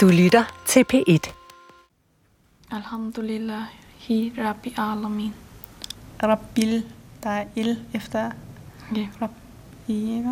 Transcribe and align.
Du 0.00 0.08
lytter 0.08 0.62
til 0.66 0.84
P1. 0.92 1.32
Alhamdulillahi 2.70 4.32
Rabbi 4.38 4.74
Alamin. 4.78 5.32
Rabbil, 6.22 6.84
der 7.22 7.30
er 7.30 7.44
il 7.56 7.78
efter 7.94 8.30
Ja. 8.96 9.06
Rabbi? 9.22 10.22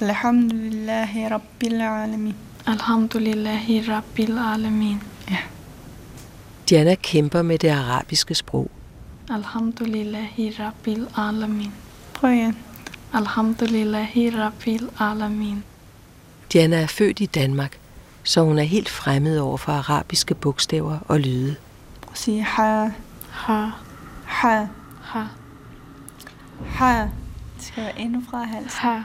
Alhamdulillahi 0.00 1.28
Rabbil 1.28 1.80
Alamin. 1.80 2.34
Alhamdulillahi 2.66 3.80
Rabbil 3.88 4.38
Alamin. 4.38 5.02
Diana 6.68 6.94
kæmper 6.94 7.42
med 7.42 7.58
det 7.58 7.68
arabiske 7.68 8.34
sprog. 8.34 8.70
Alhamdulillahi 9.30 10.50
Rabbil 10.58 11.06
Alamin. 11.16 11.72
Prøv 12.14 12.32
igen. 12.32 12.56
Alhamdulillahi 13.12 14.30
Rabbil 14.30 14.88
Alamin. 15.00 15.64
Diana 16.52 16.76
er 16.76 16.86
født 16.86 17.20
i 17.20 17.26
Danmark, 17.26 17.79
så 18.24 18.42
hun 18.42 18.58
er 18.58 18.62
helt 18.62 18.88
fremmed 18.88 19.38
over 19.38 19.56
for 19.56 19.72
arabiske 19.72 20.34
bogstaver 20.34 20.98
og 21.08 21.20
lyde. 21.20 21.56
Sige 22.14 22.42
ha, 22.42 22.88
Ha, 23.30 23.66
ha, 24.24 24.64
ha, 25.02 25.22
ha. 26.66 27.00
Det 27.02 27.10
skal 27.66 27.82
være 27.84 28.00
endnu 28.00 28.22
fra 28.30 28.42
halsen. 28.44 28.70
ha. 28.80 28.98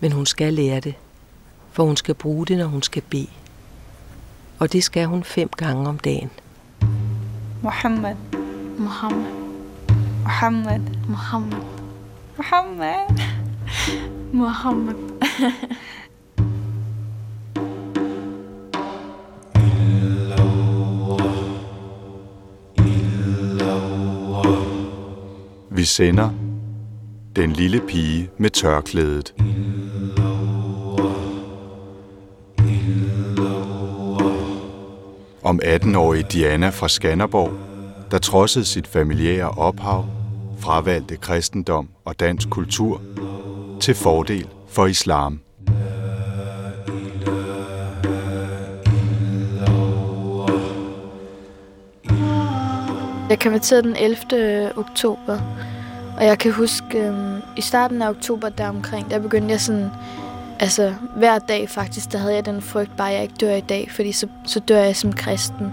Men 0.00 0.12
hun 0.12 0.26
skal 0.26 0.54
lære 0.54 0.80
det, 0.80 0.94
for 1.72 1.84
hun 1.84 1.96
skal 1.96 2.14
bruge 2.14 2.46
det, 2.46 2.58
når 2.58 2.66
hun 2.66 2.82
skal 2.82 3.02
bede. 3.02 3.26
Og 4.58 4.72
det 4.72 4.84
skal 4.84 5.06
hun 5.06 5.24
fem 5.24 5.48
gange 5.56 5.88
om 5.88 5.98
dagen. 5.98 6.30
Muhammad, 7.62 8.16
Muhammad, 8.78 9.26
Muhammad, 10.22 10.80
Muhammad, 11.08 11.70
Muhammad. 12.36 13.06
Muhammad. 14.32 14.94
Vi 25.80 25.84
sender 25.84 26.30
Den 27.36 27.52
lille 27.52 27.80
pige 27.88 28.30
med 28.38 28.50
tørklædet. 28.50 29.34
Om 35.42 35.60
18-årige 35.64 36.26
Diana 36.32 36.68
fra 36.68 36.88
Skanderborg, 36.88 37.52
der 38.10 38.18
trodsede 38.18 38.64
sit 38.64 38.86
familiære 38.86 39.50
ophav, 39.50 40.06
fravalgte 40.58 41.16
kristendom 41.16 41.88
og 42.04 42.20
dansk 42.20 42.50
kultur 42.50 43.02
til 43.80 43.94
fordel 43.94 44.46
for 44.68 44.86
islam. 44.86 45.40
Jeg 53.30 53.40
konverterede 53.40 53.82
den 53.82 53.96
11. 53.96 54.78
oktober, 54.78 55.38
og 56.20 56.26
jeg 56.26 56.38
kan 56.38 56.52
huske, 56.52 56.98
øhm, 56.98 57.42
i 57.56 57.60
starten 57.60 58.02
af 58.02 58.08
oktober 58.08 58.48
deromkring, 58.48 59.10
der 59.10 59.18
begyndte 59.18 59.50
jeg 59.50 59.60
sådan, 59.60 59.90
altså 60.58 60.94
hver 61.16 61.38
dag 61.38 61.68
faktisk, 61.68 62.12
der 62.12 62.18
havde 62.18 62.34
jeg 62.34 62.46
den 62.46 62.62
frygt, 62.62 62.96
bare 62.96 63.08
jeg 63.08 63.22
ikke 63.22 63.34
dør 63.40 63.54
i 63.54 63.60
dag, 63.60 63.90
fordi 63.90 64.12
så, 64.12 64.26
så 64.46 64.60
dør 64.60 64.78
jeg 64.78 64.96
som 64.96 65.12
kristen. 65.12 65.72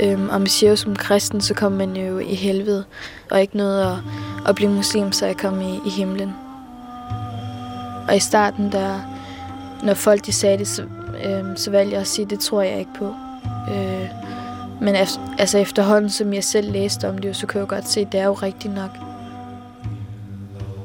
Øhm, 0.00 0.28
og 0.28 0.40
man 0.40 0.46
siger 0.46 0.70
jo 0.70 0.76
som 0.76 0.96
kristen, 0.96 1.40
så 1.40 1.54
kommer 1.54 1.86
man 1.86 1.96
jo 1.96 2.18
i 2.18 2.34
helvede, 2.34 2.84
og 3.30 3.40
ikke 3.40 3.56
noget 3.56 3.82
at, 3.82 3.98
at 4.48 4.54
blive 4.54 4.70
muslim, 4.70 5.12
så 5.12 5.26
jeg 5.26 5.36
kom 5.36 5.60
i, 5.60 5.80
i 5.86 5.90
himlen. 5.90 6.34
Og 8.08 8.16
i 8.16 8.20
starten, 8.20 8.72
der, 8.72 9.00
når 9.82 9.94
folk 9.94 10.26
de 10.26 10.32
sagde 10.32 10.58
det, 10.58 10.68
så, 10.68 10.84
øhm, 11.24 11.56
så 11.56 11.70
valgte 11.70 11.92
jeg 11.92 12.00
at 12.00 12.06
sige, 12.06 12.26
det 12.26 12.40
tror 12.40 12.62
jeg 12.62 12.78
ikke 12.78 12.94
på. 12.98 13.14
Øh, 13.70 14.17
men 14.80 14.94
altså 15.38 15.58
efterhånden, 15.58 16.10
som 16.10 16.32
jeg 16.32 16.44
selv 16.44 16.72
læste 16.72 17.08
om 17.08 17.18
det, 17.18 17.36
så 17.36 17.46
kan 17.46 17.60
jeg 17.60 17.70
jo 17.70 17.74
godt 17.74 17.88
se, 17.88 18.00
at 18.00 18.12
det 18.12 18.20
er 18.20 18.24
jo 18.24 18.32
rigtigt 18.32 18.74
nok. 18.74 18.90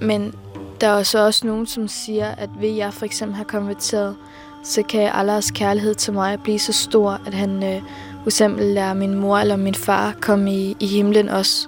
Men 0.02 0.34
der 0.82 0.88
er 0.88 1.04
så 1.04 1.26
også 1.26 1.48
nogen, 1.48 1.68
som 1.68 1.88
siger, 1.88 2.28
at 2.28 2.50
ved 2.60 2.70
at 2.70 2.78
jeg 2.78 2.94
for 2.94 3.06
eksempel 3.06 3.36
har 3.36 3.44
konverteret, 3.44 4.16
så 4.64 4.84
kan 4.84 5.12
Allahs 5.14 5.52
kærlighed 5.52 5.96
til 5.96 6.14
mig 6.14 6.40
blive 6.44 6.60
så 6.60 6.74
stor, 6.74 7.22
at 7.26 7.34
han 7.34 7.64
øh, 7.64 7.82
for 8.24 8.28
eksempel 8.28 8.66
lader 8.66 8.94
min 8.94 9.16
mor 9.16 9.38
eller 9.38 9.56
min 9.56 9.76
far 9.76 10.14
komme 10.22 10.54
i, 10.54 10.78
i 10.80 10.88
himlen 10.88 11.30
også. 11.30 11.68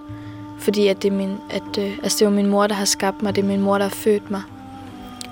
Fordi 0.59 0.88
at 0.88 1.02
det, 1.02 1.12
er 1.12 1.16
min, 1.16 1.38
at, 1.50 1.78
øh, 1.78 1.97
altså 2.03 2.16
det 2.16 2.22
er 2.22 2.30
jo 2.30 2.35
min 2.35 2.47
mor, 2.47 2.68
der 2.68 2.75
har 2.75 2.85
skabt 2.85 3.22
mig, 3.22 3.35
det 3.35 3.41
er 3.41 3.47
min 3.47 3.62
mor, 3.62 3.78
der 3.78 3.85
har 3.85 3.96
født 3.96 4.31
mig. 4.31 4.41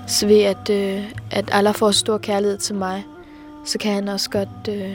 Så 0.06 0.26
ved 0.26 0.42
at, 0.42 0.70
øh, 0.70 1.04
at 1.30 1.48
Allah 1.52 1.74
får 1.74 1.90
stor 1.90 2.18
kærlighed 2.18 2.58
til 2.58 2.74
mig, 2.74 3.06
så 3.64 3.78
kan 3.78 3.92
han 3.92 4.08
også 4.08 4.30
godt 4.30 4.68
øh, 4.68 4.94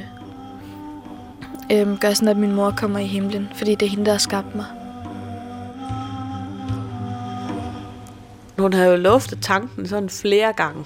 øhm, 1.72 1.98
gør 1.98 2.14
sådan, 2.14 2.28
at 2.28 2.38
min 2.38 2.52
mor 2.52 2.74
kommer 2.78 3.00
i 3.00 3.06
himlen, 3.06 3.50
fordi 3.56 3.76
det 3.76 3.86
er 3.86 3.90
hende, 3.90 4.06
der 4.06 4.12
har 4.12 4.20
skabt 4.20 4.56
mig. 4.56 4.66
Hun 8.58 8.74
havde 8.74 8.90
jo 8.90 8.96
luftet 8.96 9.40
tanken 9.42 9.88
sådan 9.88 10.10
flere 10.10 10.54
gange. 10.54 10.86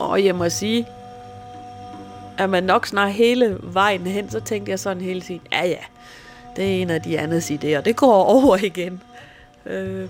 Og 0.00 0.24
jeg 0.24 0.34
må 0.34 0.48
sige, 0.48 0.86
at 2.38 2.50
man 2.50 2.64
nok 2.64 2.86
snart 2.86 3.12
hele 3.12 3.58
vejen 3.62 4.06
hen, 4.06 4.30
så 4.30 4.40
tænkte 4.40 4.70
jeg 4.70 4.78
sådan 4.78 5.02
hele 5.02 5.20
tiden, 5.20 5.40
ja 5.52 5.66
ja, 5.66 5.78
det 6.56 6.64
er 6.64 6.82
en 6.82 6.90
af 6.90 7.02
de 7.02 7.18
andres 7.18 7.50
idéer, 7.50 7.80
det 7.80 7.96
går 7.96 8.24
over 8.24 8.56
igen. 8.56 9.02
Øh, 9.66 10.08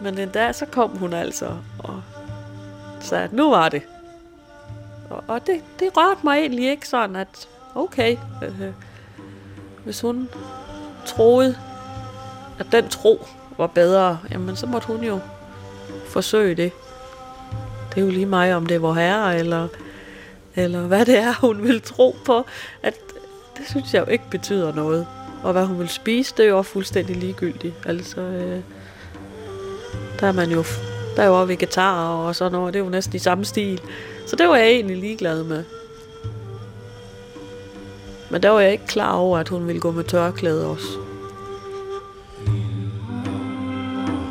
men 0.00 0.16
den 0.16 0.28
dag, 0.28 0.54
så 0.54 0.66
kom 0.66 0.90
hun 0.90 1.12
altså 1.12 1.46
og 1.78 2.02
sagde, 3.00 3.24
at 3.24 3.32
nu 3.32 3.50
var 3.50 3.68
det. 3.68 3.82
Og, 5.10 5.24
og 5.28 5.46
det, 5.46 5.62
det 5.80 5.96
rørte 5.96 6.20
mig 6.24 6.38
egentlig 6.38 6.70
ikke 6.70 6.88
sådan, 6.88 7.16
at 7.16 7.48
okay, 7.76 8.16
øh, 8.42 8.72
hvis 9.84 10.00
hun 10.00 10.28
troede, 11.06 11.56
at 12.58 12.66
den 12.72 12.88
tro 12.88 13.26
var 13.58 13.66
bedre, 13.66 14.18
jamen 14.30 14.56
så 14.56 14.66
måtte 14.66 14.86
hun 14.86 15.04
jo 15.04 15.18
forsøge 16.06 16.54
det. 16.54 16.72
Det 17.90 18.00
er 18.00 18.04
jo 18.04 18.10
lige 18.10 18.26
mig, 18.26 18.54
om 18.54 18.66
det 18.66 18.74
er 18.74 18.78
vor 18.78 18.94
herre, 18.94 19.38
eller, 19.38 19.68
eller 20.54 20.80
hvad 20.80 21.06
det 21.06 21.18
er, 21.18 21.34
hun 21.40 21.62
vil 21.62 21.82
tro 21.82 22.16
på. 22.24 22.46
At 22.82 22.94
det 23.58 23.68
synes 23.68 23.94
jeg 23.94 24.06
jo 24.06 24.12
ikke 24.12 24.24
betyder 24.30 24.74
noget. 24.74 25.06
Og 25.42 25.52
hvad 25.52 25.64
hun 25.64 25.78
vil 25.78 25.88
spise, 25.88 26.34
det 26.36 26.44
er 26.44 26.48
jo 26.48 26.58
også 26.58 26.70
fuldstændig 26.70 27.16
ligegyldigt. 27.16 27.74
Altså, 27.86 28.20
øh, 28.20 28.60
der 30.20 30.26
er 30.26 30.32
man 30.32 30.50
jo, 30.50 30.64
der 31.16 31.22
er 31.22 31.26
jo 31.26 31.40
også 31.40 31.46
vegetarer 31.46 32.26
og 32.26 32.36
sådan 32.36 32.52
noget, 32.52 32.74
det 32.74 32.80
er 32.80 32.84
jo 32.84 32.90
næsten 32.90 33.16
i 33.16 33.18
samme 33.18 33.44
stil. 33.44 33.80
Så 34.26 34.36
det 34.36 34.48
var 34.48 34.56
jeg 34.56 34.68
egentlig 34.68 34.96
ligeglad 34.96 35.44
med. 35.44 35.64
Men 38.30 38.42
der 38.42 38.50
var 38.50 38.60
jeg 38.60 38.72
ikke 38.72 38.86
klar 38.86 39.12
over, 39.12 39.38
at 39.38 39.48
hun 39.48 39.66
ville 39.66 39.80
gå 39.80 39.90
med 39.90 40.04
tørklæde 40.04 40.70
også. 40.70 40.88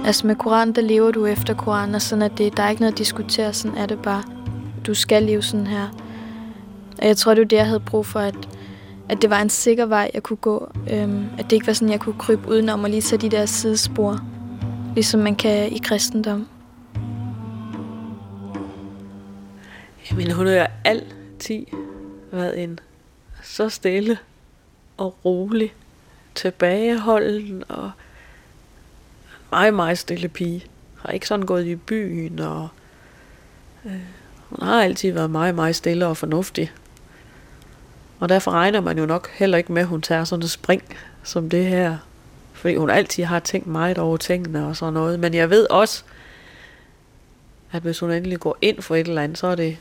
Altså 0.05 0.27
med 0.27 0.35
Koran, 0.35 0.71
der 0.71 0.81
lever 0.81 1.11
du 1.11 1.25
efter 1.25 1.53
Koran, 1.53 1.95
og 1.95 2.01
sådan 2.01 2.21
er 2.21 2.27
det. 2.27 2.57
Der 2.57 2.63
er 2.63 2.69
ikke 2.69 2.81
noget 2.81 2.91
at 2.91 2.97
diskutere, 2.97 3.53
sådan 3.53 3.77
er 3.77 3.85
det 3.85 4.01
bare. 4.01 4.23
Du 4.87 4.93
skal 4.93 5.23
leve 5.23 5.41
sådan 5.41 5.67
her. 5.67 5.87
Og 7.01 7.07
jeg 7.07 7.17
tror, 7.17 7.33
det 7.33 7.41
var 7.41 7.47
det, 7.47 7.57
jeg 7.57 7.65
havde 7.65 7.79
brug 7.79 8.05
for, 8.05 8.19
at, 8.19 8.35
at 9.09 9.21
det 9.21 9.29
var 9.29 9.41
en 9.41 9.49
sikker 9.49 9.85
vej, 9.85 10.11
jeg 10.13 10.23
kunne 10.23 10.37
gå. 10.37 10.71
Øhm, 10.91 11.25
at 11.37 11.45
det 11.45 11.51
ikke 11.51 11.67
var 11.67 11.73
sådan, 11.73 11.91
jeg 11.91 11.99
kunne 11.99 12.19
krybe 12.19 12.49
udenom 12.49 12.83
og 12.83 12.89
lige 12.89 13.01
tage 13.01 13.21
de 13.21 13.29
der 13.29 13.45
sidespor, 13.45 14.19
ligesom 14.95 15.19
man 15.19 15.35
kan 15.35 15.71
i 15.71 15.77
kristendom. 15.77 16.47
Jamen, 20.11 20.31
hun 20.31 20.47
har 20.47 20.71
altid 20.85 21.65
været 22.31 22.63
en 22.63 22.79
så 23.45 23.69
stille 23.69 24.17
og 24.97 25.15
rolig, 25.25 25.73
tilbageholden 26.35 27.63
og 27.69 27.91
meget, 29.51 29.73
meget 29.73 29.97
stille 29.97 30.27
pige. 30.27 30.65
Har 30.99 31.09
ikke 31.09 31.27
sådan 31.27 31.45
gået 31.45 31.65
i 31.65 31.75
byen, 31.75 32.39
og 32.39 32.67
øh, 33.85 33.99
hun 34.49 34.67
har 34.67 34.83
altid 34.83 35.11
været 35.11 35.29
meget, 35.29 35.55
meget 35.55 35.75
stille 35.75 36.07
og 36.07 36.17
fornuftig. 36.17 36.71
Og 38.19 38.29
derfor 38.29 38.51
regner 38.51 38.81
man 38.81 38.97
jo 38.97 39.05
nok 39.05 39.29
heller 39.29 39.57
ikke 39.57 39.73
med, 39.73 39.81
at 39.81 39.87
hun 39.87 40.01
tager 40.01 40.23
sådan 40.23 40.43
et 40.43 40.51
spring 40.51 40.83
som 41.23 41.49
det 41.49 41.65
her. 41.65 41.97
Fordi 42.53 42.75
hun 42.75 42.89
altid 42.89 43.23
har 43.23 43.39
tænkt 43.39 43.67
meget 43.67 43.97
over 43.97 44.17
tingene 44.17 44.67
og 44.67 44.75
sådan 44.75 44.93
noget. 44.93 45.19
Men 45.19 45.33
jeg 45.33 45.49
ved 45.49 45.67
også, 45.69 46.03
at 47.71 47.81
hvis 47.81 47.99
hun 47.99 48.11
endelig 48.11 48.39
går 48.39 48.57
ind 48.61 48.81
for 48.81 48.95
et 48.95 49.07
eller 49.07 49.21
andet, 49.21 49.37
så 49.37 49.47
er 49.47 49.55
det 49.55 49.77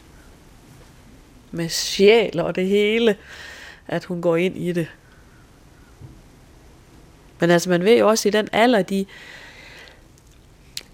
med 1.51 1.69
sjæl 1.69 2.41
og 2.41 2.55
det 2.55 2.67
hele, 2.69 3.17
at 3.87 4.05
hun 4.05 4.23
går 4.23 4.37
ind 4.37 4.57
i 4.57 4.73
det. 4.73 4.87
Men 7.41 7.51
altså, 7.51 7.71
man 7.71 7.85
ved 7.85 7.99
jo 7.99 8.09
også 8.09 8.29
i 8.29 8.33
den 8.33 8.49
alder, 8.53 8.83
de, 8.83 9.07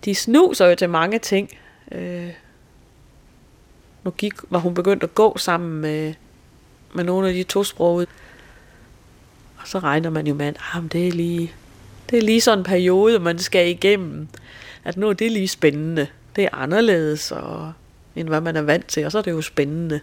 de 0.04 0.14
snuser 0.14 0.66
jo 0.66 0.74
til 0.74 0.90
mange 0.90 1.18
ting. 1.18 1.50
Øh, 1.92 2.30
nu 4.04 4.10
gik, 4.10 4.32
var 4.50 4.58
hun 4.58 4.74
begyndt 4.74 5.02
at 5.02 5.14
gå 5.14 5.38
sammen 5.38 5.80
med, 5.80 6.14
med 6.94 7.04
nogle 7.04 7.28
af 7.28 7.34
de 7.34 7.42
tosprogede. 7.42 8.06
Og 9.58 9.68
så 9.68 9.78
regner 9.78 10.10
man 10.10 10.26
jo 10.26 10.34
med, 10.34 10.46
at 10.46 10.56
ah, 10.74 10.82
men 10.82 10.88
det, 10.88 11.08
er 11.08 11.12
lige, 11.12 11.52
det 12.10 12.18
er 12.18 12.22
lige 12.22 12.40
sådan 12.40 12.58
en 12.58 12.64
periode, 12.64 13.18
man 13.18 13.38
skal 13.38 13.68
igennem. 13.68 14.28
At 14.84 14.96
nu 14.96 15.08
er 15.08 15.12
det 15.12 15.32
lige 15.32 15.48
spændende. 15.48 16.06
Det 16.36 16.44
er 16.44 16.54
anderledes, 16.54 17.32
og, 17.32 17.72
end 18.16 18.28
hvad 18.28 18.40
man 18.40 18.56
er 18.56 18.62
vant 18.62 18.86
til, 18.86 19.06
og 19.06 19.12
så 19.12 19.18
er 19.18 19.22
det 19.22 19.30
jo 19.30 19.42
spændende. 19.42 20.00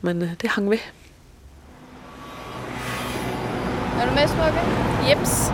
Men 0.00 0.22
øh, 0.22 0.30
det 0.40 0.50
hang 0.50 0.70
ved. 0.70 0.78
Er 4.02 4.06
du 4.06 4.14
med, 4.14 4.28
Smukke? 4.28 4.60
Jeps. 5.08 5.52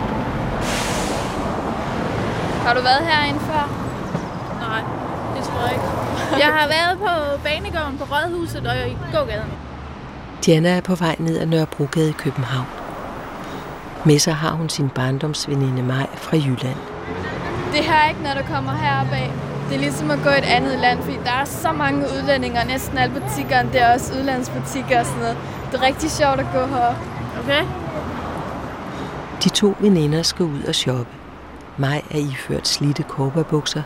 Har 2.65 2.73
du 2.73 2.81
været 2.81 3.01
herinde 3.07 3.39
før? 3.39 3.63
Nej, 4.59 4.81
det 5.35 5.43
tror 5.43 5.61
jeg 5.61 5.71
ikke. 5.71 5.85
Jeg 6.43 6.49
har 6.59 6.67
været 6.67 6.97
på 6.97 7.41
Banegården 7.43 7.97
på 7.97 8.03
Rådhuset 8.03 8.67
og 8.67 8.75
i 8.89 8.97
gågaden. 9.13 9.51
Diana 10.45 10.69
er 10.69 10.81
på 10.81 10.95
vej 10.95 11.15
ned 11.19 11.39
ad 11.39 11.45
Nørrebrogade 11.45 12.09
i 12.09 12.11
København. 12.11 12.67
Med 14.05 14.19
sig 14.19 14.33
har 14.33 14.51
hun 14.51 14.69
sin 14.69 14.89
barndomsveninde 14.89 15.83
Maj 15.83 16.07
fra 16.15 16.37
Jylland. 16.37 16.79
Det 17.73 17.83
her 17.83 17.95
er 17.95 18.09
ikke, 18.09 18.23
når 18.23 18.33
du 18.33 18.43
kommer 18.53 18.71
heroppe 18.71 19.15
af. 19.15 19.31
Det 19.69 19.75
er 19.75 19.79
ligesom 19.79 20.11
at 20.11 20.19
gå 20.23 20.29
i 20.29 20.37
et 20.37 20.49
andet 20.57 20.79
land, 20.79 21.01
fordi 21.01 21.17
der 21.25 21.31
er 21.41 21.45
så 21.45 21.71
mange 21.71 21.99
udlændinger. 21.99 22.63
Næsten 22.63 22.97
alle 22.97 23.21
butikkerne, 23.21 23.69
det 23.73 23.81
er 23.81 23.93
også 23.93 24.13
udlandsbutikker 24.19 24.99
og 24.99 25.05
sådan 25.05 25.21
noget. 25.21 25.37
Det 25.71 25.79
er 25.79 25.83
rigtig 25.83 26.11
sjovt 26.11 26.39
at 26.39 26.45
gå 26.53 26.59
her. 26.59 26.95
Okay? 27.43 27.63
De 29.43 29.49
to 29.49 29.75
veninder 29.79 30.23
skal 30.23 30.45
ud 30.45 30.63
og 30.67 30.75
shoppe. 30.75 31.11
Maj 31.77 32.01
er 32.11 32.17
iført 32.17 32.67
slitte 32.67 33.03
korperbukser, 33.03 33.83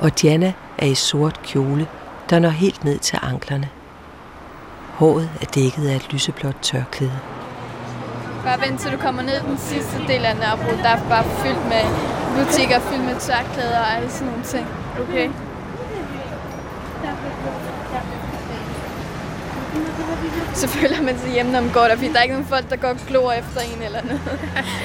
og 0.00 0.20
Diana 0.20 0.52
er 0.78 0.86
i 0.86 0.94
sort 0.94 1.42
kjole, 1.42 1.86
der 2.30 2.38
når 2.38 2.48
helt 2.48 2.84
ned 2.84 2.98
til 2.98 3.18
anklerne. 3.22 3.68
Håret 4.94 5.30
er 5.40 5.44
dækket 5.44 5.88
af 5.88 5.96
et 5.96 6.12
lyseblåt 6.12 6.56
tørklæde. 6.62 7.18
Bare 8.44 8.60
vent 8.60 8.80
til 8.80 8.92
du 8.92 8.96
kommer 8.96 9.22
ned 9.22 9.40
den 9.40 9.58
sidste 9.58 9.98
del 10.08 10.24
af 10.24 10.36
Nørrebro. 10.36 10.76
Der 10.82 10.88
er 10.88 11.08
bare 11.08 11.24
fyldt 11.24 11.64
med 11.68 11.84
butikker, 12.36 12.78
fyldt 12.80 13.04
med 13.04 13.16
tørklæder 13.20 13.78
og 13.78 13.96
alle 13.96 14.10
sådan 14.10 14.28
nogle 14.28 14.44
ting. 14.44 14.66
Okay. 15.00 15.30
Så 20.54 20.68
føler 20.68 21.02
man 21.02 21.18
sig 21.18 21.30
hjemme, 21.32 21.52
når 21.52 21.60
man 21.60 21.72
går 21.72 21.80
der, 21.80 21.94
fordi 21.96 22.08
der 22.08 22.18
er 22.18 22.22
ikke 22.22 22.34
nogen 22.34 22.48
folk, 22.48 22.70
der 22.70 22.76
går 22.76 22.88
og 22.88 22.96
glor 23.08 23.32
efter 23.32 23.60
en 23.60 23.82
eller 23.82 24.02
noget. 24.02 24.20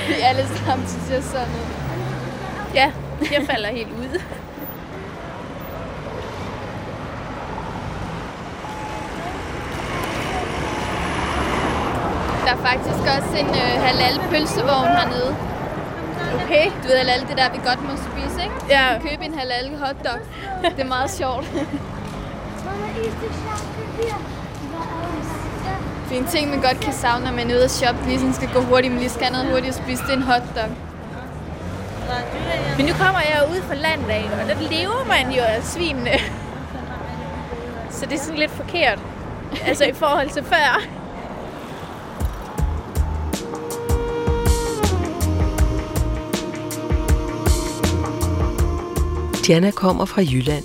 Vi 0.08 0.14
alle 0.22 0.48
sammen 0.66 0.88
ser 0.88 1.22
sådan 1.22 1.48
ud. 1.48 1.68
Ja, 2.74 2.92
jeg 3.31 3.44
falder 3.50 3.69
helt 3.69 3.92
ud. 3.92 4.22
Der 12.46 12.54
er 12.54 12.58
faktisk 12.58 13.04
også 13.18 13.38
en 13.38 13.48
øh, 13.50 13.81
halal 13.88 14.19
pølsevogn 14.31 14.88
hernede. 14.88 15.36
Okay. 16.46 16.66
Du 16.84 16.88
ved 16.88 16.98
halal, 16.98 17.19
det 17.30 17.38
der, 17.38 17.52
vi 17.52 17.60
godt 17.66 17.81
må 17.84 17.96
spise, 17.96 18.44
ikke? 18.44 18.56
Ja. 18.69 19.00
Købe 19.10 19.25
en 19.25 19.34
halal 19.40 19.78
hotdog. 19.80 20.19
Det 20.75 20.80
er 20.84 20.88
meget 20.88 21.12
sjovt. 21.12 21.46
Det 26.09 26.18
en 26.18 26.27
ting, 26.27 26.50
man 26.50 26.62
godt 26.62 26.80
kan 26.80 26.94
savne, 26.94 27.25
når 27.25 27.31
man 27.31 27.51
er 27.51 27.56
ude 27.56 27.63
at 27.63 27.71
shoppe, 27.71 28.06
lige 28.07 28.19
sådan 28.19 28.33
skal 28.33 28.50
gå 28.54 28.62
hurtigt, 28.62 28.92
men 28.92 29.00
lige 29.00 29.09
skal 29.09 29.31
noget 29.31 29.48
hurtigt 29.51 29.68
og 29.68 29.83
spise. 29.83 30.04
Det 30.04 30.12
er 30.12 30.18
en 30.18 30.24
hotdog. 30.24 30.69
Men 32.77 32.86
nu 32.86 32.94
kommer 32.94 33.19
jeg 33.19 33.48
ud 33.51 33.62
fra 33.62 33.75
landet 33.75 34.09
af, 34.09 34.30
og 34.42 34.50
der 34.50 34.69
lever 34.71 35.06
man 35.07 35.31
jo 35.36 35.42
af 35.42 35.63
svinene. 35.63 36.12
Så 37.92 38.06
det 38.06 38.13
er 38.13 38.19
sådan 38.19 38.39
lidt 38.39 38.51
forkert. 38.51 39.00
Altså 39.65 39.86
i 39.86 39.94
forhold 39.94 40.30
til 40.30 40.44
før. 40.44 40.81
Diana 49.48 49.71
kommer 49.71 50.06
fra 50.06 50.21
Jylland. 50.21 50.63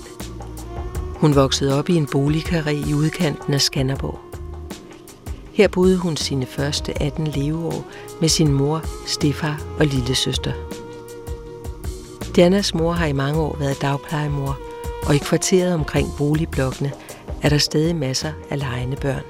Hun 1.15 1.35
voksede 1.35 1.79
op 1.79 1.89
i 1.89 1.95
en 1.95 2.07
boligkarré 2.15 2.89
i 2.89 2.93
udkanten 2.93 3.53
af 3.53 3.61
Skanderborg. 3.61 4.22
Her 5.53 5.67
boede 5.67 5.97
hun 5.97 6.17
sine 6.17 6.45
første 6.45 7.03
18 7.03 7.27
leveår 7.27 7.85
med 8.21 8.29
sin 8.29 8.53
mor, 8.53 8.81
stefar 9.07 9.61
og 9.79 9.85
lillesøster. 9.85 10.51
Dianas 12.35 12.73
mor 12.73 12.91
har 12.91 13.05
i 13.05 13.13
mange 13.13 13.41
år 13.41 13.55
været 13.59 13.81
dagplejemor, 13.81 14.59
og 15.07 15.15
i 15.15 15.17
kvarteret 15.17 15.73
omkring 15.73 16.07
boligblokkene 16.17 16.91
er 17.41 17.49
der 17.49 17.57
stadig 17.57 17.95
masser 17.95 18.31
af 18.49 18.59
legende 18.59 18.97
børn. 18.97 19.23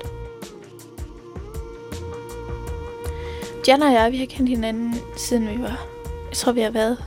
Diana 3.66 3.86
og 3.86 3.94
jeg, 3.94 4.12
vi 4.12 4.18
har 4.18 4.26
kendt 4.26 4.50
hinanden 4.50 4.96
siden 5.18 5.50
vi 5.50 5.62
var, 5.62 5.86
jeg 6.30 6.38
tror 6.38 6.52
vi 6.52 6.62
har 6.62 6.72
været 6.72 6.98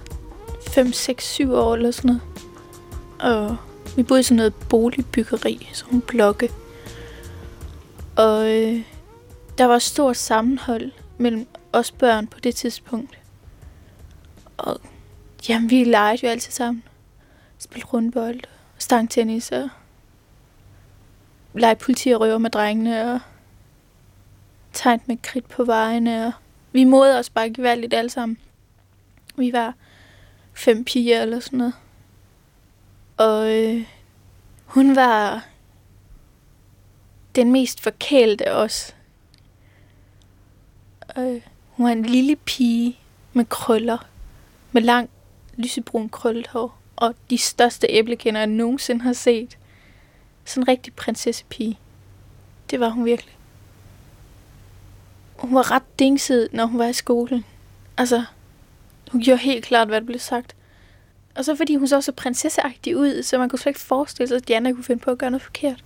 5, 0.68 0.92
6, 0.92 1.32
7 1.32 1.52
år 1.52 1.74
eller 1.74 1.90
sådan 1.90 2.08
noget. 2.08 2.22
Og 3.20 3.56
vi 3.96 4.02
boede 4.02 4.20
i 4.20 4.22
sådan 4.22 4.36
noget 4.36 4.54
boligbyggeri, 4.54 5.68
sådan 5.72 5.92
nogle 5.92 6.02
blokke. 6.02 6.50
Og 8.16 8.54
øh, 8.54 8.80
der 9.58 9.64
var 9.64 9.78
stort 9.78 10.16
sammenhold 10.16 10.92
mellem 11.18 11.46
os 11.72 11.92
børn 11.92 12.26
på 12.26 12.40
det 12.40 12.54
tidspunkt. 12.54 13.18
Og 14.56 14.80
jamen, 15.48 15.70
vi 15.70 15.84
legede 15.84 16.26
jo 16.26 16.28
altid 16.28 16.52
sammen. 16.52 16.82
Spillede 17.58 17.86
rundbold, 17.86 18.40
stangtennis 18.78 19.52
og 19.52 19.68
legede 21.54 21.76
politi 21.76 22.10
og 22.10 22.20
røver 22.20 22.38
med 22.38 22.50
drengene 22.50 23.12
og 23.12 23.20
tegnet 24.72 25.08
med 25.08 25.16
kridt 25.22 25.48
på 25.48 25.64
vejene. 25.64 26.26
Og 26.26 26.32
vi 26.72 26.84
modede 26.84 27.18
os 27.18 27.30
bare 27.30 27.50
gevaldigt 27.50 27.94
alle 27.94 28.10
sammen. 28.10 28.38
Vi 29.36 29.52
var 29.52 29.74
fem 30.54 30.84
piger 30.84 31.22
eller 31.22 31.40
sådan 31.40 31.58
noget. 31.58 31.74
Og 33.16 33.54
øh, 33.54 33.86
hun 34.64 34.96
var 34.96 35.46
den 37.34 37.52
mest 37.52 37.80
forkælte 37.80 38.48
af 38.48 38.52
os. 38.52 38.95
Øh, 41.18 41.40
hun 41.70 41.86
var 41.86 41.92
en 41.92 42.02
lille 42.02 42.36
pige 42.36 42.98
med 43.32 43.44
krøller. 43.44 43.98
Med 44.72 44.82
lang 44.82 45.10
lysebrun 45.56 46.08
krøllet 46.08 46.46
hår. 46.46 46.78
Og 46.96 47.14
de 47.30 47.38
største 47.38 47.86
æblekender, 47.90 48.40
jeg 48.40 48.46
nogensinde 48.46 49.00
har 49.02 49.12
set. 49.12 49.58
Sådan 50.44 50.62
en 50.62 50.68
rigtig 50.68 50.94
prinsessepige. 50.94 51.78
Det 52.70 52.80
var 52.80 52.88
hun 52.88 53.04
virkelig. 53.04 53.36
Hun 55.36 55.54
var 55.54 55.70
ret 55.70 55.98
dingset, 55.98 56.48
når 56.52 56.66
hun 56.66 56.78
var 56.78 56.86
i 56.86 56.92
skolen. 56.92 57.44
Altså, 57.96 58.24
hun 59.12 59.20
gjorde 59.20 59.40
helt 59.40 59.64
klart, 59.64 59.88
hvad 59.88 60.00
der 60.00 60.06
blev 60.06 60.18
sagt. 60.18 60.56
Og 61.34 61.44
så 61.44 61.54
fordi 61.56 61.76
hun 61.76 61.88
så 61.88 62.00
så 62.00 62.12
prinsesseagtig 62.12 62.96
ud, 62.96 63.22
så 63.22 63.38
man 63.38 63.48
kunne 63.48 63.58
slet 63.58 63.70
ikke 63.70 63.80
forestille 63.80 64.28
sig, 64.28 64.36
at 64.36 64.48
Diana 64.48 64.72
kunne 64.72 64.84
finde 64.84 65.02
på 65.02 65.10
at 65.10 65.18
gøre 65.18 65.30
noget 65.30 65.42
forkert. 65.42 65.84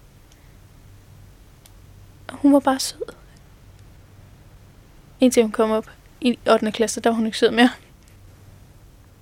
Hun 2.31 2.53
var 2.53 2.61
bare 2.61 2.79
sød. 2.79 3.20
Indtil 5.21 5.43
hun 5.43 5.53
kom 5.53 5.71
op 5.71 5.91
i 6.21 6.39
8. 6.51 6.73
klasse, 6.73 7.01
der 7.01 7.11
var 7.11 7.17
hun 7.17 7.27
ikke 7.27 7.39
sød 7.39 7.51
mere. 7.51 7.71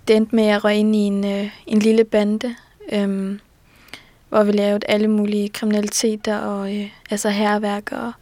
Det 0.09 0.17
endte 0.17 0.37
med 0.37 0.45
at 0.45 0.65
røge 0.65 0.77
ind 0.77 0.97
i 0.97 0.99
en, 0.99 1.25
øh, 1.25 1.51
en 1.67 1.79
lille 1.79 2.05
bande, 2.05 2.55
øh, 2.93 3.39
hvor 4.29 4.43
vi 4.43 4.53
lavede 4.53 4.87
alle 4.89 5.09
mulige 5.09 5.49
kriminaliteter, 5.49 6.39
og 6.39 6.77
øh, 6.77 6.91
altså 7.11 7.29
herværk, 7.29 7.93
og 7.93 8.13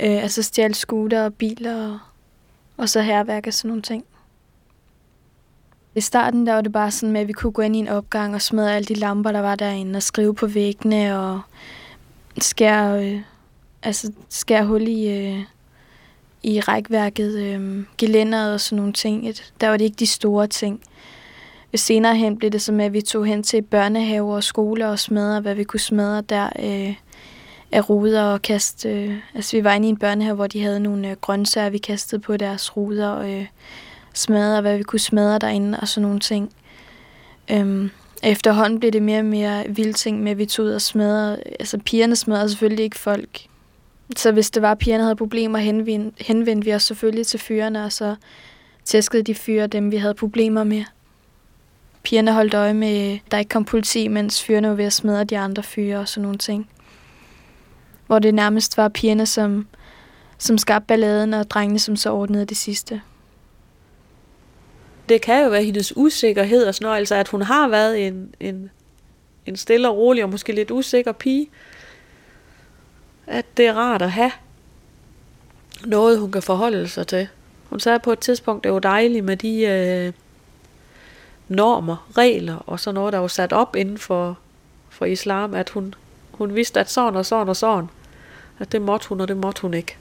øh, 0.00 0.22
altså 0.22 0.42
stjal 0.42 0.74
scooter 0.74 1.24
og 1.24 1.34
biler, 1.34 1.88
og, 1.88 1.98
og 2.76 2.88
så 2.88 3.00
herværk 3.00 3.46
og 3.46 3.52
sådan 3.52 3.68
nogle 3.68 3.82
ting. 3.82 4.04
I 5.94 6.00
starten 6.00 6.46
der 6.46 6.54
var 6.54 6.60
det 6.60 6.72
bare 6.72 6.90
sådan 6.90 7.12
med, 7.12 7.20
at 7.20 7.28
vi 7.28 7.32
kunne 7.32 7.52
gå 7.52 7.62
ind 7.62 7.76
i 7.76 7.78
en 7.78 7.88
opgang 7.88 8.34
og 8.34 8.42
smadre 8.42 8.76
alle 8.76 8.86
de 8.86 8.94
lamper, 8.94 9.32
der 9.32 9.40
var 9.40 9.54
derinde, 9.54 9.96
og 9.96 10.02
skrive 10.02 10.34
på 10.34 10.46
væggene, 10.46 11.18
og 11.18 11.40
skære, 12.40 13.06
øh, 13.06 13.20
altså 13.82 14.12
skære 14.28 14.66
hul 14.66 14.88
i, 14.88 15.08
øh, 15.08 15.44
i 16.42 16.60
rækværket, 16.60 17.34
øh, 17.34 17.84
gelænderet 17.98 18.54
og 18.54 18.60
sådan 18.60 18.76
nogle 18.76 18.92
ting. 18.92 19.28
Et, 19.28 19.52
der 19.60 19.68
var 19.68 19.76
det 19.76 19.84
ikke 19.84 19.96
de 19.96 20.06
store 20.06 20.46
ting. 20.46 20.80
Senere 21.74 22.16
hen 22.16 22.38
blev 22.38 22.50
det 22.50 22.62
så 22.62 22.72
med, 22.72 22.84
at 22.84 22.92
vi 22.92 23.00
tog 23.00 23.26
hen 23.26 23.42
til 23.42 23.62
børnehaver 23.62 24.34
og 24.34 24.44
skoler 24.44 24.88
og 24.88 24.98
smadrede, 24.98 25.40
hvad 25.40 25.54
vi 25.54 25.64
kunne 25.64 25.80
smadre 25.80 26.20
der 26.20 26.48
øh, 26.58 26.94
af 27.72 27.90
ruder 27.90 28.22
og 28.22 28.42
kaste. 28.42 28.88
Øh, 28.88 29.16
altså 29.34 29.56
vi 29.56 29.64
var 29.64 29.72
inde 29.72 29.86
i 29.86 29.90
en 29.90 29.96
børnehave, 29.96 30.34
hvor 30.34 30.46
de 30.46 30.62
havde 30.62 30.80
nogle 30.80 31.10
øh, 31.10 31.16
grøntsager, 31.16 31.70
vi 31.70 31.78
kastede 31.78 32.20
på 32.20 32.36
deres 32.36 32.76
ruder 32.76 33.08
og 33.08 33.32
øh, 33.32 33.46
smadrede, 34.14 34.60
hvad 34.60 34.76
vi 34.76 34.82
kunne 34.82 35.00
smadre 35.00 35.38
derinde 35.38 35.80
og 35.80 35.88
sådan 35.88 36.02
nogle 36.02 36.20
ting. 36.20 36.52
Øhm, 37.50 37.90
efterhånden 38.22 38.78
blev 38.78 38.92
det 38.92 39.02
mere 39.02 39.18
og 39.18 39.24
mere 39.24 39.64
vilde 39.68 39.92
ting 39.92 40.22
med, 40.22 40.30
at 40.30 40.38
vi 40.38 40.46
tog 40.46 40.66
ud 40.66 40.70
og 40.70 40.82
smadrede. 40.82 41.42
Altså 41.60 41.78
pigerne 41.78 42.16
smadrede 42.16 42.48
selvfølgelig 42.48 42.84
ikke 42.84 42.98
folk. 42.98 43.46
Så 44.16 44.32
hvis 44.32 44.50
det 44.50 44.62
var, 44.62 44.70
at 44.72 44.78
pigerne 44.78 45.02
havde 45.02 45.16
problemer, 45.16 45.58
henvendte, 45.58 46.24
henvendte 46.24 46.64
vi 46.64 46.74
os 46.74 46.82
selvfølgelig 46.82 47.26
til 47.26 47.40
fyrene, 47.40 47.84
og 47.84 47.92
så 47.92 48.16
tæskede 48.84 49.22
de 49.22 49.34
fyre 49.34 49.66
dem, 49.66 49.90
vi 49.90 49.96
havde 49.96 50.14
problemer 50.14 50.64
med. 50.64 50.84
Pigerne 52.02 52.32
holdt 52.32 52.54
øje 52.54 52.74
med, 52.74 53.18
der 53.30 53.38
ikke 53.38 53.48
kom 53.48 53.64
politi, 53.64 54.08
mens 54.08 54.42
fyrene 54.42 54.68
var 54.68 54.74
ved 54.74 54.84
at 54.84 54.92
smadre 54.92 55.24
de 55.24 55.38
andre 55.38 55.62
fyre 55.62 55.98
og 55.98 56.08
sådan 56.08 56.22
nogle 56.22 56.38
ting. 56.38 56.70
Hvor 58.06 58.18
det 58.18 58.34
nærmest 58.34 58.76
var 58.76 58.88
pigerne, 58.88 59.26
som, 59.26 59.66
som 60.38 60.58
skabte 60.58 60.86
balladen, 60.86 61.34
og 61.34 61.50
drengene, 61.50 61.78
som 61.78 61.96
så 61.96 62.12
ordnede 62.12 62.44
det 62.44 62.56
sidste. 62.56 63.02
Det 65.08 65.20
kan 65.20 65.44
jo 65.44 65.50
være 65.50 65.64
hendes 65.64 65.96
usikkerhed 65.96 66.64
og 66.64 66.74
sådan 66.74 66.84
noget, 66.84 66.98
altså 66.98 67.14
at 67.14 67.28
hun 67.28 67.42
har 67.42 67.68
været 67.68 68.06
en, 68.06 68.34
en, 68.40 68.70
en 69.46 69.56
stille 69.56 69.88
og 69.88 69.96
rolig 69.96 70.24
og 70.24 70.30
måske 70.30 70.52
lidt 70.52 70.70
usikker 70.70 71.12
pige 71.12 71.48
at 73.26 73.56
det 73.56 73.66
er 73.66 73.74
rart 73.74 74.02
at 74.02 74.12
have 74.12 74.32
noget, 75.84 76.20
hun 76.20 76.32
kan 76.32 76.42
forholde 76.42 76.88
sig 76.88 77.06
til. 77.06 77.28
Hun 77.70 77.80
sagde 77.80 77.98
på 77.98 78.12
et 78.12 78.18
tidspunkt, 78.18 78.64
det 78.64 78.72
var 78.72 78.78
dejligt 78.78 79.24
med 79.24 79.36
de 79.36 79.62
øh, 79.62 80.12
normer, 81.48 82.08
regler 82.16 82.56
og 82.56 82.80
sådan 82.80 82.94
noget, 82.94 83.12
der 83.12 83.18
var 83.18 83.28
sat 83.28 83.52
op 83.52 83.76
inden 83.76 83.98
for, 83.98 84.38
for 84.88 85.04
islam, 85.04 85.54
at 85.54 85.70
hun, 85.70 85.94
hun 86.32 86.54
vidste, 86.54 86.80
at 86.80 86.90
sådan 86.90 87.16
og 87.16 87.26
sådan 87.26 87.48
og 87.48 87.56
sådan, 87.56 87.88
at 88.58 88.72
det 88.72 88.82
måtte 88.82 89.08
hun, 89.08 89.20
og 89.20 89.28
det 89.28 89.36
måtte 89.36 89.62
hun 89.62 89.74
ikke. 89.74 89.96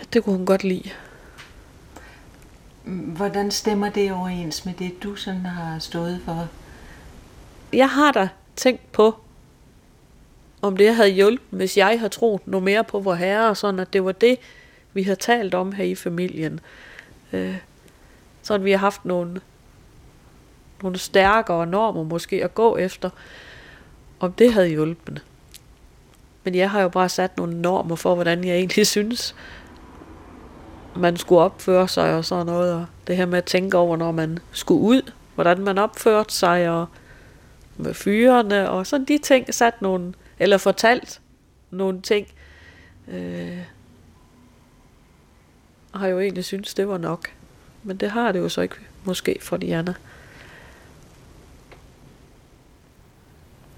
At 0.00 0.12
det 0.12 0.24
kunne 0.24 0.36
hun 0.36 0.46
godt 0.46 0.64
lide. 0.64 0.90
Hvordan 3.16 3.50
stemmer 3.50 3.88
det 3.90 4.12
overens 4.12 4.64
med 4.64 4.74
det, 4.74 5.02
du 5.02 5.16
sådan 5.16 5.46
har 5.46 5.78
stået 5.78 6.20
for? 6.24 6.48
Jeg 7.72 7.90
har 7.90 8.12
da 8.12 8.28
tænkt 8.56 8.92
på, 8.92 9.14
om 10.62 10.76
det 10.76 10.94
havde 10.94 11.08
hjulpet, 11.08 11.46
hvis 11.50 11.76
jeg 11.76 11.98
havde 11.98 12.12
troet 12.12 12.46
noget 12.46 12.64
mere 12.64 12.84
på 12.84 13.00
vor 13.00 13.14
herre, 13.14 13.48
og 13.48 13.56
sådan 13.56 13.80
at 13.80 13.92
det 13.92 14.04
var 14.04 14.12
det, 14.12 14.38
vi 14.92 15.02
har 15.02 15.14
talt 15.14 15.54
om 15.54 15.72
her 15.72 15.84
i 15.84 15.94
familien. 15.94 16.60
Øh, 17.32 17.56
sådan 18.42 18.64
vi 18.64 18.70
har 18.70 18.78
haft 18.78 19.04
nogle, 19.04 19.40
nogle 20.82 20.98
stærkere 20.98 21.66
normer 21.66 22.02
måske 22.02 22.44
at 22.44 22.54
gå 22.54 22.76
efter, 22.76 23.10
om 24.20 24.32
det 24.32 24.52
havde 24.52 24.68
hjulpet. 24.68 25.24
Men 26.44 26.54
jeg 26.54 26.70
har 26.70 26.82
jo 26.82 26.88
bare 26.88 27.08
sat 27.08 27.36
nogle 27.36 27.60
normer 27.60 27.96
for, 27.96 28.14
hvordan 28.14 28.44
jeg 28.44 28.56
egentlig 28.56 28.86
synes, 28.86 29.34
man 30.96 31.16
skulle 31.16 31.40
opføre 31.40 31.88
sig 31.88 32.14
og 32.14 32.24
sådan 32.24 32.46
noget. 32.46 32.74
Og 32.74 32.86
det 33.06 33.16
her 33.16 33.26
med 33.26 33.38
at 33.38 33.44
tænke 33.44 33.78
over, 33.78 33.96
når 33.96 34.12
man 34.12 34.38
skulle 34.52 34.80
ud, 34.80 35.12
hvordan 35.34 35.60
man 35.60 35.78
opførte 35.78 36.34
sig, 36.34 36.70
og 36.70 36.86
med 37.76 37.94
fyrene, 37.94 38.70
og 38.70 38.86
sådan 38.86 39.04
de 39.04 39.18
ting, 39.18 39.54
sat 39.54 39.82
nogle, 39.82 40.14
eller 40.42 40.58
fortalt 40.58 41.20
nogle 41.70 42.00
ting, 42.00 42.26
øh, 43.08 43.58
har 45.94 46.06
jo 46.06 46.20
egentlig 46.20 46.44
synes 46.44 46.74
det 46.74 46.88
var 46.88 46.98
nok. 46.98 47.30
Men 47.82 47.96
det 47.96 48.10
har 48.10 48.32
det 48.32 48.38
jo 48.38 48.48
så 48.48 48.60
ikke 48.60 48.74
måske 49.04 49.38
for 49.40 49.56
Diana. 49.56 49.94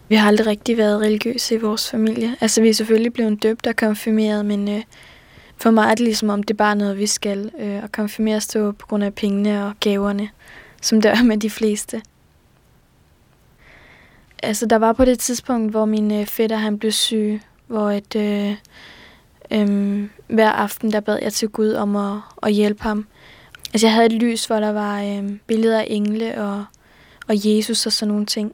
Vi 0.08 0.14
har 0.14 0.28
aldrig 0.28 0.46
rigtig 0.46 0.76
været 0.76 1.00
religiøse 1.00 1.54
i 1.54 1.58
vores 1.58 1.90
familie. 1.90 2.36
Altså, 2.40 2.60
vi 2.62 2.68
er 2.68 2.74
selvfølgelig 2.74 3.12
blevet 3.12 3.42
døbt 3.42 3.66
og 3.66 3.76
konfirmeret, 3.76 4.46
men 4.46 4.68
øh, 4.68 4.82
for 5.56 5.70
mig 5.70 5.84
er 5.84 5.94
det 5.94 6.00
ligesom 6.00 6.28
om, 6.28 6.42
det 6.42 6.54
er 6.54 6.58
bare 6.58 6.76
noget, 6.76 6.98
vi 6.98 7.06
skal. 7.06 7.50
Øh, 7.58 7.82
og 7.82 7.92
konfirmeres 7.92 8.46
det 8.46 8.78
på 8.78 8.86
grund 8.86 9.04
af 9.04 9.14
pengene 9.14 9.66
og 9.66 9.74
gaverne, 9.80 10.28
som 10.82 11.00
det 11.00 11.10
er 11.10 11.22
med 11.22 11.36
de 11.36 11.50
fleste. 11.50 12.02
Altså, 14.44 14.66
der 14.66 14.76
var 14.76 14.92
på 14.92 15.04
det 15.04 15.18
tidspunkt, 15.18 15.70
hvor 15.70 15.84
min 15.84 16.12
øh, 16.12 16.26
fætter 16.26 16.56
han 16.56 16.78
blev 16.78 16.92
syg, 16.92 17.40
hvor 17.66 17.90
et, 17.90 18.16
øh, 18.16 18.54
øh, 19.50 20.08
hver 20.28 20.50
aften, 20.50 20.92
der 20.92 21.00
bad 21.00 21.18
jeg 21.22 21.32
til 21.32 21.48
Gud 21.48 21.72
om 21.72 21.96
at, 21.96 22.18
at 22.42 22.52
hjælpe 22.52 22.82
ham. 22.82 23.06
Altså, 23.72 23.86
jeg 23.86 23.94
havde 23.94 24.06
et 24.06 24.12
lys, 24.12 24.46
hvor 24.46 24.60
der 24.60 24.72
var 24.72 25.02
øh, 25.02 25.32
billeder 25.46 25.80
af 25.80 25.86
engle 25.90 26.42
og, 26.42 26.64
og 27.28 27.34
Jesus 27.34 27.86
og 27.86 27.92
sådan 27.92 28.08
nogle 28.08 28.26
ting, 28.26 28.52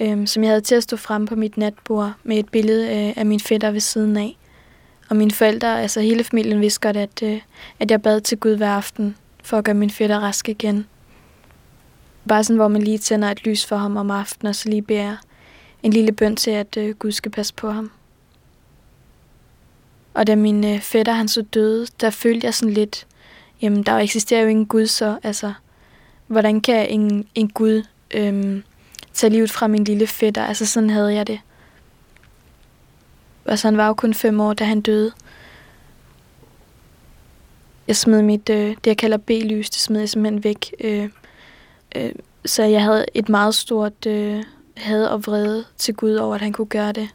øh, 0.00 0.26
som 0.26 0.42
jeg 0.42 0.50
havde 0.50 0.60
til 0.60 0.74
at 0.74 0.82
stå 0.82 0.96
frem 0.96 1.26
på 1.26 1.36
mit 1.36 1.56
natbord 1.56 2.12
med 2.24 2.38
et 2.38 2.48
billede 2.48 2.84
øh, 2.86 3.12
af 3.16 3.26
min 3.26 3.40
fætter 3.40 3.70
ved 3.70 3.80
siden 3.80 4.16
af. 4.16 4.36
Og 5.10 5.16
mine 5.16 5.30
forældre, 5.30 5.82
altså 5.82 6.00
hele 6.00 6.24
familien, 6.24 6.60
vidste 6.60 6.80
godt, 6.80 6.96
at, 6.96 7.22
øh, 7.22 7.40
at 7.78 7.90
jeg 7.90 8.02
bad 8.02 8.20
til 8.20 8.38
Gud 8.38 8.56
hver 8.56 8.70
aften 8.70 9.16
for 9.44 9.58
at 9.58 9.64
gøre 9.64 9.74
min 9.74 9.90
fætter 9.90 10.18
rask 10.18 10.48
igen. 10.48 10.86
Bare 12.28 12.44
sådan, 12.44 12.56
hvor 12.56 12.68
man 12.68 12.82
lige 12.82 12.98
tænder 12.98 13.30
et 13.30 13.44
lys 13.44 13.66
for 13.66 13.76
ham 13.76 13.96
om 13.96 14.10
aftenen, 14.10 14.48
og 14.48 14.54
så 14.54 14.68
lige 14.68 14.82
beder 14.82 15.16
en 15.82 15.92
lille 15.92 16.12
bøn 16.12 16.36
til, 16.36 16.50
at 16.50 16.76
øh, 16.76 16.94
Gud 16.94 17.12
skal 17.12 17.30
passe 17.30 17.54
på 17.54 17.70
ham. 17.70 17.90
Og 20.14 20.26
da 20.26 20.36
min 20.36 20.64
øh, 20.64 20.80
fætter 20.80 21.12
han 21.12 21.28
så 21.28 21.42
døde, 21.42 21.86
der 22.00 22.10
følte 22.10 22.44
jeg 22.44 22.54
sådan 22.54 22.74
lidt, 22.74 23.06
jamen 23.62 23.82
der 23.82 23.98
eksisterer 23.98 24.42
jo 24.42 24.48
ingen 24.48 24.66
Gud 24.66 24.86
så, 24.86 25.18
altså 25.22 25.52
hvordan 26.26 26.60
kan 26.60 26.88
en, 26.88 27.26
en 27.34 27.48
Gud 27.48 27.82
øhm, 28.14 28.62
tage 29.12 29.30
livet 29.30 29.50
fra 29.50 29.66
min 29.66 29.84
lille 29.84 30.06
fætter? 30.06 30.44
Altså 30.44 30.66
sådan 30.66 30.90
havde 30.90 31.14
jeg 31.14 31.26
det. 31.26 31.40
Altså 33.46 33.66
han 33.66 33.76
var 33.76 33.86
jo 33.86 33.94
kun 33.94 34.14
fem 34.14 34.40
år, 34.40 34.52
da 34.52 34.64
han 34.64 34.80
døde. 34.80 35.12
Jeg 37.88 37.96
smed 37.96 38.22
mit, 38.22 38.50
øh, 38.50 38.68
det 38.68 38.86
jeg 38.86 38.96
kalder 38.96 39.16
B-lys, 39.16 39.70
det 39.70 39.80
smed 39.80 40.00
jeg 40.00 40.08
simpelthen 40.08 40.44
væk. 40.44 40.74
Øh, 40.80 41.08
øh, 41.96 42.12
så 42.44 42.62
jeg 42.62 42.82
havde 42.82 43.06
et 43.14 43.28
meget 43.28 43.54
stort 43.54 44.06
øh, 44.06 44.42
had 44.76 45.06
og 45.06 45.26
vrede 45.26 45.64
til 45.78 45.94
Gud 45.94 46.14
over, 46.14 46.34
at 46.34 46.40
han 46.40 46.52
kunne 46.52 46.66
gøre 46.66 46.92
det. 46.92 47.08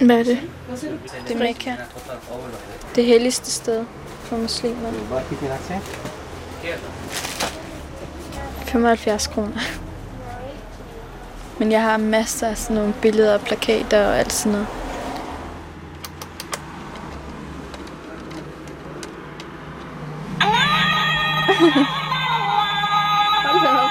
Hvad 0.00 0.18
er 0.18 0.22
det? 0.22 0.38
Det 1.28 1.34
er 1.34 1.38
Mekka. 1.38 1.74
Det 2.94 3.04
helligste 3.04 3.50
sted 3.50 3.84
for 4.20 4.36
muslimer. 4.36 4.92
75 8.66 9.26
kroner. 9.26 9.60
Men 11.58 11.72
jeg 11.72 11.82
har 11.82 11.96
masser 11.96 12.48
af 12.48 12.58
sådan 12.58 12.76
nogle 12.76 12.94
billeder 13.02 13.34
og 13.34 13.40
plakater 13.40 14.06
og 14.06 14.18
alt 14.18 14.32
sådan 14.32 14.52
noget. 14.52 14.87
Hold 23.44 23.62
da 23.62 23.68
op. 23.68 23.90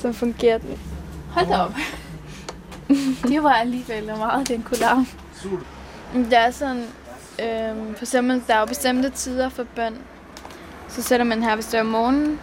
Så 0.00 0.12
fungerer 0.12 0.58
den. 0.58 0.78
Hold 1.30 1.46
da 1.46 1.58
op. 1.58 1.74
det 3.28 3.42
var 3.42 3.52
alligevel 3.52 4.06
meget, 4.18 4.48
den 4.48 4.62
kunne 4.62 4.78
larme. 4.78 5.06
Der 6.30 6.38
er 6.38 6.50
sådan, 6.50 6.84
øhm, 7.42 7.94
for 7.94 8.04
eksempel, 8.04 8.42
der 8.46 8.54
er 8.54 8.60
jo 8.60 8.66
bestemte 8.66 9.10
tider 9.10 9.48
for 9.48 9.64
bøn. 9.76 9.98
Så 10.88 11.02
sætter 11.02 11.26
man 11.26 11.42
her, 11.42 11.54
hvis 11.54 11.66
det 11.66 11.74
er 11.74 11.80
om 11.80 11.86
morgenen, 11.86 12.40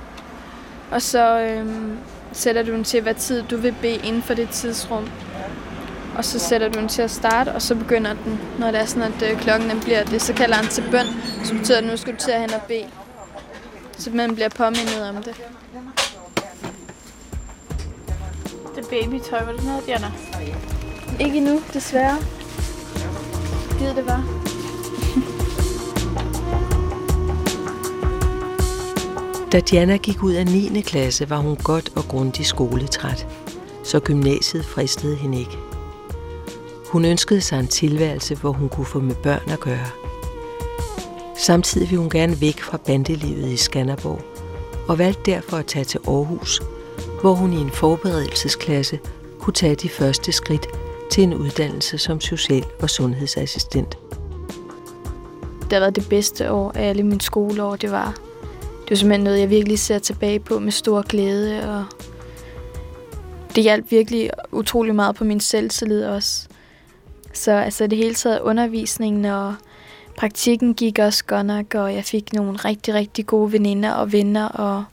og 0.91 1.01
så 1.01 1.39
øhm, 1.39 1.97
sætter 2.31 2.63
du 2.63 2.71
den 2.71 2.83
til, 2.83 3.01
hvad 3.01 3.13
tid 3.13 3.43
du 3.43 3.57
vil 3.57 3.75
bede 3.81 3.95
inden 3.95 4.21
for 4.21 4.33
det 4.33 4.49
tidsrum. 4.49 5.09
Og 6.15 6.25
så 6.25 6.39
sætter 6.39 6.69
du 6.69 6.79
den 6.79 6.87
til 6.87 7.01
at 7.01 7.11
starte, 7.11 7.49
og 7.49 7.61
så 7.61 7.75
begynder 7.75 8.13
den, 8.13 8.39
når 8.59 8.71
det 8.71 8.79
er 8.79 8.85
sådan, 8.85 9.13
at 9.13 9.31
øh, 9.31 9.39
klokken 9.39 9.69
den 9.69 9.79
bliver 9.79 10.03
det, 10.03 10.21
så 10.21 10.33
kalder 10.33 10.55
han 10.55 10.67
til 10.67 10.83
bøn, 10.91 11.05
så 11.43 11.53
betyder 11.53 11.81
det, 11.81 11.87
at 11.87 11.91
nu 11.91 11.97
skal 11.97 12.13
du 12.13 12.19
til 12.19 12.31
at 12.31 12.41
hen 12.41 12.53
og 12.53 12.61
bede. 12.67 12.85
Så 13.97 14.09
man 14.13 14.35
bliver 14.35 14.49
påmindet 14.49 15.09
om 15.09 15.15
det. 15.15 15.41
Det 18.75 18.87
babytøj, 18.89 19.45
var 19.45 19.51
det 19.51 19.63
noget, 19.63 19.85
Diana? 19.85 20.11
Ikke 21.19 21.37
endnu, 21.37 21.61
desværre. 21.73 22.17
Gid 23.79 23.95
det 23.95 24.05
var. 24.05 24.23
Da 29.51 29.59
Diana 29.59 29.97
gik 29.97 30.23
ud 30.23 30.33
af 30.33 30.45
9. 30.45 30.81
klasse, 30.81 31.29
var 31.29 31.37
hun 31.37 31.55
godt 31.55 31.89
og 31.95 32.03
grundigt 32.03 32.47
skoletræt, 32.47 33.27
så 33.83 33.99
gymnasiet 33.99 34.65
fristede 34.65 35.15
hende 35.15 35.39
ikke. 35.39 35.74
Hun 36.87 37.05
ønskede 37.05 37.41
sig 37.41 37.59
en 37.59 37.67
tilværelse, 37.67 38.35
hvor 38.35 38.51
hun 38.51 38.69
kunne 38.69 38.85
få 38.85 38.99
med 38.99 39.15
børn 39.15 39.49
at 39.49 39.59
gøre. 39.59 39.87
Samtidig 41.37 41.89
ville 41.89 42.01
hun 42.01 42.09
gerne 42.09 42.41
væk 42.41 42.59
fra 42.59 42.77
bandelivet 42.77 43.51
i 43.51 43.57
Skanderborg, 43.57 44.21
og 44.87 44.97
valgte 44.97 45.31
derfor 45.31 45.57
at 45.57 45.65
tage 45.65 45.85
til 45.85 45.99
Aarhus, 46.07 46.61
hvor 47.21 47.33
hun 47.33 47.53
i 47.53 47.57
en 47.57 47.71
forberedelsesklasse 47.71 48.99
kunne 49.39 49.53
tage 49.53 49.75
de 49.75 49.89
første 49.89 50.31
skridt 50.31 50.67
til 51.11 51.23
en 51.23 51.33
uddannelse 51.33 51.97
som 51.97 52.21
social- 52.21 52.65
og 52.81 52.89
sundhedsassistent. 52.89 53.97
Det 55.61 55.73
har 55.73 55.79
været 55.79 55.95
det 55.95 56.09
bedste 56.09 56.51
år 56.51 56.71
af 56.75 56.89
alle 56.89 57.03
mine 57.03 57.21
skoleår. 57.21 57.75
Det 57.75 57.91
var, 57.91 58.13
det 58.81 58.89
var 58.89 58.95
simpelthen 58.95 59.23
noget, 59.23 59.39
jeg 59.39 59.49
virkelig 59.49 59.79
ser 59.79 59.99
tilbage 59.99 60.39
på 60.39 60.59
med 60.59 60.71
stor 60.71 61.01
glæde. 61.01 61.69
Og 61.69 61.85
det 63.55 63.63
hjalp 63.63 63.91
virkelig 63.91 64.29
utrolig 64.51 64.95
meget 64.95 65.15
på 65.15 65.23
min 65.23 65.39
selvtillid 65.39 66.05
også. 66.05 66.47
Så 67.35 67.51
altså 67.51 67.87
det 67.87 67.97
hele 67.97 68.13
taget 68.13 68.39
undervisningen 68.39 69.25
og 69.25 69.55
praktikken 70.17 70.73
gik 70.73 70.99
også 70.99 71.25
godt 71.25 71.45
nok, 71.45 71.75
og 71.75 71.95
jeg 71.95 72.03
fik 72.03 72.33
nogle 72.33 72.57
rigtig, 72.57 72.93
rigtig 72.93 73.25
gode 73.25 73.51
veninder 73.51 73.91
og 73.91 74.11
venner, 74.11 74.47
og, 74.47 74.85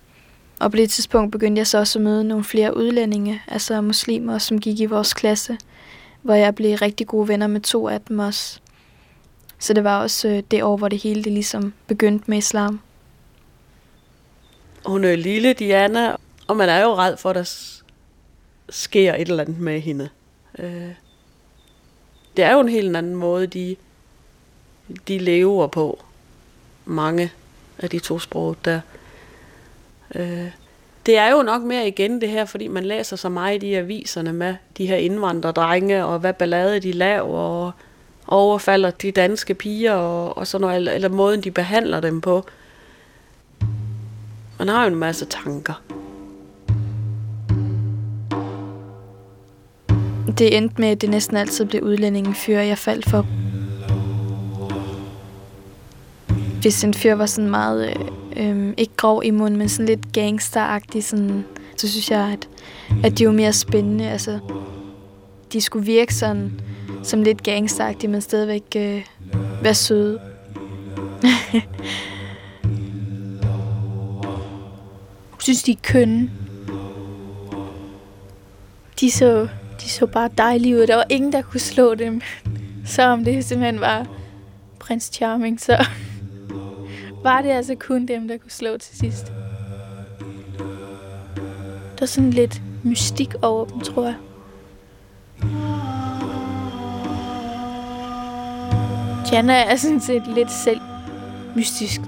og 0.61 0.71
på 0.71 0.77
det 0.77 0.91
tidspunkt 0.91 1.33
begyndte 1.33 1.59
jeg 1.59 1.67
så 1.67 1.79
også 1.79 1.99
at 1.99 2.03
møde 2.03 2.25
nogle 2.25 2.45
flere 2.45 2.77
udlændinge, 2.77 3.43
altså 3.49 3.81
muslimer, 3.81 4.39
som 4.39 4.61
gik 4.61 4.81
i 4.81 4.87
vores 4.87 5.15
klasse, 5.15 5.59
hvor 6.23 6.35
jeg 6.35 6.55
blev 6.55 6.77
rigtig 6.77 7.07
gode 7.07 7.29
venner 7.29 7.47
med 7.47 7.61
to 7.61 7.89
af 7.89 8.01
dem 8.01 8.19
også. 8.19 8.61
Så 9.59 9.73
det 9.73 9.85
var 9.85 10.03
også 10.03 10.29
øh, 10.29 10.43
det 10.51 10.63
år, 10.63 10.77
hvor 10.77 10.89
det 10.89 11.03
hele 11.03 11.25
det 11.25 11.33
ligesom 11.33 11.73
begyndte 11.87 12.25
med 12.27 12.39
islam. 12.39 12.81
Hun 14.87 15.05
er 15.05 15.17
lille, 15.17 15.53
Diana, 15.53 16.17
og 16.47 16.57
man 16.57 16.69
er 16.69 16.81
jo 16.83 16.95
red 16.95 17.17
for, 17.17 17.31
at 17.31 17.37
der 17.37 17.73
sker 18.69 19.15
et 19.15 19.29
eller 19.29 19.43
andet 19.43 19.59
med 19.59 19.81
hende. 19.81 20.09
Øh, 20.59 20.89
det 22.37 22.45
er 22.45 22.53
jo 22.53 22.61
en 22.61 22.69
helt 22.69 22.97
anden 22.97 23.15
måde, 23.15 23.47
de, 23.47 23.77
de 25.09 25.19
lever 25.19 25.67
på. 25.67 26.05
Mange 26.85 27.33
af 27.79 27.91
de 27.91 27.99
to 27.99 28.19
sprog, 28.19 28.57
der 28.65 28.81
Øh, 30.15 30.51
det 31.07 31.19
er 31.19 31.31
jo 31.31 31.43
nok 31.43 31.63
mere 31.63 31.89
igen 31.89 32.21
det 32.21 32.29
her, 32.29 32.45
fordi 32.45 32.69
man 32.69 32.85
læser 32.85 33.17
så 33.17 33.29
meget 33.29 33.63
i 33.63 33.75
aviserne 33.75 34.33
med 34.33 34.55
de 34.79 34.87
her 34.87 34.97
indvandrerdrenge, 34.97 36.05
og 36.05 36.19
hvad 36.19 36.33
ballade 36.33 36.81
de 36.81 36.93
laver, 36.93 37.39
og 37.39 37.73
overfalder 38.27 38.91
de 38.91 39.11
danske 39.11 39.55
piger, 39.55 39.93
og, 39.93 40.37
og 40.39 40.47
sådan 40.47 40.63
noget, 40.63 40.77
eller, 40.77 40.93
eller 40.93 41.09
måden 41.09 41.41
de 41.41 41.51
behandler 41.51 42.01
dem 42.01 42.21
på. 42.21 42.45
Man 44.59 44.69
har 44.69 44.83
jo 44.83 44.89
en 44.89 44.99
masse 44.99 45.25
tanker. 45.25 45.83
Det 50.39 50.57
endte 50.57 50.81
med, 50.81 50.89
at 50.89 51.01
det 51.01 51.11
næsten 51.11 51.37
altid 51.37 51.65
blev 51.65 51.83
udlændingen 51.83 52.35
fyr, 52.35 52.59
jeg 52.59 52.79
faldt 52.79 53.11
for. 53.11 53.27
Hvis 56.61 56.85
en 56.85 56.95
fyr 56.95 57.15
var 57.15 57.27
sådan 57.27 57.51
meget, 57.51 57.97
øh, 58.37 58.51
øh, 58.51 58.75
ikke 58.77 58.97
grov 58.97 59.23
i 59.25 59.31
munden, 59.31 59.59
men 59.59 59.69
sådan 59.69 59.87
lidt 59.87 60.13
gangsteragtig, 60.13 61.05
sådan, 61.05 61.45
så 61.77 61.89
synes 61.89 62.11
jeg, 62.11 62.21
at, 62.21 62.49
at 63.05 63.19
de 63.19 63.27
var 63.27 63.33
mere 63.33 63.53
spændende. 63.53 64.11
Altså, 64.11 64.39
de 65.53 65.61
skulle 65.61 65.87
virke 65.87 66.15
sådan, 66.15 66.61
som 67.03 67.23
lidt 67.23 67.43
gangsteragtige, 67.43 68.11
men 68.11 68.21
stadigvæk 68.21 68.63
øh, 68.77 69.05
være 69.63 69.75
søde. 69.75 70.21
synes, 75.43 75.63
de 75.63 75.73
er 75.73 75.77
kønne. 75.83 76.31
De 79.01 79.11
så, 79.11 79.49
de 79.85 79.89
så 79.89 80.07
bare 80.07 80.31
dejlige 80.39 80.77
ud. 80.77 80.87
Der 80.87 80.97
var 80.97 81.07
ingen, 81.09 81.33
der 81.33 81.43
kunne 81.43 81.61
slå 81.61 81.95
dem. 81.95 82.21
Så 82.85 83.03
om 83.03 83.25
det 83.25 83.45
simpelthen 83.45 83.81
var 83.81 84.07
prins 84.79 85.11
Charming, 85.13 85.61
så 85.61 85.87
var 87.25 87.43
det 87.43 87.51
altså 87.51 87.75
kun 87.75 88.07
dem, 88.07 88.29
der 88.29 88.39
kunne 88.39 88.51
slå 88.51 88.79
til 88.79 88.99
sidst. 88.99 89.33
Der 91.99 92.03
er 92.03 92.07
sådan 92.07 92.31
lidt 92.31 92.63
mystik 92.83 93.35
over 93.43 93.65
dem, 93.65 93.81
tror 93.81 94.05
jeg. 94.05 94.15
Jana 99.33 99.55
er 99.65 99.77
sådan 99.77 100.01
set 100.01 100.23
lidt 100.35 100.51
selv 100.51 100.81
mystisk. 101.57 102.01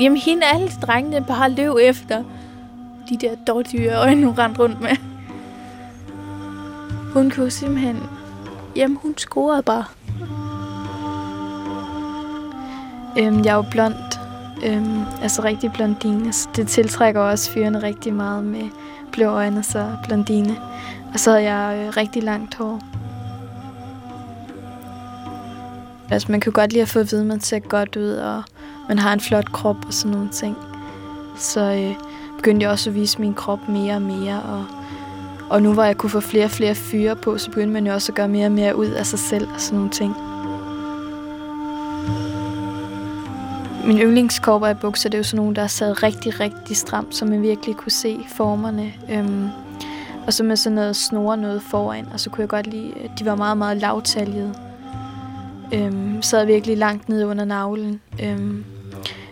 Jamen, 0.00 0.18
hende 0.18 0.42
alle 0.46 0.68
drengene 0.68 1.24
bare 1.28 1.50
løb 1.50 1.74
efter 1.82 2.24
de 3.08 3.16
der 3.20 3.34
dårdyre 3.46 3.94
øjne, 3.94 4.26
hun 4.26 4.38
rendte 4.38 4.60
rundt 4.62 4.80
med. 4.80 5.11
Hun 7.12 7.30
kunne 7.30 7.50
simpelthen... 7.50 8.02
Jamen, 8.76 8.98
hun 9.02 9.14
scorede 9.18 9.62
bare. 9.62 9.84
Øhm, 13.18 13.44
jeg 13.44 13.50
er 13.50 13.54
jo 13.54 13.64
blond. 13.70 13.94
Øhm, 14.64 15.02
altså 15.22 15.44
rigtig 15.44 15.72
blondine. 15.72 16.32
Så 16.32 16.48
det 16.56 16.68
tiltrækker 16.68 17.20
også 17.20 17.50
fyrene 17.50 17.82
rigtig 17.82 18.14
meget 18.14 18.44
med 18.44 18.68
blå 19.12 19.26
øjne, 19.26 19.58
og 19.58 19.64
så 19.64 19.96
blondine. 20.04 20.56
Og 21.14 21.20
så 21.20 21.30
havde 21.30 21.52
jeg 21.52 21.86
øh, 21.86 21.96
rigtig 21.96 22.22
langt 22.22 22.54
hår. 22.54 22.80
Altså, 26.10 26.32
man 26.32 26.40
kan 26.40 26.52
godt 26.52 26.72
lide 26.72 26.82
at 26.82 26.88
få 26.88 26.98
at 26.98 27.12
vide, 27.12 27.20
at 27.20 27.26
man 27.26 27.40
ser 27.40 27.58
godt 27.58 27.96
ud, 27.96 28.10
og 28.10 28.42
man 28.88 28.98
har 28.98 29.12
en 29.12 29.20
flot 29.20 29.52
krop 29.52 29.86
og 29.86 29.92
sådan 29.92 30.16
nogle 30.16 30.30
ting. 30.30 30.56
Så 31.36 31.60
øh, 31.60 31.94
begyndte 32.36 32.64
jeg 32.64 32.70
også 32.70 32.90
at 32.90 32.94
vise 32.94 33.20
min 33.20 33.34
krop 33.34 33.68
mere 33.68 33.94
og 33.94 34.02
mere, 34.02 34.42
og, 34.42 34.64
og 35.52 35.62
nu 35.62 35.72
hvor 35.72 35.82
jeg 35.82 35.96
kunne 35.96 36.10
få 36.10 36.20
flere 36.20 36.44
og 36.44 36.50
flere 36.50 36.74
fyre 36.74 37.16
på, 37.16 37.38
så 37.38 37.50
begyndte 37.50 37.72
man 37.72 37.86
jo 37.86 37.92
også 37.92 38.12
at 38.12 38.16
gøre 38.16 38.28
mere 38.28 38.46
og 38.46 38.52
mere 38.52 38.76
ud 38.76 38.86
af 38.86 39.06
sig 39.06 39.18
selv 39.18 39.48
og 39.54 39.60
sådan 39.60 39.76
nogle 39.76 39.90
ting. 39.90 40.16
Min 43.86 43.98
yndlingskorber 43.98 44.68
i 44.68 44.74
bukser, 44.74 45.08
det 45.08 45.14
er 45.14 45.18
jo 45.18 45.24
sådan 45.24 45.36
nogle, 45.36 45.56
der 45.56 45.66
sad 45.66 46.02
rigtig, 46.02 46.40
rigtig 46.40 46.76
stramt, 46.76 47.14
så 47.14 47.24
man 47.24 47.42
virkelig 47.42 47.76
kunne 47.76 47.92
se 47.92 48.18
formerne. 48.36 48.92
Øhm, 49.10 49.48
og 50.26 50.32
så 50.32 50.44
med 50.44 50.56
sådan 50.56 50.74
noget 50.74 50.96
snore 50.96 51.36
noget 51.36 51.62
foran, 51.62 52.06
og 52.12 52.20
så 52.20 52.30
kunne 52.30 52.40
jeg 52.40 52.48
godt 52.48 52.66
lide, 52.66 52.92
at 53.04 53.10
de 53.18 53.24
var 53.24 53.34
meget, 53.34 53.58
meget 53.58 53.76
lavtaljede. 53.76 54.54
Øhm, 55.74 56.22
sad 56.22 56.46
virkelig 56.46 56.78
langt 56.78 57.08
nede 57.08 57.26
under 57.26 57.44
navlen. 57.44 58.00
Øhm, 58.22 58.64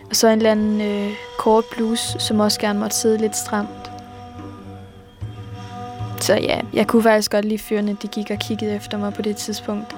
og 0.09 0.15
så 0.15 0.27
en 0.27 0.37
eller 0.37 0.51
anden 0.51 0.81
øh, 0.81 1.13
kort 1.39 1.63
bluse, 1.71 2.19
som 2.19 2.39
også 2.39 2.59
gerne 2.59 2.79
måtte 2.79 2.95
sidde 2.95 3.17
lidt 3.17 3.35
stramt. 3.35 3.80
Så 6.21 6.33
ja, 6.33 6.61
jeg 6.73 6.87
kunne 6.87 7.03
faktisk 7.03 7.31
godt 7.31 7.45
lide 7.45 7.59
fyrene, 7.59 7.97
de 8.01 8.07
gik 8.07 8.31
og 8.31 8.37
kiggede 8.39 8.75
efter 8.75 8.97
mig 8.97 9.13
på 9.13 9.21
det 9.21 9.35
tidspunkt. 9.35 9.95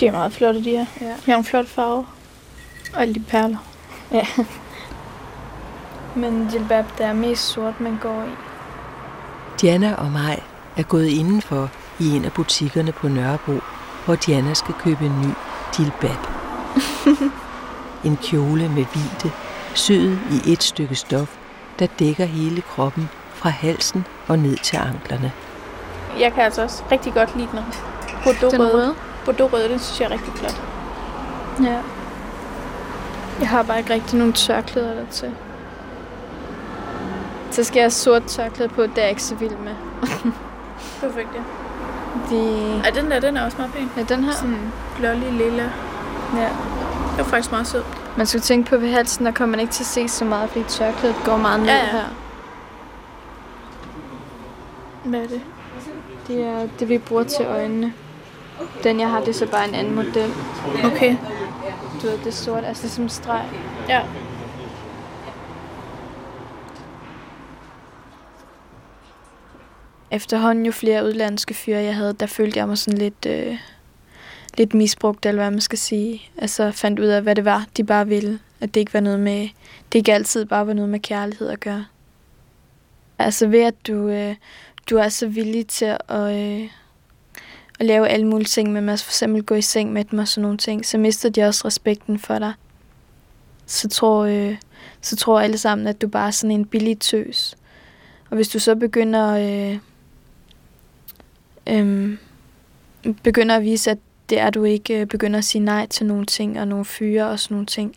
De 0.00 0.06
er 0.06 0.12
meget 0.12 0.32
flotte, 0.32 0.64
de 0.64 0.70
her. 0.70 0.86
Ja. 1.00 1.14
De 1.26 1.30
har 1.30 1.38
en 1.38 1.44
flot 1.44 1.66
farve. 1.66 2.06
Og 2.94 3.02
alle 3.02 3.14
de 3.14 3.20
perler. 3.20 3.58
Ja. 4.12 4.26
Men 6.16 6.50
jilbab, 6.52 6.84
det 6.98 7.06
er 7.06 7.12
mest 7.12 7.42
sort, 7.42 7.80
man 7.80 7.98
går 8.02 8.22
i. 8.22 8.34
Diana 9.60 9.94
og 9.94 10.10
mig 10.12 10.42
er 10.76 10.82
gået 10.82 11.06
indenfor 11.06 11.70
i 12.00 12.16
en 12.16 12.24
af 12.24 12.32
butikkerne 12.32 12.92
på 12.92 13.08
Nørrebro, 13.08 13.60
hvor 14.04 14.14
Diana 14.14 14.54
skal 14.54 14.74
købe 14.74 15.04
en 15.04 15.20
ny 15.20 15.32
jilbab. 15.78 16.18
en 18.04 18.16
kjole 18.16 18.68
med 18.68 18.84
hvide, 18.92 19.32
syet 19.74 20.18
i 20.30 20.52
et 20.52 20.62
stykke 20.62 20.94
stof, 20.94 21.36
der 21.78 21.86
dækker 21.98 22.24
hele 22.24 22.62
kroppen 22.62 23.08
fra 23.34 23.48
halsen 23.48 24.06
og 24.28 24.38
ned 24.38 24.56
til 24.56 24.76
anklerne. 24.76 25.32
Jeg 26.20 26.32
kan 26.32 26.42
altså 26.42 26.62
også 26.62 26.82
rigtig 26.92 27.14
godt 27.14 27.36
lide 27.36 27.48
den 27.52 27.60
bordeaux-røde. 28.24 28.94
Bordeaux-røde, 29.24 29.68
den 29.68 29.78
synes 29.78 30.00
jeg 30.00 30.06
er 30.06 30.10
rigtig 30.10 30.32
flot. 30.32 30.62
Ja. 31.62 31.80
Jeg 33.40 33.48
har 33.48 33.62
bare 33.62 33.78
ikke 33.78 33.94
rigtig 33.94 34.18
nogen 34.18 34.32
tørklæder 34.32 34.94
der 34.94 35.06
til. 35.10 35.34
Så 37.50 37.64
skal 37.64 37.78
jeg 37.78 37.84
have 37.84 37.90
sort 37.90 38.24
tørklæde 38.24 38.68
på, 38.68 38.82
det 38.82 38.98
er 38.98 39.02
jeg 39.02 39.10
ikke 39.10 39.22
så 39.22 39.34
vild 39.34 39.56
med. 39.56 39.74
Perfekt, 41.00 41.28
ja. 41.34 41.65
De... 42.30 42.82
Ja, 42.84 43.00
den 43.00 43.10
der, 43.10 43.20
den 43.20 43.36
er 43.36 43.44
også 43.44 43.56
meget 43.58 43.72
pæn. 43.72 43.90
Ja, 43.96 44.02
den 44.02 44.24
her. 44.24 44.32
Sådan 44.32 44.72
blålig 44.98 45.32
lilla. 45.32 45.70
Ja. 46.36 46.48
Det 47.10 47.18
var 47.18 47.24
faktisk 47.24 47.50
meget 47.50 47.66
sød. 47.66 47.82
Man 48.16 48.26
skulle 48.26 48.42
tænke 48.42 48.70
på 48.70 48.76
ved 48.76 48.90
halsen, 48.90 49.26
der 49.26 49.32
kommer 49.32 49.50
man 49.50 49.60
ikke 49.60 49.72
til 49.72 49.82
at 49.82 49.86
se 49.86 50.08
så 50.08 50.24
meget, 50.24 50.50
fordi 50.50 50.64
tørklædet 50.68 51.16
går 51.24 51.36
meget 51.36 51.60
ned 51.60 51.68
ja, 51.68 51.74
ja. 51.74 51.84
her. 51.84 52.04
Hvad 55.04 55.20
er 55.20 55.26
det? 55.26 55.40
Det 56.26 56.40
er 56.46 56.68
det, 56.78 56.88
vi 56.88 56.98
bruger 56.98 57.22
til 57.24 57.46
øjnene. 57.46 57.92
Den, 58.84 59.00
jeg 59.00 59.10
har, 59.10 59.20
det 59.20 59.28
er 59.28 59.32
så 59.32 59.46
bare 59.46 59.68
en 59.68 59.74
anden 59.74 59.94
model. 59.94 60.32
Okay. 60.84 61.16
Du 62.02 62.06
ved, 62.06 62.18
det 62.18 62.26
er 62.26 62.30
sort, 62.30 62.64
altså 62.64 62.82
det 62.82 62.88
er 62.88 62.94
som 62.94 63.08
streg. 63.08 63.44
Ja. 63.88 64.00
Efterhånden 70.10 70.66
jo 70.66 70.72
flere 70.72 71.04
udlandske 71.04 71.54
fyre 71.54 71.82
jeg 71.82 71.96
havde, 71.96 72.12
der 72.12 72.26
følte 72.26 72.58
jeg 72.58 72.68
mig 72.68 72.78
sådan 72.78 72.98
lidt, 72.98 73.26
øh, 73.26 73.56
lidt 74.58 74.74
misbrugt, 74.74 75.26
eller 75.26 75.42
hvad 75.42 75.50
man 75.50 75.60
skal 75.60 75.78
sige. 75.78 76.22
Altså 76.38 76.70
fandt 76.70 77.00
ud 77.00 77.06
af, 77.06 77.22
hvad 77.22 77.34
det 77.34 77.44
var, 77.44 77.66
de 77.76 77.84
bare 77.84 78.06
ville. 78.06 78.38
At 78.60 78.74
det 78.74 78.80
ikke 78.80 78.94
var 78.94 79.00
noget 79.00 79.20
med, 79.20 79.48
det 79.92 79.98
ikke 79.98 80.14
altid 80.14 80.44
bare 80.44 80.66
var 80.66 80.72
noget 80.72 80.88
med 80.88 81.00
kærlighed 81.00 81.48
at 81.48 81.60
gøre. 81.60 81.84
Altså 83.18 83.46
ved 83.46 83.60
at 83.60 83.86
du, 83.86 84.08
øh, 84.08 84.34
du 84.90 84.96
er 84.96 85.08
så 85.08 85.26
villig 85.26 85.66
til 85.66 85.96
at, 86.08 86.36
øh, 86.36 86.68
at 87.78 87.86
lave 87.86 88.08
alle 88.08 88.26
mulige 88.26 88.46
ting 88.46 88.72
med 88.72 88.80
mig, 88.80 88.98
for 88.98 89.10
eksempel 89.10 89.42
gå 89.42 89.54
i 89.54 89.62
seng 89.62 89.92
med 89.92 90.04
dem 90.04 90.18
og 90.18 90.28
sådan 90.28 90.42
nogle 90.42 90.58
ting, 90.58 90.86
så 90.86 90.98
mister 90.98 91.28
de 91.28 91.42
også 91.42 91.66
respekten 91.66 92.18
for 92.18 92.38
dig. 92.38 92.52
Så 93.66 93.88
tror, 93.88 94.24
øh, 94.24 94.56
så 95.00 95.16
tror 95.16 95.40
alle 95.40 95.58
sammen, 95.58 95.86
at 95.86 96.02
du 96.02 96.08
bare 96.08 96.26
er 96.26 96.30
sådan 96.30 96.50
en 96.50 96.64
billig 96.64 96.98
tøs. 96.98 97.56
Og 98.30 98.36
hvis 98.36 98.48
du 98.48 98.58
så 98.58 98.74
begynder 98.74 99.28
øh, 99.30 99.78
øhm, 101.66 102.18
begynder 103.22 103.56
at 103.56 103.62
vise, 103.62 103.90
at 103.90 103.98
det 104.30 104.40
er, 104.40 104.50
du 104.50 104.64
ikke 104.64 105.00
øh, 105.00 105.06
begynder 105.06 105.38
at 105.38 105.44
sige 105.44 105.64
nej 105.64 105.86
til 105.86 106.06
nogle 106.06 106.26
ting 106.26 106.60
og 106.60 106.68
nogle 106.68 106.84
fyre 106.84 107.28
og 107.28 107.40
sådan 107.40 107.54
nogle 107.54 107.66
ting, 107.66 107.96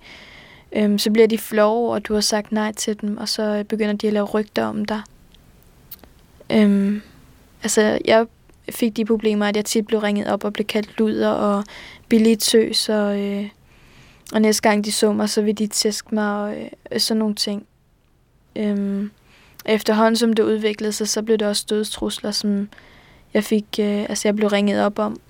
øhm, 0.72 0.98
så 0.98 1.12
bliver 1.12 1.28
de 1.28 1.38
flove, 1.38 1.94
og 1.94 2.08
du 2.08 2.14
har 2.14 2.22
sagt 2.22 2.52
nej 2.52 2.72
til 2.72 3.02
dem, 3.02 3.18
og 3.18 3.30
så 3.30 3.44
øh, 3.44 3.66
begynder 3.66 3.94
de 3.94 4.08
at 4.08 4.14
lave 4.14 4.26
rygter 4.26 4.66
om 4.66 4.86
dig. 4.86 5.02
Øhm, 6.52 7.02
altså, 7.64 8.00
jeg 8.06 8.26
fik 8.70 8.98
de 8.98 9.06
problemer, 9.06 9.46
at 9.46 9.56
jeg 9.56 9.66
tit 9.66 9.88
blev 9.88 10.00
ringet 10.00 10.28
op 10.28 10.44
og 10.44 10.54
blev 10.54 10.66
kaldt 10.66 11.00
luder 11.00 11.30
og 11.30 11.64
billig 12.10 12.40
tøs, 12.40 12.90
og, 12.90 13.20
øh, 13.20 13.50
og 14.34 14.42
næste 14.42 14.62
gang 14.62 14.86
de 14.86 14.92
så 14.92 15.14
mig, 15.14 15.30
så 15.30 15.42
ville 15.42 15.56
de 15.56 15.68
tæske 15.68 16.16
mig 16.16 16.34
og 16.34 16.58
øh, 16.92 17.00
sådan 17.00 17.20
nogle 17.20 17.36
ting. 17.36 17.66
Øhm, 18.56 19.12
efterhånden 19.66 20.16
som 20.16 20.34
det 20.34 20.44
udviklede 20.44 20.92
sig, 20.92 21.08
så 21.08 21.22
blev 21.22 21.38
det 21.38 21.48
også 21.48 21.66
dødstrusler, 21.70 22.32
som 22.32 22.70
jeg 23.34 23.44
fik, 23.44 23.66
øh, 23.80 24.02
altså 24.10 24.28
jeg 24.28 24.36
blev 24.36 24.48
ringet 24.48 24.86
op 24.86 25.00
om. 25.00 25.22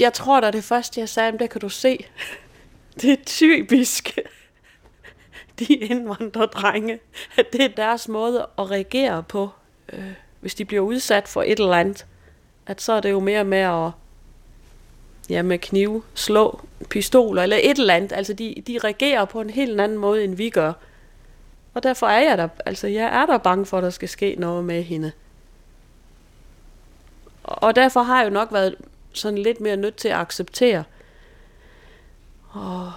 Jeg 0.00 0.12
tror 0.12 0.40
da 0.40 0.50
det 0.50 0.64
første, 0.64 1.00
jeg 1.00 1.08
sagde, 1.08 1.38
det 1.38 1.50
kan 1.50 1.60
du 1.60 1.68
se. 1.68 1.98
Det 3.00 3.12
er 3.12 3.24
typisk 3.26 4.18
de 5.58 5.74
indvandrerdrenge, 5.74 6.98
at 7.38 7.52
det 7.52 7.64
er 7.64 7.68
deres 7.68 8.08
måde 8.08 8.46
at 8.58 8.70
reagere 8.70 9.22
på. 9.22 9.50
Øh, 9.92 10.12
hvis 10.40 10.54
de 10.54 10.64
bliver 10.64 10.82
udsat 10.82 11.28
for 11.28 11.42
et 11.42 11.60
eller 11.60 11.72
andet, 11.72 12.06
at 12.66 12.82
så 12.82 12.92
er 12.92 13.00
det 13.00 13.10
jo 13.10 13.20
mere 13.20 13.44
med 13.44 13.58
at 13.58 13.90
ja, 15.30 15.42
med 15.42 15.58
knive, 15.58 16.02
slå, 16.14 16.60
pistoler 16.90 17.42
eller 17.42 17.58
et 17.62 17.78
eller 17.78 17.94
andet. 17.94 18.12
Altså 18.12 18.32
de, 18.32 18.54
de 18.66 18.78
reagerer 18.84 19.24
på 19.24 19.40
en 19.40 19.50
helt 19.50 19.80
anden 19.80 19.98
måde, 19.98 20.24
end 20.24 20.34
vi 20.34 20.50
gør. 20.50 20.72
Og 21.74 21.82
derfor 21.82 22.06
er 22.06 22.28
jeg 22.28 22.38
der, 22.38 22.48
altså 22.66 22.86
jeg 22.86 23.04
er 23.04 23.26
der 23.26 23.38
bange 23.38 23.66
for, 23.66 23.78
at 23.78 23.82
der 23.82 23.90
skal 23.90 24.08
ske 24.08 24.36
noget 24.38 24.64
med 24.64 24.82
hende. 24.82 25.12
Og 27.44 27.76
derfor 27.76 28.02
har 28.02 28.18
jeg 28.18 28.24
jo 28.28 28.34
nok 28.34 28.52
været 28.52 28.74
sådan 29.12 29.38
lidt 29.38 29.60
mere 29.60 29.76
nødt 29.76 29.96
til 29.96 30.08
at 30.08 30.16
acceptere. 30.16 30.84
Og, 32.50 32.92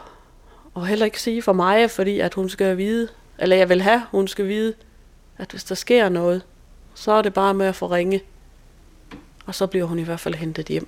og 0.73 0.87
heller 0.87 1.05
ikke 1.05 1.21
sige 1.21 1.41
for 1.41 1.53
mig, 1.53 1.91
fordi 1.91 2.19
at 2.19 2.33
hun 2.33 2.49
skal 2.49 2.77
vide, 2.77 3.07
eller 3.39 3.55
jeg 3.55 3.69
vil 3.69 3.81
have, 3.81 4.01
hun 4.11 4.27
skal 4.27 4.47
vide, 4.47 4.73
at 5.37 5.51
hvis 5.51 5.63
der 5.63 5.75
sker 5.75 6.09
noget, 6.09 6.41
så 6.95 7.11
er 7.11 7.21
det 7.21 7.33
bare 7.33 7.53
med 7.53 7.65
at 7.65 7.75
få 7.75 7.87
ringe. 7.87 8.21
Og 9.45 9.55
så 9.55 9.67
bliver 9.67 9.85
hun 9.85 9.99
i 9.99 10.03
hvert 10.03 10.19
fald 10.19 10.35
hentet 10.35 10.67
hjem. 10.67 10.87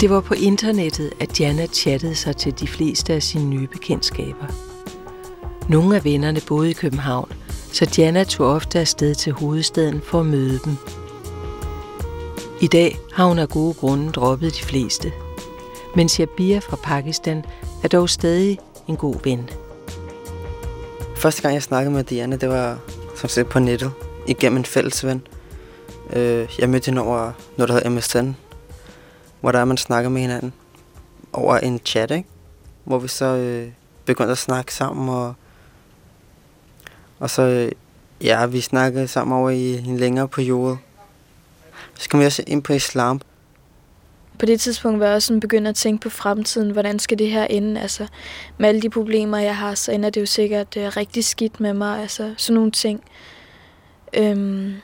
Det 0.00 0.10
var 0.10 0.20
på 0.20 0.34
internettet, 0.34 1.12
at 1.20 1.40
Jana 1.40 1.66
chattede 1.66 2.14
sig 2.14 2.36
til 2.36 2.60
de 2.60 2.66
fleste 2.66 3.12
af 3.12 3.22
sine 3.22 3.44
nye 3.44 3.66
bekendtskaber. 3.66 4.69
Nogle 5.70 5.96
af 5.96 6.04
vennerne 6.04 6.40
boede 6.48 6.70
i 6.70 6.72
København, 6.72 7.32
så 7.72 7.86
Diana 7.86 8.24
tog 8.24 8.46
ofte 8.46 8.80
afsted 8.80 9.14
til 9.14 9.32
hovedstaden 9.32 10.00
for 10.00 10.20
at 10.20 10.26
møde 10.26 10.58
dem. 10.64 10.76
I 12.60 12.66
dag 12.66 12.98
har 13.12 13.24
hun 13.24 13.38
af 13.38 13.48
gode 13.48 13.74
grunde 13.74 14.12
droppet 14.12 14.54
de 14.54 14.62
fleste. 14.62 15.12
Men 15.96 16.08
Shabia 16.08 16.58
fra 16.58 16.76
Pakistan 16.82 17.44
er 17.84 17.88
dog 17.88 18.10
stadig 18.10 18.58
en 18.88 18.96
god 18.96 19.14
ven. 19.24 19.50
Første 21.16 21.42
gang 21.42 21.54
jeg 21.54 21.62
snakkede 21.62 21.94
med 21.94 22.04
Diana, 22.04 22.36
det 22.36 22.48
var 22.48 22.78
som 23.16 23.28
set 23.28 23.46
på 23.46 23.58
nettet, 23.58 23.92
igennem 24.26 24.56
en 24.56 24.64
fælles 24.64 25.06
ven. 25.06 25.22
Øh, 26.12 26.48
jeg 26.58 26.68
mødte 26.68 26.86
hende 26.86 27.02
over 27.02 27.32
noget, 27.56 27.68
der 27.68 27.74
hedder 27.74 27.90
MSN, 27.90 28.36
hvor 29.40 29.52
der 29.52 29.58
er, 29.58 29.64
man 29.64 29.76
snakker 29.76 30.10
med 30.10 30.20
hinanden 30.20 30.52
over 31.32 31.58
en 31.58 31.80
chat, 31.84 32.10
ikke? 32.10 32.28
hvor 32.84 32.98
vi 32.98 33.08
så 33.08 33.24
øh, 33.24 33.68
begyndte 34.04 34.32
at 34.32 34.38
snakke 34.38 34.74
sammen, 34.74 35.08
og, 35.08 35.34
og 37.20 37.30
så, 37.30 37.70
ja, 38.20 38.46
vi 38.46 38.60
snakkede 38.60 39.08
sammen 39.08 39.38
over 39.38 39.50
i 39.50 39.78
en 39.78 39.96
længere 39.96 40.28
periode. 40.28 40.78
Så 41.98 42.08
kom 42.08 42.20
vi 42.20 42.24
også 42.24 42.44
ind 42.46 42.62
på 42.62 42.72
islam. 42.72 43.20
På 44.38 44.46
det 44.46 44.60
tidspunkt 44.60 45.00
var 45.00 45.06
jeg 45.06 45.14
også 45.14 45.26
sådan 45.26 45.40
begyndt 45.40 45.68
at 45.68 45.74
tænke 45.74 46.02
på 46.02 46.10
fremtiden. 46.10 46.70
Hvordan 46.70 46.98
skal 46.98 47.18
det 47.18 47.30
her 47.30 47.44
ende? 47.44 47.80
Altså, 47.80 48.06
med 48.58 48.68
alle 48.68 48.82
de 48.82 48.90
problemer, 48.90 49.38
jeg 49.38 49.56
har, 49.56 49.74
så 49.74 49.92
ender 49.92 50.10
det 50.10 50.20
jo 50.20 50.26
sikkert 50.26 50.76
uh, 50.76 50.82
rigtig 50.82 51.24
skidt 51.24 51.60
med 51.60 51.74
mig. 51.74 52.00
Altså, 52.00 52.34
sådan 52.36 52.54
nogle 52.54 52.70
ting. 52.70 53.02
Øhm, 54.16 54.74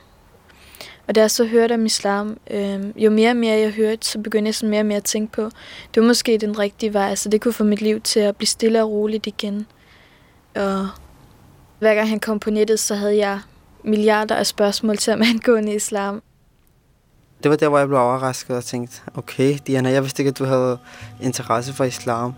og 1.09 1.15
da 1.15 1.21
jeg 1.21 1.31
så 1.31 1.45
hørte 1.45 1.73
om 1.73 1.87
islam, 1.87 2.39
øh, 2.51 3.05
jo 3.05 3.11
mere 3.11 3.31
og 3.31 3.37
mere 3.37 3.59
jeg 3.59 3.71
hørte, 3.71 4.07
så 4.07 4.19
begyndte 4.19 4.49
jeg 4.49 4.55
sådan 4.55 4.71
mere 4.71 4.81
og 4.81 4.87
mere 4.87 4.97
at 4.97 5.05
tænke 5.05 5.33
på, 5.33 5.51
det 5.95 6.03
var 6.03 6.07
måske 6.07 6.39
den 6.39 6.59
rigtige 6.59 6.95
vej. 6.95 7.11
Altså 7.11 7.29
det 7.29 7.41
kunne 7.41 7.53
få 7.53 7.65
mit 7.65 7.83
liv 7.83 8.01
til 8.01 8.21
at 8.21 8.37
blive 8.37 8.49
stille 8.49 8.83
og 8.83 8.91
roligt 8.91 9.27
igen. 9.27 9.67
Og 10.55 10.89
hver 11.79 11.95
gang 11.95 12.09
han 12.09 12.21
kom 12.21 12.39
på 12.39 12.51
nettet, 12.51 12.81
så 12.81 12.95
havde 12.95 13.17
jeg 13.17 13.41
milliarder 13.85 14.35
af 14.35 14.47
spørgsmål 14.47 14.97
til 14.97 15.11
ham 15.11 15.23
angående 15.35 15.75
islam. 15.75 16.23
Det 17.43 17.51
var 17.51 17.57
der, 17.57 17.69
hvor 17.69 17.79
jeg 17.79 17.89
blev 17.89 18.01
overrasket 18.01 18.57
og 18.57 18.65
tænkte, 18.65 19.01
okay, 19.15 19.59
Diana, 19.67 19.91
jeg 19.91 20.03
vidste 20.03 20.23
ikke, 20.23 20.29
at 20.29 20.39
du 20.39 20.45
havde 20.45 20.79
interesse 21.23 21.73
for 21.73 21.85
islam. 21.85 22.35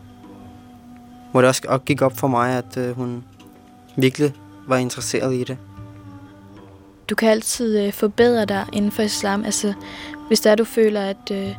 Hvor 1.30 1.40
det 1.40 1.48
også 1.48 1.78
gik 1.86 2.02
op 2.02 2.16
for 2.16 2.26
mig, 2.26 2.58
at 2.58 2.76
øh, 2.76 2.96
hun 2.96 3.24
virkelig 3.96 4.34
var 4.66 4.76
interesseret 4.76 5.34
i 5.34 5.44
det 5.44 5.58
du 7.10 7.14
kan 7.14 7.28
altid 7.28 7.86
øh, 7.86 7.92
forbedre 7.92 8.44
dig 8.44 8.66
inden 8.72 8.90
for 8.90 9.02
islam. 9.02 9.44
Altså, 9.44 9.72
hvis 10.28 10.40
der 10.40 10.54
du 10.54 10.64
føler, 10.64 11.00
at, 11.00 11.30
øh, 11.32 11.54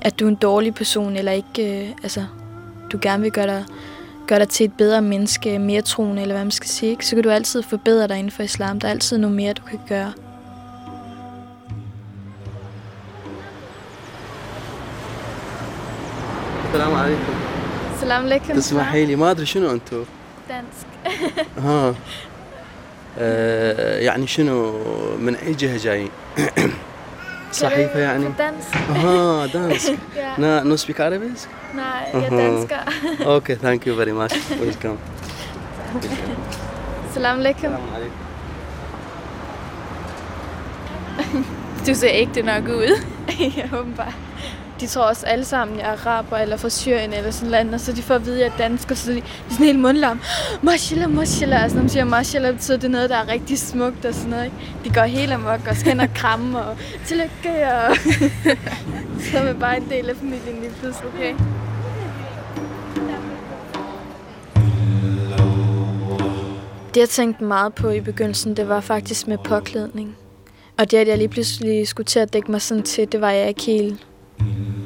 at 0.00 0.20
du 0.20 0.24
er 0.24 0.28
en 0.28 0.34
dårlig 0.34 0.74
person, 0.74 1.16
eller 1.16 1.32
ikke, 1.32 1.82
øh, 1.82 1.90
altså, 2.02 2.24
du 2.92 2.98
gerne 3.02 3.22
vil 3.22 3.32
gøre 3.32 3.46
dig, 3.46 3.64
gøre 4.27 4.39
dig 4.39 4.49
til 4.49 4.63
et 4.63 4.73
bedre 4.73 5.01
menneske, 5.01 5.59
mere 5.59 5.81
troende, 5.81 6.21
eller 6.21 6.35
hvad 6.35 6.45
man 6.45 6.51
skal 6.51 6.69
sige, 6.69 6.91
ikke? 6.91 7.05
så 7.05 7.15
kan 7.15 7.23
du 7.23 7.29
altid 7.29 7.61
forbedre 7.61 8.07
dig 8.07 8.17
inden 8.17 8.31
for 8.31 8.43
islam. 8.43 8.79
Der 8.79 8.87
er 8.87 8.91
altid 8.91 9.17
noget 9.17 9.35
mere, 9.35 9.53
du 9.53 9.61
kan 9.61 9.79
gøre. 9.89 10.13
السلام 16.73 16.95
عليكم 16.95 17.33
السلام 17.95 18.25
عليكم 18.25 18.53
تسمحي 18.53 19.05
لي 19.05 19.15
ما 19.15 19.31
ادري 19.31 19.45
شنو 19.45 19.71
انتم 19.71 20.05
دانسك 20.49 21.21
ها 21.57 21.95
آه 23.19 23.99
يعني 23.99 24.27
شنو 24.27 24.71
من 25.17 25.35
اي 25.35 25.53
جهه 25.53 25.77
جايين 25.77 26.09
صحيفه 27.51 27.99
يعني 27.99 28.25
دانسك 28.37 28.75
ها 28.75 29.45
دانسك 29.45 29.97
نا 30.37 30.63
نو 30.63 30.75
سبيك 30.75 31.01
عربيز 31.01 31.47
Nej, 31.75 31.79
jeg 32.13 32.23
er 32.23 32.29
dansker. 32.29 32.81
okay, 33.37 33.55
thank 33.65 33.81
you 33.87 33.93
very 34.01 34.11
much. 34.21 34.33
Welcome. 34.63 34.97
Salam 37.13 37.39
alaikum. 37.39 37.61
Salam 37.61 37.81
alaikum. 37.95 38.17
Du 41.87 41.93
ser 41.95 42.09
ægte 42.11 42.41
nok 42.41 42.67
ud. 42.67 43.03
ja, 43.57 43.77
åbenbart. 43.79 44.13
De 44.80 44.86
tror 44.86 45.02
også 45.02 45.26
alle 45.26 45.44
sammen, 45.44 45.78
jeg 45.78 45.86
er 45.86 45.92
araber 45.92 46.36
eller 46.36 46.56
fra 46.56 46.68
Syrien 46.68 47.12
eller 47.12 47.30
sådan 47.30 47.50
noget, 47.50 47.74
og 47.74 47.80
så 47.80 47.92
de 47.92 48.02
får 48.02 48.14
at 48.14 48.26
vide, 48.26 48.36
at 48.36 48.40
jeg 48.40 48.52
er 48.54 48.68
dansker, 48.68 48.94
så 48.94 49.10
de, 49.10 49.16
de 49.16 49.20
er 49.20 49.50
sådan 49.50 49.66
helt 49.66 49.78
mundlam. 49.78 50.20
Mashallah, 50.62 51.10
mashallah. 51.10 51.62
Altså, 51.62 51.76
når 51.76 51.82
man 51.82 51.90
siger 51.90 52.04
mashallah, 52.04 52.52
betyder 52.52 52.78
det 52.78 52.90
noget, 52.90 53.10
der 53.10 53.16
er 53.16 53.28
rigtig 53.28 53.58
smukt 53.58 54.04
og 54.04 54.14
sådan 54.14 54.30
noget. 54.30 54.44
Ikke? 54.44 54.56
De 54.84 54.90
går 54.90 55.02
helt 55.02 55.32
amok 55.32 55.60
og 55.70 55.76
skal 55.76 56.00
og 56.00 56.08
kramme 56.14 56.58
og 56.58 56.76
tillykke 57.06 57.72
og 57.72 57.96
så 59.30 59.38
er 59.38 59.44
man 59.44 59.58
bare 59.58 59.76
en 59.76 59.86
del 59.90 60.10
af 60.10 60.16
familien 60.16 60.60
lige 60.60 60.72
pludselig. 60.80 61.08
Okay. 61.14 61.34
Det 66.94 67.00
jeg 67.00 67.08
tænkte 67.08 67.44
meget 67.44 67.74
på 67.74 67.90
i 67.90 68.00
begyndelsen, 68.00 68.56
det 68.56 68.68
var 68.68 68.80
faktisk 68.80 69.28
med 69.28 69.38
påklædning. 69.38 70.16
Og 70.78 70.90
det, 70.90 70.98
at 70.98 71.08
jeg 71.08 71.18
lige 71.18 71.28
pludselig 71.28 71.88
skulle 71.88 72.04
til 72.04 72.18
at 72.20 72.32
dække 72.32 72.50
mig 72.50 72.62
sådan 72.62 72.82
til, 72.82 73.12
det 73.12 73.20
var 73.20 73.30
jeg 73.30 73.48
ikke 73.48 73.62
helt 73.62 74.07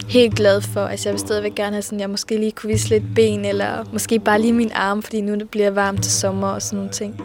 helt 0.08 0.34
glad 0.34 0.60
for. 0.60 0.80
Altså 0.80 1.08
jeg 1.08 1.12
vil 1.12 1.20
stadigvæk 1.20 1.54
gerne 1.54 1.72
have 1.72 1.82
sådan, 1.82 2.00
jeg 2.00 2.10
måske 2.10 2.36
lige 2.36 2.52
kunne 2.52 2.72
vise 2.72 2.88
lidt 2.88 3.04
ben, 3.14 3.44
eller 3.44 3.84
måske 3.92 4.18
bare 4.18 4.40
lige 4.40 4.52
min 4.52 4.70
arm, 4.74 5.02
fordi 5.02 5.20
nu 5.20 5.34
det 5.34 5.50
bliver 5.50 5.70
varmt 5.70 6.02
til 6.02 6.12
sommer 6.12 6.48
og 6.48 6.62
sådan 6.62 6.76
nogle 6.76 6.90
ting. 6.90 7.20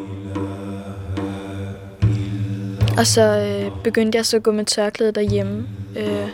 Og 2.97 3.07
så 3.07 3.21
øh, 3.21 3.71
begyndte 3.83 4.15
jeg 4.15 4.25
så 4.25 4.37
at 4.37 4.43
gå 4.43 4.51
med 4.51 4.65
tørklæde 4.65 5.11
derhjemme, 5.11 5.67
øh, 5.95 6.29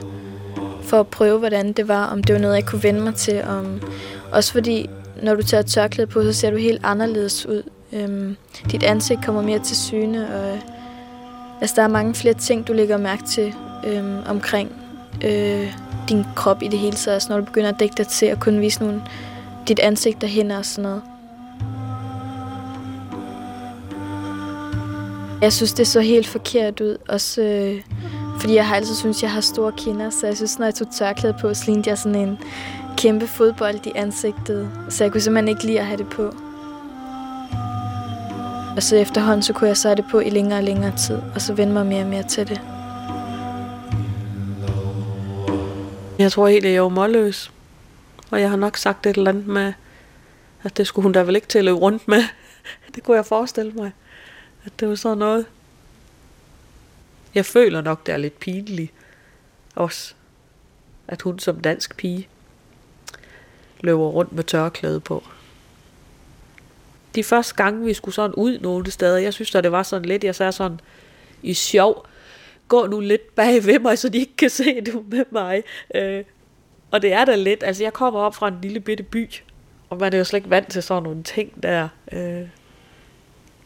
for 0.82 1.00
at 1.00 1.08
prøve, 1.08 1.40
hvordan 1.40 1.74
det 1.74 1.88
var, 1.88 2.06
om 2.06 2.24
det 2.24 2.36
var 2.36 2.42
noget, 2.42 2.56
jeg 2.56 2.66
kunne 2.66 2.84
vende 2.84 3.02
mig 3.02 3.16
til. 3.16 3.44
Om, 3.44 3.82
også 4.32 4.52
fordi, 4.52 4.90
når 5.24 5.36
du 5.36 5.42
tager 5.42 5.64
tørklæde 5.64 6.08
på, 6.08 6.24
så 6.24 6.34
ser 6.34 6.52
du 6.52 6.58
helt 6.58 6.82
anderledes 6.84 7.46
ud. 7.46 7.64
Øh, 7.94 8.36
dit 8.72 8.84
ansigt 8.84 9.26
kommer 9.26 9.42
mere 9.42 9.60
til 9.60 9.78
syne, 9.78 10.36
og 10.36 10.50
øh, 10.50 10.60
altså, 11.62 11.74
der 11.76 11.84
er 11.84 11.88
mange 11.88 12.14
flere 12.16 12.34
ting, 12.34 12.68
du 12.68 12.74
lægger 12.74 12.98
mærke 12.98 13.24
til 13.24 13.54
øh, 13.88 14.30
omkring 14.30 14.72
øh, 15.26 15.74
din 16.10 16.26
krop 16.36 16.62
i 16.62 16.68
det 16.68 16.80
hele 16.80 16.96
taget. 16.96 17.14
Altså, 17.14 17.30
når 17.30 17.40
du 17.40 17.46
begynder 17.46 17.70
at 17.70 17.80
dække 17.80 17.96
dig 17.98 18.08
til 18.08 18.26
at 18.26 18.40
kunne 18.40 18.60
vise 18.60 18.84
nogle, 18.84 19.02
dit 19.68 19.80
ansigt 19.80 20.22
derhen 20.22 20.52
og 20.52 20.66
sådan 20.66 20.84
noget. 20.84 21.02
Jeg 25.42 25.54
synes, 25.54 25.74
det 25.74 25.88
så 25.88 26.02
helt 26.02 26.28
forkert 26.28 26.82
ud. 26.82 26.98
Også 27.10 27.42
øh, 27.42 27.82
fordi 28.40 28.56
jeg 28.56 28.68
har 28.68 28.76
altid 28.76 28.96
synes, 28.96 29.24
jeg 29.24 29.32
har 29.32 29.42
store 29.42 29.72
kinder. 29.78 30.10
Så 30.10 30.28
jeg 30.28 30.36
synes, 30.36 30.60
når 30.60 30.66
jeg 30.66 30.76
tog 30.76 30.88
tørklæde 30.92 31.36
på, 31.42 31.54
så 31.54 31.64
lignede 31.66 31.90
jeg 31.90 31.98
sådan 31.98 32.28
en 32.28 32.38
kæmpe 32.98 33.28
fodbold 33.28 33.88
i 33.88 33.92
ansigtet. 33.96 34.70
Så 34.90 35.04
jeg 35.04 35.12
kunne 35.12 35.22
simpelthen 35.22 35.48
ikke 35.48 35.66
lide 35.66 35.80
at 35.80 35.86
have 35.86 35.98
det 35.98 36.08
på. 36.10 36.24
Og 38.76 38.84
så 38.84 38.96
efterhånden, 38.96 39.44
så 39.44 39.54
kunne 39.54 39.68
jeg 39.68 39.78
så 39.78 39.88
have 39.88 39.96
det 39.96 40.06
på 40.12 40.20
i 40.20 40.30
længere 40.30 40.60
og 40.60 40.64
længere 40.64 40.98
tid. 40.98 41.18
Og 41.36 41.42
så 41.42 41.54
vende 41.54 41.74
mig 41.74 41.86
mere 41.86 42.02
og 42.02 42.08
mere 42.08 42.24
til 42.24 42.48
det. 42.48 42.62
Jeg 46.24 46.32
tror 46.32 46.48
helt, 46.48 46.66
at 46.66 46.72
jeg 46.72 46.78
er 46.78 46.90
målløs. 46.90 47.52
Og 48.32 48.42
jeg 48.42 48.50
har 48.50 48.58
nok 48.58 48.78
sagt 48.78 49.06
et 49.06 49.18
eller 49.18 49.32
andet 49.32 49.48
med, 49.48 49.74
at 50.64 50.78
det 50.78 50.88
skulle 50.88 51.04
hun 51.04 51.12
da 51.12 51.22
vel 51.22 51.36
ikke 51.36 51.48
til 51.48 51.60
at 51.60 51.66
løbe 51.66 51.78
rundt 51.78 52.08
med. 52.08 52.24
Det 52.96 53.04
kunne 53.04 53.18
jeg 53.18 53.26
forestille 53.26 53.72
mig. 53.72 53.92
At 54.66 54.80
det 54.80 54.90
var 54.90 54.96
sådan 54.96 55.18
noget. 55.18 55.46
Jeg 57.36 57.46
føler 57.46 57.82
nok, 57.82 58.06
det 58.06 58.14
er 58.14 58.18
lidt 58.18 58.40
pinligt. 58.40 58.94
Også. 59.76 60.14
At 61.08 61.22
hun 61.22 61.40
som 61.40 61.60
dansk 61.60 61.98
pige 61.98 62.28
løber 63.80 64.08
rundt 64.08 64.34
med 64.34 64.44
tørklæde 64.44 65.00
på. 65.00 65.24
De 67.16 67.24
første 67.24 67.56
gange, 67.56 67.86
vi 67.86 67.94
skulle 67.94 68.16
sådan 68.16 68.36
ud 68.36 68.60
nogle 68.60 68.92
steder, 68.92 69.18
jeg 69.18 69.34
synes, 69.34 69.52
da, 69.52 69.62
det 69.62 69.72
var 69.72 69.84
sådan 69.84 70.06
lidt, 70.06 70.24
jeg 70.24 70.36
sagde 70.36 70.52
sådan 70.52 70.80
i 71.42 71.54
sjov, 71.54 72.08
gå 72.74 72.88
nu 72.88 73.00
lidt 73.00 73.36
bag 73.36 73.66
ved 73.66 73.80
mig, 73.80 73.98
så 73.98 74.10
de 74.10 74.18
ikke 74.18 74.36
kan 74.36 74.50
se 74.50 74.82
du 74.82 75.04
med 75.08 75.26
mig. 75.32 75.64
Øh, 75.96 76.24
og 76.92 77.02
det 77.02 77.14
er 77.14 77.26
da 77.26 77.36
lidt, 77.36 77.64
altså 77.64 77.84
jeg 77.84 77.94
kommer 77.94 78.20
op 78.20 78.36
fra 78.36 78.48
en 78.48 78.58
lille 78.62 78.80
bitte 78.80 79.04
by, 79.04 79.30
Og 79.90 79.98
man 79.98 80.14
er 80.14 80.18
jo 80.18 80.24
slet 80.24 80.38
ikke 80.38 80.50
vant 80.50 80.72
til 80.72 80.84
sådan 80.84 81.04
nogle 81.04 81.24
ting 81.24 81.64
der. 81.64 81.88
Øh. 82.12 82.48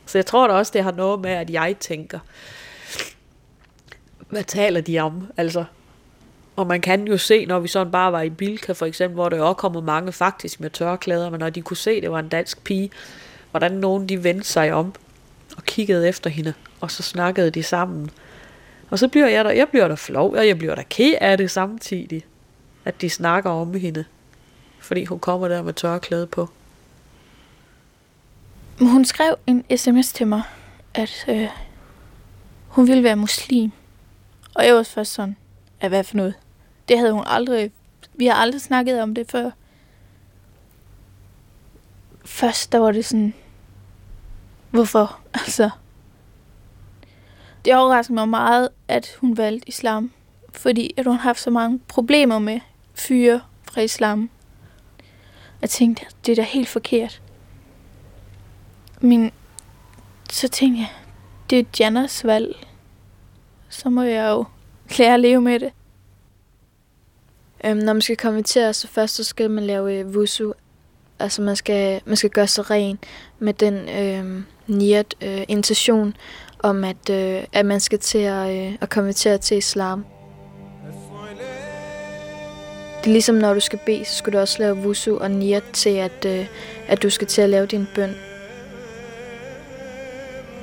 Så 0.05 0.17
jeg 0.17 0.25
tror 0.25 0.47
da 0.47 0.53
også, 0.53 0.71
det 0.75 0.83
har 0.83 0.91
noget 0.91 1.19
med, 1.19 1.31
at 1.31 1.49
jeg 1.49 1.75
tænker, 1.79 2.19
hvad 4.29 4.43
taler 4.43 4.81
de 4.81 4.99
om? 4.99 5.31
Altså, 5.37 5.65
og 6.55 6.67
man 6.67 6.81
kan 6.81 7.07
jo 7.07 7.17
se, 7.17 7.45
når 7.45 7.59
vi 7.59 7.67
sådan 7.67 7.91
bare 7.91 8.11
var 8.11 8.21
i 8.21 8.29
Bilka 8.29 8.71
for 8.71 8.85
eksempel, 8.85 9.13
hvor 9.13 9.29
der 9.29 9.37
jo 9.37 9.47
også 9.47 9.55
kommer 9.55 9.81
mange 9.81 10.11
faktisk 10.11 10.59
med 10.59 10.69
tørklæder, 10.69 11.29
men 11.29 11.39
når 11.39 11.49
de 11.49 11.61
kunne 11.61 11.77
se, 11.77 11.91
at 11.91 12.03
det 12.03 12.11
var 12.11 12.19
en 12.19 12.29
dansk 12.29 12.63
pige, 12.63 12.91
hvordan 13.51 13.71
nogen 13.71 14.09
de 14.09 14.23
vendte 14.23 14.47
sig 14.47 14.73
om 14.73 14.93
og 15.57 15.63
kiggede 15.63 16.07
efter 16.07 16.29
hende, 16.29 16.53
og 16.81 16.91
så 16.91 17.03
snakkede 17.03 17.51
de 17.51 17.63
sammen. 17.63 18.09
Og 18.89 18.99
så 18.99 19.07
bliver 19.07 19.27
jeg 19.27 19.45
der, 19.45 19.51
jeg 19.51 19.69
bliver 19.69 19.87
der 19.87 19.95
flov, 19.95 20.33
og 20.33 20.47
jeg 20.47 20.57
bliver 20.57 20.75
der 20.75 20.83
ked 20.89 21.13
af 21.21 21.37
det 21.37 21.51
samtidig, 21.51 22.25
at 22.85 23.01
de 23.01 23.09
snakker 23.09 23.49
om 23.49 23.73
hende, 23.73 24.05
fordi 24.79 25.05
hun 25.05 25.19
kommer 25.19 25.47
der 25.47 25.61
med 25.61 25.73
tørklæde 25.73 26.27
på. 26.27 26.49
Hun 28.79 29.05
skrev 29.05 29.35
en 29.47 29.77
sms 29.77 30.13
til 30.13 30.27
mig, 30.27 30.41
at 30.93 31.25
øh, 31.29 31.47
hun 32.67 32.87
ville 32.87 33.03
være 33.03 33.15
muslim. 33.15 33.71
Og 34.55 34.65
jeg 34.65 34.75
var 34.75 34.83
først 34.83 35.13
sådan, 35.13 35.35
at 35.79 35.89
hvad 35.89 36.03
for 36.03 36.17
noget? 36.17 36.33
Det 36.89 36.97
havde 36.97 37.11
hun 37.11 37.23
aldrig, 37.25 37.71
vi 38.13 38.25
har 38.25 38.33
aldrig 38.33 38.61
snakket 38.61 39.01
om 39.01 39.15
det 39.15 39.31
før. 39.31 39.51
Først 42.25 42.71
der 42.71 42.79
var 42.79 42.91
det 42.91 43.05
sådan, 43.05 43.33
hvorfor? 44.71 45.19
Altså, 45.33 45.69
det 47.67 47.75
overraskede 47.75 48.13
mig 48.13 48.29
meget, 48.29 48.69
at 48.87 49.17
hun 49.21 49.37
valgte 49.37 49.67
islam. 49.67 50.11
Fordi 50.51 50.93
at 50.97 51.05
hun 51.05 51.15
har 51.15 51.21
haft 51.21 51.39
så 51.39 51.49
mange 51.49 51.79
problemer 51.87 52.39
med 52.39 52.59
fyre 52.95 53.41
fra 53.63 53.81
islam. 53.81 54.29
Jeg 55.61 55.69
tænkte, 55.69 56.05
det 56.25 56.31
er 56.31 56.35
da 56.35 56.41
helt 56.41 56.67
forkert. 56.67 57.21
Men 59.01 59.31
så 60.29 60.47
tænkte 60.47 60.79
jeg, 60.79 60.89
det 61.49 61.59
er 61.59 61.63
Jannas 61.79 62.25
valg. 62.25 62.67
Så 63.69 63.89
må 63.89 64.01
jeg 64.01 64.29
jo 64.29 64.45
lære 64.97 65.13
at 65.13 65.19
leve 65.19 65.41
med 65.41 65.59
det. 65.59 65.71
Øhm, 67.65 67.77
når 67.77 67.93
man 67.93 68.01
skal 68.01 68.17
konvertere, 68.17 68.73
så 68.73 68.87
først 68.87 69.15
så 69.15 69.23
skal 69.23 69.51
man 69.51 69.63
lave 69.63 69.93
øh, 69.93 70.07
wusu. 70.07 70.51
Altså 71.19 71.41
man 71.41 71.55
skal, 71.55 72.01
man 72.05 72.17
skal 72.17 72.29
gøre 72.29 72.47
sig 72.47 72.69
ren 72.69 72.99
med 73.39 73.53
den 73.53 73.89
øh, 73.89 74.43
niat, 74.67 75.15
øh, 75.21 75.43
intention 75.47 76.15
om, 76.59 76.83
at, 76.83 77.09
øh, 77.11 77.43
at 77.53 77.65
man 77.65 77.79
skal 77.79 77.99
til 77.99 78.17
at, 78.17 78.49
øh, 78.49 78.73
at 78.81 78.89
konvertere 78.89 79.37
til 79.37 79.57
islam. 79.57 80.05
Det 82.97 83.07
er 83.07 83.13
ligesom 83.13 83.35
når 83.35 83.53
du 83.53 83.59
skal 83.59 83.79
bede, 83.85 84.05
så 84.05 84.15
skal 84.15 84.33
du 84.33 84.37
også 84.37 84.59
lave 84.59 84.75
wusu 84.75 85.17
og 85.17 85.31
niyat 85.31 85.63
til, 85.73 85.89
at, 85.89 86.25
øh, 86.25 86.45
at 86.87 87.03
du 87.03 87.09
skal 87.09 87.27
til 87.27 87.41
at 87.41 87.49
lave 87.49 87.65
din 87.65 87.87
bøn. 87.95 88.15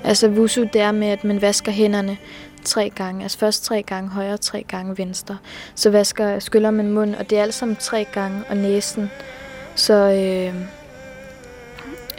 Altså 0.05 0.29
wusu, 0.29 0.67
det 0.73 0.81
er 0.81 0.93
med, 0.93 1.09
at 1.09 1.25
man 1.25 1.43
vasker 1.43 1.73
hænderne 1.73 2.17
tre 2.65 2.91
gange. 2.95 3.23
Altså 3.23 3.39
først 3.39 3.65
tre 3.65 3.83
gange 3.83 4.11
højre, 4.11 4.37
tre 4.37 4.65
gange 4.69 4.99
venstre. 4.99 5.39
Så 5.75 5.91
vasker, 5.91 6.39
skyller 6.39 6.71
man 6.71 6.93
mund, 6.93 7.15
og 7.15 7.31
det 7.31 7.39
er 7.39 7.43
alt 7.43 7.55
sammen 7.55 7.77
tre 7.77 8.07
gange, 8.13 8.43
og 8.49 8.57
næsen. 8.57 9.11
Så 9.75 9.95
øh, 9.95 10.55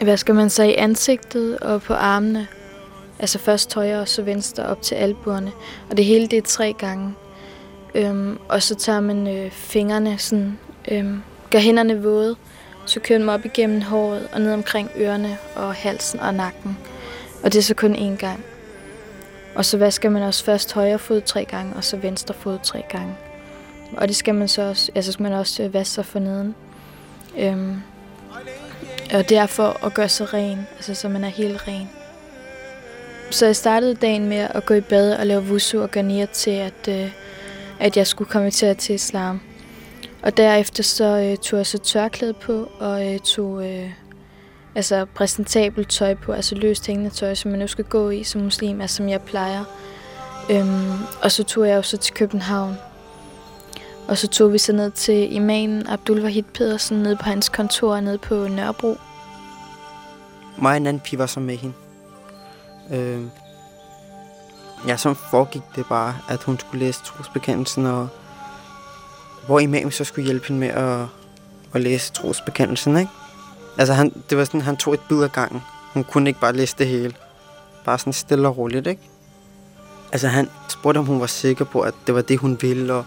vasker 0.06 0.32
man 0.32 0.50
sig 0.50 0.68
i 0.68 0.74
ansigtet 0.74 1.58
og 1.58 1.82
på 1.82 1.94
armene. 1.94 2.46
Altså 3.18 3.38
først 3.38 3.74
højre 3.74 4.00
og 4.00 4.08
så 4.08 4.22
venstre 4.22 4.66
op 4.66 4.82
til 4.82 4.94
albuerne. 4.94 5.52
Og 5.90 5.96
det 5.96 6.04
hele 6.04 6.26
det 6.26 6.36
er 6.36 6.42
tre 6.42 6.74
gange. 6.78 7.14
Øhm, 7.94 8.38
og 8.48 8.62
så 8.62 8.74
tager 8.74 9.00
man 9.00 9.36
øh, 9.36 9.50
fingrene 9.50 10.18
sådan, 10.18 10.58
øhm, 10.88 11.22
gør 11.50 11.58
hænderne 11.58 12.02
våde, 12.02 12.36
så 12.86 13.00
kører 13.00 13.18
man 13.18 13.28
op 13.28 13.44
igennem 13.44 13.82
håret 13.82 14.28
og 14.32 14.40
ned 14.40 14.52
omkring 14.52 14.90
ørerne 14.98 15.38
og 15.54 15.74
halsen 15.74 16.20
og 16.20 16.34
nakken. 16.34 16.78
Og 17.42 17.52
det 17.52 17.58
er 17.58 17.62
så 17.62 17.74
kun 17.74 17.94
én 17.94 18.16
gang. 18.16 18.44
Og 19.54 19.64
så 19.64 19.78
vasker 19.78 20.10
man 20.10 20.22
også 20.22 20.44
først 20.44 20.72
højre 20.72 20.98
fod 20.98 21.20
tre 21.20 21.44
gange, 21.44 21.76
og 21.76 21.84
så 21.84 21.96
venstre 21.96 22.34
fod 22.34 22.58
tre 22.62 22.82
gange. 22.88 23.14
Og 23.96 24.08
det 24.08 24.16
skal 24.16 24.34
man 24.34 24.48
så 24.48 24.62
også, 24.62 24.92
altså 24.94 25.12
skal 25.12 25.22
man 25.22 25.32
også 25.32 25.62
øh, 25.62 25.74
vaske 25.74 25.94
sig 25.94 26.06
for 26.06 26.18
neden. 26.18 26.54
Øhm, 27.38 27.76
og 29.14 29.28
det 29.28 29.36
er 29.36 29.46
for 29.46 29.86
at 29.86 29.94
gøre 29.94 30.08
sig 30.08 30.34
ren, 30.34 30.66
altså 30.76 30.94
så 30.94 31.08
man 31.08 31.24
er 31.24 31.28
helt 31.28 31.68
ren. 31.68 31.88
Så 33.30 33.46
jeg 33.46 33.56
startede 33.56 33.94
dagen 33.94 34.28
med 34.28 34.36
at 34.36 34.66
gå 34.66 34.74
i 34.74 34.80
bad 34.80 35.16
og 35.16 35.26
lave 35.26 35.42
wusu 35.42 35.82
og 35.82 35.90
garnier 35.90 36.26
til, 36.26 36.50
at, 36.50 36.88
øh, 36.88 37.10
at 37.80 37.96
jeg 37.96 38.06
skulle 38.06 38.30
komme 38.30 38.50
til 38.50 38.94
islam. 38.94 39.40
Og 40.22 40.36
derefter 40.36 40.82
så 40.82 41.04
øh, 41.04 41.36
tog 41.36 41.58
jeg 41.58 41.66
så 41.66 41.78
tørklæde 41.78 42.32
på 42.32 42.68
og 42.78 43.12
øh, 43.12 43.18
tog 43.18 43.66
øh, 43.68 43.90
altså 44.74 45.06
præsentabelt 45.14 45.90
tøj 45.90 46.14
på, 46.14 46.32
altså 46.32 46.54
løst 46.54 46.86
hængende 46.86 47.10
tøj, 47.10 47.34
som 47.34 47.50
man 47.50 47.60
nu 47.60 47.66
skal 47.66 47.84
gå 47.84 48.10
i 48.10 48.24
som 48.24 48.40
muslim, 48.40 48.80
altså 48.80 48.96
som 48.96 49.08
jeg 49.08 49.22
plejer. 49.22 49.64
Øhm, 50.50 50.92
og 51.22 51.32
så 51.32 51.44
tog 51.44 51.68
jeg 51.68 51.76
jo 51.76 51.82
så 51.82 51.96
til 51.96 52.14
København. 52.14 52.74
Og 54.08 54.18
så 54.18 54.28
tog 54.28 54.52
vi 54.52 54.58
så 54.58 54.72
ned 54.72 54.90
til 54.90 55.34
imamen 55.34 55.86
Abdul 55.86 56.22
Wahid 56.22 56.42
Pedersen, 56.42 56.98
nede 56.98 57.16
på 57.16 57.22
hans 57.22 57.48
kontor 57.48 58.00
nede 58.00 58.18
på 58.18 58.48
Nørrebro. 58.48 58.96
Mig 60.58 60.70
og 60.70 60.76
en 60.76 60.86
anden 60.86 61.00
pige 61.00 61.18
var 61.18 61.26
så 61.26 61.40
med 61.40 61.56
hende. 61.56 61.74
Øh, 62.90 63.22
ja, 64.86 64.96
så 64.96 65.14
foregik 65.14 65.62
det 65.76 65.86
bare, 65.86 66.16
at 66.28 66.42
hun 66.42 66.58
skulle 66.58 66.86
læse 66.86 67.00
trosbekendelsen, 67.04 67.86
og 67.86 68.08
hvor 69.46 69.58
imamen 69.58 69.92
så 69.92 70.04
skulle 70.04 70.24
hjælpe 70.24 70.48
hende 70.48 70.60
med 70.60 70.68
at, 70.68 71.06
at 71.74 71.80
læse 71.80 72.12
trosbekendelsen, 72.12 72.96
ikke? 72.96 73.10
Altså, 73.78 73.94
han, 73.94 74.12
det 74.30 74.38
var 74.38 74.44
sådan, 74.44 74.60
han 74.60 74.76
tog 74.76 74.94
et 74.94 75.00
bid 75.08 75.22
ad 75.22 75.28
gangen. 75.28 75.62
Hun 75.94 76.04
kunne 76.04 76.30
ikke 76.30 76.40
bare 76.40 76.52
læse 76.52 76.74
det 76.78 76.86
hele. 76.86 77.14
Bare 77.84 77.98
sådan 77.98 78.12
stille 78.12 78.48
og 78.48 78.58
roligt, 78.58 78.86
ikke? 78.86 79.02
Altså, 80.12 80.28
han 80.28 80.48
spurgte, 80.68 80.98
om 80.98 81.06
hun 81.06 81.20
var 81.20 81.26
sikker 81.26 81.64
på, 81.64 81.80
at 81.80 81.94
det 82.06 82.14
var 82.14 82.20
det, 82.20 82.38
hun 82.38 82.58
ville, 82.60 82.94
og, 82.94 83.04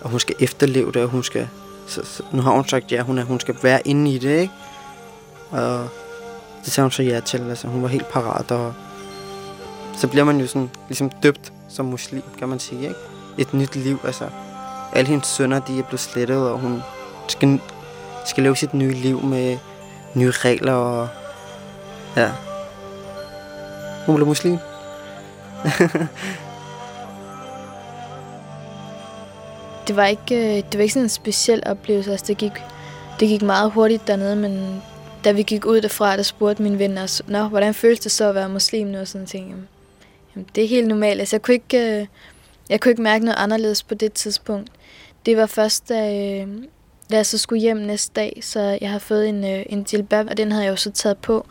og 0.00 0.10
hun 0.10 0.20
skal 0.20 0.36
efterleve 0.40 0.92
det, 0.92 1.02
og 1.02 1.08
hun 1.08 1.22
skal... 1.22 1.48
Så, 1.86 2.04
så, 2.04 2.22
nu 2.32 2.42
har 2.42 2.50
hun 2.50 2.68
sagt 2.68 2.92
ja, 2.92 3.02
hun, 3.02 3.18
er, 3.18 3.24
hun 3.24 3.40
skal 3.40 3.56
være 3.62 3.88
inde 3.88 4.14
i 4.14 4.18
det, 4.18 4.40
ikke? 4.40 4.52
Og 5.50 5.88
det 6.64 6.72
sagde 6.72 6.84
hun 6.84 6.90
så 6.90 7.02
ja 7.02 7.20
til. 7.20 7.48
Altså, 7.50 7.68
hun 7.68 7.82
var 7.82 7.88
helt 7.88 8.08
parat, 8.08 8.50
og 8.50 8.74
så 9.96 10.08
bliver 10.08 10.24
man 10.24 10.40
jo 10.40 10.46
sådan 10.46 10.70
ligesom 10.88 11.10
døbt 11.10 11.52
som 11.68 11.86
muslim, 11.86 12.22
kan 12.38 12.48
man 12.48 12.58
sige, 12.58 12.82
ikke? 12.82 12.94
Et 13.38 13.54
nyt 13.54 13.76
liv, 13.76 13.98
altså. 14.04 14.28
Alle 14.92 15.08
hendes 15.08 15.26
sønner, 15.26 15.60
de 15.60 15.78
er 15.78 15.82
blevet 15.82 16.00
slettet, 16.00 16.50
og 16.50 16.58
hun 16.58 16.82
skal, 17.28 17.60
skal 18.26 18.42
leve 18.42 18.56
sit 18.56 18.74
nye 18.74 18.92
liv 18.92 19.22
med 19.22 19.58
nye 20.14 20.30
regler 20.30 20.72
og... 20.72 21.08
Ja. 22.16 22.30
Hun 24.06 24.14
blev 24.16 24.26
muslim. 24.26 24.58
det 29.86 29.96
var 29.96 30.06
ikke, 30.06 30.36
øh, 30.36 30.64
det 30.72 30.74
var 30.74 30.80
ikke 30.80 30.94
sådan 30.94 31.04
en 31.04 31.08
speciel 31.08 31.62
oplevelse. 31.66 32.10
Altså, 32.10 32.26
det, 32.26 32.38
gik, 32.38 32.52
det 33.20 33.28
gik 33.28 33.42
meget 33.42 33.70
hurtigt 33.70 34.06
dernede, 34.06 34.36
men 34.36 34.82
da 35.24 35.32
vi 35.32 35.42
gik 35.42 35.66
ud 35.66 35.80
derfra, 35.80 36.16
der 36.16 36.22
spurgte 36.22 36.62
min 36.62 36.78
ven 36.78 36.98
også, 36.98 37.22
Nå, 37.26 37.42
hvordan 37.42 37.74
føles 37.74 38.00
det 38.00 38.12
så 38.12 38.28
at 38.28 38.34
være 38.34 38.48
muslim 38.48 38.86
nu? 38.86 38.98
Og 38.98 39.08
sådan 39.08 39.26
ting. 39.26 39.68
Jamen, 40.36 40.48
det 40.54 40.64
er 40.64 40.68
helt 40.68 40.88
normalt. 40.88 41.20
Altså, 41.20 41.36
jeg 41.36 41.42
kunne 41.42 41.54
ikke, 41.54 42.00
øh, 42.00 42.06
jeg 42.68 42.80
kunne 42.80 42.90
ikke 42.90 43.02
mærke 43.02 43.24
noget 43.24 43.38
anderledes 43.38 43.82
på 43.82 43.94
det 43.94 44.12
tidspunkt. 44.12 44.70
Det 45.26 45.36
var 45.36 45.46
først, 45.46 45.88
da, 45.88 46.14
øh, 46.14 46.48
da 47.10 47.16
jeg 47.16 47.26
så 47.26 47.38
skulle 47.38 47.60
hjem 47.60 47.76
næste 47.76 48.12
dag, 48.16 48.38
så 48.42 48.78
jeg 48.80 48.88
havde 48.88 49.00
fået 49.00 49.28
en, 49.28 49.44
øh, 49.44 49.62
en 49.68 49.86
jilbab, 49.92 50.26
og 50.30 50.36
den 50.36 50.52
havde 50.52 50.64
jeg 50.64 50.70
jo 50.70 50.76
så 50.76 50.90
taget 50.90 51.18
på. 51.18 51.46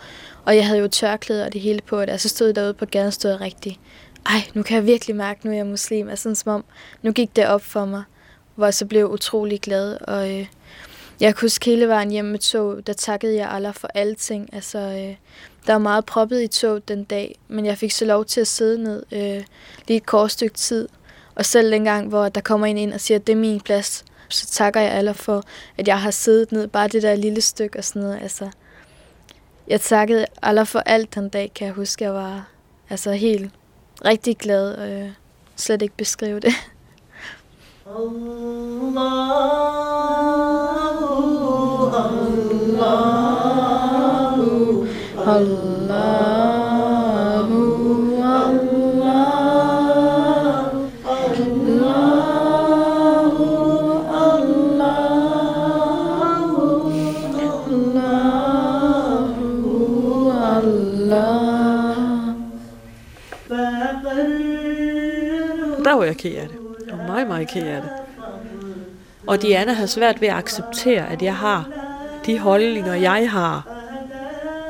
Og 0.45 0.55
jeg 0.55 0.67
havde 0.67 0.79
jo 0.79 0.87
tørklæder 0.87 1.45
og 1.45 1.53
det 1.53 1.61
hele 1.61 1.81
på, 1.85 1.99
og 1.99 2.07
da 2.07 2.17
så 2.17 2.29
stod 2.29 2.53
derude 2.53 2.73
på 2.73 2.85
gaden, 2.85 3.11
stod 3.11 3.31
jeg 3.31 3.41
rigtig, 3.41 3.79
ej, 4.25 4.41
nu 4.53 4.63
kan 4.63 4.75
jeg 4.75 4.85
virkelig 4.85 5.15
mærke, 5.15 5.45
nu 5.45 5.51
er 5.51 5.55
jeg 5.55 5.65
muslim. 5.65 6.09
Altså 6.09 6.23
sådan 6.23 6.35
som 6.35 6.51
om, 6.53 6.65
nu 7.01 7.11
gik 7.11 7.35
det 7.35 7.47
op 7.47 7.61
for 7.61 7.85
mig, 7.85 8.03
hvor 8.55 8.65
jeg 8.65 8.73
så 8.73 8.85
blev 8.85 9.11
utrolig 9.11 9.61
glad. 9.61 9.97
Og 10.01 10.39
øh, 10.39 10.45
jeg 11.19 11.35
kunne 11.35 11.45
huske 11.45 11.65
hele 11.65 11.87
vejen 11.87 12.11
hjem 12.11 12.25
med 12.25 12.39
tog, 12.39 12.87
der 12.87 12.93
takkede 12.93 13.35
jeg 13.35 13.51
Allah 13.51 13.73
for 13.73 13.89
alting. 13.93 14.49
Altså, 14.53 14.79
øh, 14.79 15.15
der 15.67 15.73
var 15.73 15.77
meget 15.77 16.05
proppet 16.05 16.41
i 16.41 16.47
tog 16.47 16.87
den 16.87 17.03
dag, 17.03 17.35
men 17.47 17.65
jeg 17.65 17.77
fik 17.77 17.91
så 17.91 18.05
lov 18.05 18.25
til 18.25 18.41
at 18.41 18.47
sidde 18.47 18.83
ned 18.83 19.03
øh, 19.11 19.43
lige 19.87 19.97
et 19.97 20.05
kort 20.05 20.31
stykke 20.31 20.55
tid. 20.55 20.87
Og 21.35 21.45
selv 21.45 21.71
dengang, 21.71 22.07
hvor 22.07 22.29
der 22.29 22.41
kommer 22.41 22.67
en 22.67 22.77
ind 22.77 22.93
og 22.93 23.01
siger, 23.01 23.19
at 23.19 23.27
det 23.27 23.33
er 23.33 23.37
min 23.37 23.61
plads, 23.61 24.05
så 24.29 24.47
takker 24.47 24.81
jeg 24.81 24.91
Allah 24.91 25.15
for, 25.15 25.43
at 25.77 25.87
jeg 25.87 26.01
har 26.01 26.11
siddet 26.11 26.51
ned 26.51 26.67
bare 26.67 26.87
det 26.87 27.03
der 27.03 27.15
lille 27.15 27.41
stykke 27.41 27.79
og 27.79 27.83
sådan 27.83 28.01
noget. 28.01 28.21
Altså, 28.21 28.49
jeg 29.67 29.81
takkede 29.81 30.25
Allah 30.41 30.65
for 30.65 30.79
alt 30.79 31.15
den 31.15 31.29
dag, 31.29 31.51
kan 31.55 31.67
jeg 31.67 31.73
huske. 31.73 32.03
Jeg 32.03 32.13
var 32.13 32.49
altså 32.89 33.11
helt 33.11 33.51
rigtig 34.05 34.37
glad 34.37 34.73
og 34.73 34.89
øh, 34.89 35.09
slet 35.55 35.81
ikke 35.81 35.97
beskrive 35.97 36.39
det. 36.39 36.53
دعوة 65.85 66.09
أكيد 66.09 66.33
يعني 66.33 66.54
Allah 67.31 67.47
var 67.55 67.75
af 67.75 67.81
det. 67.81 67.89
Og 69.27 69.41
Diana 69.41 69.73
har 69.73 69.85
svært 69.85 70.21
ved 70.21 70.27
at 70.27 70.35
acceptere, 70.35 71.11
at 71.11 71.21
jeg 71.21 71.35
har 71.35 71.65
de 72.25 72.39
holdninger, 72.39 72.93
jeg 72.93 73.31
har. 73.31 73.67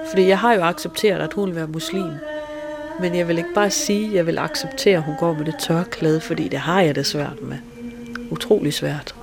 Fordi 0.09 0.27
jeg 0.27 0.39
har 0.39 0.53
jo 0.53 0.61
accepteret, 0.61 1.19
at 1.19 1.33
hun 1.33 1.47
vil 1.47 1.55
være 1.55 1.67
muslim. 1.67 2.11
Men 2.99 3.15
jeg 3.15 3.27
vil 3.27 3.37
ikke 3.37 3.53
bare 3.55 3.69
sige, 3.69 4.07
at 4.07 4.13
jeg 4.13 4.25
vil 4.25 4.37
acceptere, 4.37 4.97
at 4.97 5.03
hun 5.03 5.15
går 5.19 5.33
med 5.33 5.45
det 5.45 5.55
tørklæde, 5.59 6.21
fordi 6.21 6.47
det 6.47 6.59
har 6.59 6.81
jeg 6.81 6.95
det 6.95 7.05
svært 7.05 7.41
med. 7.41 7.57
Utrolig 8.31 8.73
svært. 8.73 9.15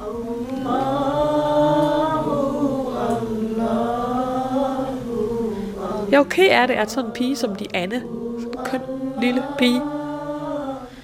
Jeg 6.10 6.20
okay 6.20 6.48
er 6.50 6.66
det, 6.66 6.74
at 6.74 6.90
sådan 6.90 7.10
en 7.10 7.12
pige 7.12 7.36
som 7.36 7.56
de 7.56 7.66
andre, 7.74 8.00
sådan 8.38 8.58
en 8.58 8.64
køn 8.64 8.80
lille 9.20 9.42
pige, 9.58 9.80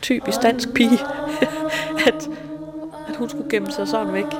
typisk 0.03 0.43
dansk 0.43 0.75
pige, 0.75 0.99
at, 2.07 2.29
at 3.09 3.17
hun 3.17 3.29
skulle 3.29 3.51
gemme 3.51 3.73
sig 3.73 3.89
sådan 3.89 4.13
væk. 4.13 4.31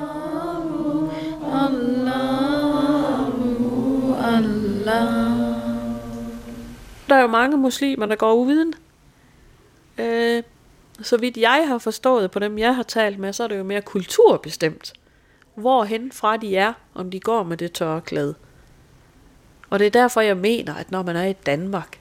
Der 7.09 7.15
er 7.15 7.21
jo 7.21 7.27
mange 7.27 7.57
muslimer, 7.57 8.07
der 8.07 8.17
går 8.17 8.35
uviden. 8.35 8.75
Øh, 9.99 10.43
så 11.03 11.17
vidt 11.17 11.37
jeg 11.37 11.65
har 11.69 11.79
forstået 11.79 12.31
på 12.31 12.39
dem, 12.39 12.59
jeg 12.59 12.77
har 12.77 12.83
talt 12.83 13.19
med, 13.19 13.33
så 13.33 13.45
er 13.45 13.49
det 13.49 13.59
jo 13.59 13.65
mere 13.65 13.83
kulturbestemt. 13.83 14.93
Hvorhen 15.55 16.13
fra 16.13 16.37
de 16.37 16.57
er, 16.57 16.73
om 16.95 17.11
de 17.11 17.21
går 17.21 17.43
med 17.43 17.57
det 17.57 17.73
tørklæde. 17.73 18.35
Og 19.71 19.79
det 19.79 19.87
er 19.87 19.91
derfor, 19.91 20.21
jeg 20.21 20.37
mener, 20.37 20.75
at 20.75 20.91
når 20.91 21.03
man 21.03 21.17
er 21.17 21.25
i 21.25 21.33
Danmark, 21.33 22.01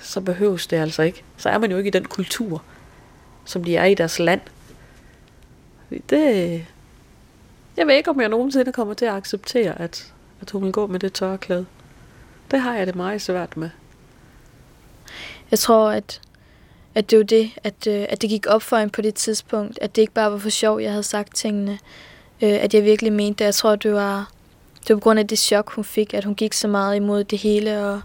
så 0.00 0.20
behøves 0.20 0.66
det 0.66 0.76
altså 0.76 1.02
ikke. 1.02 1.24
Så 1.36 1.48
er 1.48 1.58
man 1.58 1.70
jo 1.70 1.76
ikke 1.76 1.88
i 1.88 1.90
den 1.90 2.04
kultur, 2.04 2.62
som 3.44 3.64
de 3.64 3.76
er 3.76 3.84
i 3.84 3.94
deres 3.94 4.18
land. 4.18 4.40
Det, 6.10 6.64
jeg 7.76 7.86
ved 7.86 7.94
ikke, 7.94 8.10
om 8.10 8.20
jeg 8.20 8.28
nogensinde 8.28 8.72
kommer 8.72 8.94
til 8.94 9.04
at 9.04 9.14
acceptere, 9.14 9.80
at, 9.80 10.12
at 10.40 10.50
hun 10.50 10.64
vil 10.64 10.72
gå 10.72 10.86
med 10.86 11.00
det 11.00 11.12
tørklæde. 11.12 11.66
Det 12.50 12.60
har 12.60 12.74
jeg 12.74 12.86
det 12.86 12.94
meget 12.94 13.22
svært 13.22 13.56
med. 13.56 13.70
Jeg 15.50 15.58
tror, 15.58 15.90
at, 15.90 16.20
at 16.94 17.10
det 17.10 17.18
var 17.18 17.24
det, 17.24 17.50
at, 17.64 17.86
øh, 17.86 18.06
at 18.08 18.22
det 18.22 18.30
gik 18.30 18.46
op 18.46 18.62
for 18.62 18.76
hende 18.76 18.92
på 18.92 19.02
det 19.02 19.14
tidspunkt. 19.14 19.78
At 19.82 19.96
det 19.96 20.02
ikke 20.02 20.12
bare 20.12 20.32
var 20.32 20.38
for 20.38 20.50
sjov, 20.50 20.80
jeg 20.80 20.90
havde 20.90 21.02
sagt 21.02 21.36
tingene. 21.36 21.78
Øh, 22.42 22.62
at 22.62 22.74
jeg 22.74 22.84
virkelig 22.84 23.12
mente 23.12 23.38
det. 23.38 23.44
Jeg 23.44 23.54
tror, 23.54 23.76
det 23.76 23.92
var, 23.92 24.30
det 24.80 24.88
var 24.88 24.96
på 24.96 25.00
grund 25.00 25.18
af 25.18 25.28
det 25.28 25.38
chok, 25.38 25.70
hun 25.70 25.84
fik, 25.84 26.14
at 26.14 26.24
hun 26.24 26.34
gik 26.34 26.52
så 26.52 26.68
meget 26.68 26.96
imod 26.96 27.24
det 27.24 27.38
hele. 27.38 27.86
Og 27.86 28.00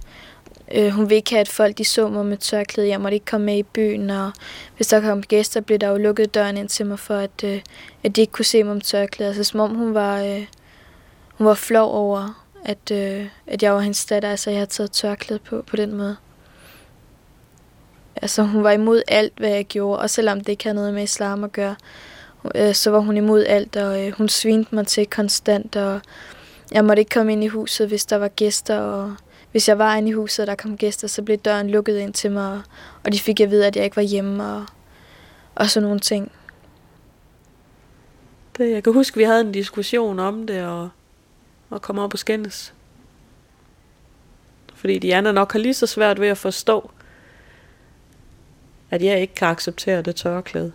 øh, 0.75 0.89
hun 0.89 1.05
ville 1.05 1.15
ikke 1.15 1.31
have, 1.31 1.41
at 1.41 1.47
folk 1.47 1.77
de 1.77 1.85
så 1.85 2.07
mig 2.07 2.25
med 2.25 2.37
tørklæde. 2.37 2.87
Jeg 2.87 3.01
måtte 3.01 3.15
ikke 3.15 3.25
komme 3.25 3.45
med 3.45 3.57
i 3.57 3.63
byen. 3.63 4.09
Og 4.09 4.31
hvis 4.75 4.87
der 4.87 5.01
kom 5.01 5.23
gæster, 5.23 5.61
blev 5.61 5.79
der 5.79 5.87
jo 5.87 5.97
lukket 5.97 6.33
døren 6.33 6.57
ind 6.57 6.69
til 6.69 6.85
mig, 6.85 6.99
for 6.99 7.15
at, 7.15 7.43
øh, 7.43 7.61
at 8.03 8.15
de 8.15 8.21
ikke 8.21 8.33
kunne 8.33 8.45
se 8.45 8.63
mig 8.63 8.73
med 8.73 8.81
tørklæde. 8.81 9.29
Altså 9.29 9.43
som 9.43 9.59
om 9.59 9.75
hun 9.75 9.93
var, 9.93 10.21
øh, 10.21 10.45
hun 11.37 11.47
var 11.47 11.53
flov 11.53 11.93
over, 11.93 12.45
at, 12.65 12.91
øh, 12.91 13.25
at 13.47 13.63
jeg 13.63 13.73
var 13.73 13.79
hendes 13.79 14.05
datter, 14.05 14.29
altså 14.29 14.49
jeg 14.49 14.59
havde 14.59 14.69
taget 14.69 14.91
tørklæde 14.91 15.39
på 15.39 15.63
på 15.67 15.75
den 15.75 15.95
måde. 15.95 16.15
Altså 18.21 18.43
hun 18.43 18.63
var 18.63 18.71
imod 18.71 19.01
alt, 19.07 19.33
hvad 19.37 19.49
jeg 19.49 19.65
gjorde, 19.65 19.99
og 19.99 20.09
selvom 20.09 20.39
det 20.39 20.49
ikke 20.49 20.63
havde 20.63 20.75
noget 20.75 20.93
med 20.93 21.03
islam 21.03 21.43
at 21.43 21.51
gøre, 21.51 21.75
øh, 22.55 22.73
så 22.73 22.91
var 22.91 22.99
hun 22.99 23.17
imod 23.17 23.45
alt, 23.45 23.75
og 23.75 24.05
øh, 24.05 24.11
hun 24.11 24.29
svinte 24.29 24.75
mig 24.75 24.87
til 24.87 25.05
konstant, 25.05 25.75
og 25.75 26.01
jeg 26.71 26.85
måtte 26.85 26.99
ikke 26.99 27.09
komme 27.09 27.31
ind 27.31 27.43
i 27.43 27.47
huset, 27.47 27.87
hvis 27.87 28.05
der 28.05 28.15
var 28.15 28.27
gæster, 28.27 28.79
og 28.79 29.15
hvis 29.51 29.67
jeg 29.67 29.77
var 29.77 29.95
inde 29.95 30.09
i 30.09 30.11
huset, 30.11 30.43
og 30.43 30.47
der 30.47 30.55
kom 30.55 30.77
gæster, 30.77 31.07
så 31.07 31.21
blev 31.21 31.37
døren 31.37 31.69
lukket 31.69 31.97
ind 31.97 32.13
til 32.13 32.31
mig, 32.31 32.61
og 33.03 33.13
de 33.13 33.19
fik 33.19 33.39
at 33.39 33.51
vide, 33.51 33.67
at 33.67 33.75
jeg 33.75 33.83
ikke 33.83 33.95
var 33.95 34.01
hjemme, 34.01 34.45
og, 34.45 34.65
og 35.55 35.69
sådan 35.69 35.83
nogle 35.83 35.99
ting. 35.99 36.31
Det, 38.57 38.71
jeg 38.71 38.83
kan 38.83 38.93
huske, 38.93 39.17
vi 39.17 39.23
havde 39.23 39.41
en 39.41 39.51
diskussion 39.51 40.19
om 40.19 40.47
det, 40.47 40.65
og, 40.65 40.89
og 41.69 41.81
kom 41.81 41.99
op 41.99 42.13
og 42.13 42.19
skændes. 42.19 42.73
Fordi 44.75 44.99
de 44.99 45.15
andre 45.15 45.33
nok 45.33 45.51
har 45.51 45.59
lige 45.59 45.73
så 45.73 45.87
svært 45.87 46.21
ved 46.21 46.27
at 46.27 46.37
forstå, 46.37 46.91
at 48.89 49.03
jeg 49.03 49.21
ikke 49.21 49.35
kan 49.35 49.47
acceptere 49.47 50.01
det 50.01 50.15
tørklæde. 50.15 50.71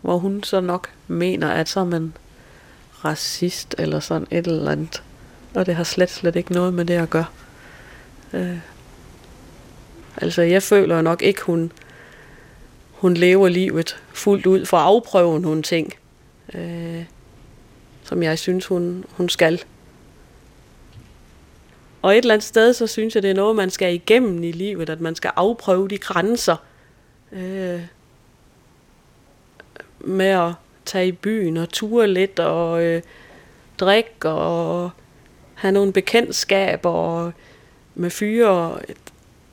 Hvor 0.00 0.18
hun 0.18 0.42
så 0.42 0.60
nok 0.60 0.90
mener, 1.06 1.50
at 1.50 1.68
så 1.68 1.80
er 1.80 1.84
man 1.84 2.14
racist 3.04 3.74
eller 3.78 4.00
sådan 4.00 4.26
et 4.30 4.46
eller 4.46 4.72
andet. 4.72 5.02
Og 5.56 5.66
det 5.66 5.74
har 5.74 5.84
slet, 5.84 6.10
slet 6.10 6.36
ikke 6.36 6.52
noget 6.52 6.74
med 6.74 6.84
det 6.84 6.94
at 6.94 7.10
gøre. 7.10 7.26
Øh. 8.32 8.58
Altså, 10.16 10.42
jeg 10.42 10.62
føler 10.62 11.02
nok 11.02 11.22
ikke, 11.22 11.42
hun, 11.42 11.72
hun 12.90 13.14
lever 13.14 13.48
livet 13.48 14.02
fuldt 14.14 14.46
ud 14.46 14.66
for 14.66 14.76
at 14.76 14.82
afprøve 14.82 15.40
nogle 15.40 15.62
ting, 15.62 15.92
øh, 16.54 17.04
som 18.04 18.22
jeg 18.22 18.38
synes, 18.38 18.66
hun, 18.66 19.04
hun 19.10 19.28
skal. 19.28 19.62
Og 22.02 22.12
et 22.12 22.18
eller 22.18 22.34
andet 22.34 22.46
sted, 22.46 22.72
så 22.72 22.86
synes 22.86 23.14
jeg, 23.14 23.22
det 23.22 23.30
er 23.30 23.34
noget, 23.34 23.56
man 23.56 23.70
skal 23.70 23.94
igennem 23.94 24.42
i 24.42 24.52
livet, 24.52 24.90
at 24.90 25.00
man 25.00 25.14
skal 25.14 25.30
afprøve 25.36 25.88
de 25.88 25.98
grænser 25.98 26.56
øh, 27.32 27.80
med 30.00 30.26
at 30.26 30.52
tage 30.84 31.08
i 31.08 31.12
byen 31.12 31.56
og 31.56 31.68
ture 31.68 32.06
lidt 32.08 32.38
og 32.40 32.82
øh, 32.82 33.02
drikke 33.78 34.28
og 34.28 34.90
have 35.56 35.72
nogle 35.72 35.92
bekendtskaber 35.92 36.90
og 36.90 37.32
med 37.94 38.10
fyre. 38.10 38.78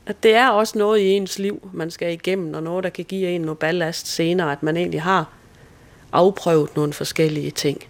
At 0.05 0.23
det 0.23 0.35
er 0.35 0.49
også 0.49 0.77
noget 0.77 0.99
i 0.99 1.09
ens 1.09 1.39
liv, 1.39 1.69
man 1.73 1.91
skal 1.91 2.13
igennem, 2.13 2.53
og 2.53 2.63
noget, 2.63 2.83
der 2.83 2.89
kan 2.89 3.05
give 3.05 3.29
en 3.29 3.41
noget 3.41 3.59
ballast 3.59 4.07
senere, 4.07 4.51
at 4.51 4.63
man 4.63 4.77
egentlig 4.77 5.01
har 5.01 5.29
afprøvet 6.11 6.75
nogle 6.75 6.93
forskellige 6.93 7.51
ting. 7.51 7.83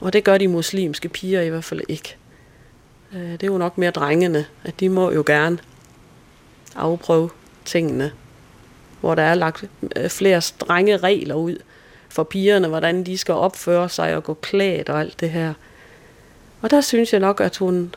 Og 0.00 0.12
det 0.12 0.24
gør 0.24 0.38
de 0.38 0.48
muslimske 0.48 1.08
piger 1.08 1.40
i 1.40 1.48
hvert 1.48 1.64
fald 1.64 1.80
ikke. 1.88 2.16
Øh, 3.12 3.32
det 3.32 3.42
er 3.42 3.46
jo 3.46 3.58
nok 3.58 3.78
mere 3.78 3.90
drengene, 3.90 4.46
at 4.64 4.80
de 4.80 4.88
må 4.88 5.12
jo 5.12 5.22
gerne 5.26 5.58
afprøve 6.76 7.30
tingene, 7.64 8.12
hvor 9.00 9.14
der 9.14 9.22
er 9.22 9.34
lagt 9.34 9.64
øh, 9.96 10.08
flere 10.08 10.40
strenge 10.40 10.96
regler 10.96 11.34
ud 11.34 11.56
for 12.08 12.22
pigerne, 12.22 12.68
hvordan 12.68 13.04
de 13.04 13.18
skal 13.18 13.34
opføre 13.34 13.88
sig 13.88 14.16
og 14.16 14.24
gå 14.24 14.34
klædt 14.34 14.88
og 14.88 15.00
alt 15.00 15.20
det 15.20 15.30
her. 15.30 15.54
Og 16.62 16.70
der 16.70 16.80
synes 16.80 17.12
jeg 17.12 17.20
nok, 17.20 17.40
at 17.40 17.56
hun, 17.56 17.94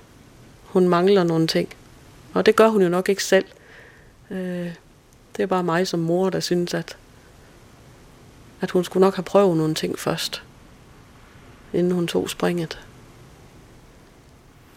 hun 0.63 0.87
mangler 0.87 1.23
nogle 1.23 1.47
ting. 1.47 1.69
Og 2.33 2.45
det 2.45 2.55
gør 2.55 2.67
hun 2.67 2.81
jo 2.81 2.89
nok 2.89 3.09
ikke 3.09 3.23
selv. 3.23 3.45
Øh, 4.31 4.73
det 5.37 5.43
er 5.43 5.47
bare 5.47 5.63
mig 5.63 5.87
som 5.87 5.99
mor, 5.99 6.29
der 6.29 6.39
synes, 6.39 6.73
at, 6.73 6.97
at 8.61 8.71
hun 8.71 8.83
skulle 8.83 9.01
nok 9.01 9.15
have 9.15 9.23
prøvet 9.23 9.57
nogle 9.57 9.75
ting 9.75 9.99
først, 9.99 10.43
inden 11.73 11.91
hun 11.91 12.07
tog 12.07 12.29
springet. 12.29 12.79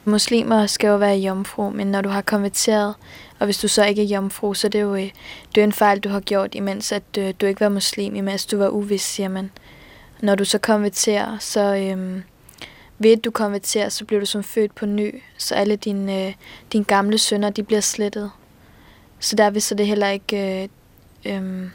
Muslimer 0.05 0.67
skal 0.67 0.89
jo 0.89 0.97
være 0.97 1.17
jomfru, 1.17 1.71
men 1.71 1.87
når 1.87 2.01
du 2.01 2.09
har 2.09 2.23
konverteret, 2.23 2.95
og 3.39 3.45
hvis 3.45 3.59
du 3.59 3.69
så 3.69 3.85
ikke 3.85 4.03
er 4.03 4.07
jomfru, 4.07 4.55
så 4.55 4.67
øh, 4.67 4.73
det 4.73 4.79
er 4.79 4.83
jo 4.83 4.95
det 5.55 5.61
er 5.61 5.65
en 5.65 5.73
fejl, 5.73 6.01
du 6.01 6.09
har 6.09 6.21
gjort, 6.21 6.55
imens 6.55 6.93
at 6.93 7.03
øh, 7.19 7.35
du 7.41 7.47
ikke 7.47 7.61
var 7.61 7.69
muslim, 7.69 8.15
imens 8.15 8.47
du 8.47 8.59
var 8.59 8.69
uvis, 8.69 9.03
siger 9.03 9.29
man. 9.29 9.51
Når 10.21 10.35
du 10.35 10.45
så 10.45 10.59
konverterer, 10.59 11.39
så 11.39 11.77
øhm, 11.77 12.23
ved 12.99 13.13
at 13.13 13.25
du 13.25 13.31
konverterer, 13.31 13.89
så 13.89 14.05
bliver 14.05 14.21
du 14.21 14.27
som 14.27 14.43
født 14.43 14.75
på 14.75 14.87
ny, 14.87 15.23
så 15.37 15.55
alle 15.55 15.77
dine, 15.77 16.27
øh, 16.27 16.35
dine 16.73 16.85
gamle 16.85 17.19
sønner, 17.19 17.51
de 17.51 17.63
bliver 17.63 17.81
slettet. 17.81 18.31
Så 19.21 19.37
der 19.37 19.59
så 19.59 19.75
det 19.75 19.87
heller 19.87 20.09
ikke, 20.09 20.69
øh, 21.25 21.35
øh, 21.35 21.71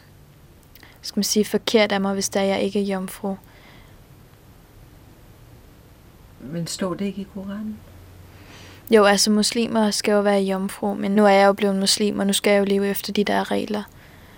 skal 1.02 1.20
man 1.20 1.24
sige, 1.24 1.46
forkert 1.46 1.92
af 1.92 2.02
mig, 2.02 2.14
hvis 2.14 2.30
der 2.30 2.42
jeg 2.42 2.62
ikke 2.62 2.80
er 2.80 2.84
jomfru. 2.84 3.36
Men 6.40 6.68
står 6.68 6.94
det 6.94 7.06
ikke 7.06 7.22
i 7.22 7.28
Koranen? 7.34 7.80
Jo, 8.92 9.04
altså 9.04 9.32
muslimer 9.32 9.92
skal 9.92 10.12
jo 10.12 10.22
være 10.22 10.42
jomfru, 10.42 10.94
men 10.94 11.12
nu 11.12 11.26
er 11.26 11.30
jeg 11.30 11.48
jo 11.48 11.54
blevet 11.54 11.76
muslim, 11.76 12.20
og 12.20 12.28
nu 12.28 12.34
skal 12.34 12.52
jeg 12.52 12.60
jo 12.60 12.66
leve 12.66 12.88
efter 12.88 13.14
de 13.14 13.24
der 13.24 13.52
regler. 13.52 13.84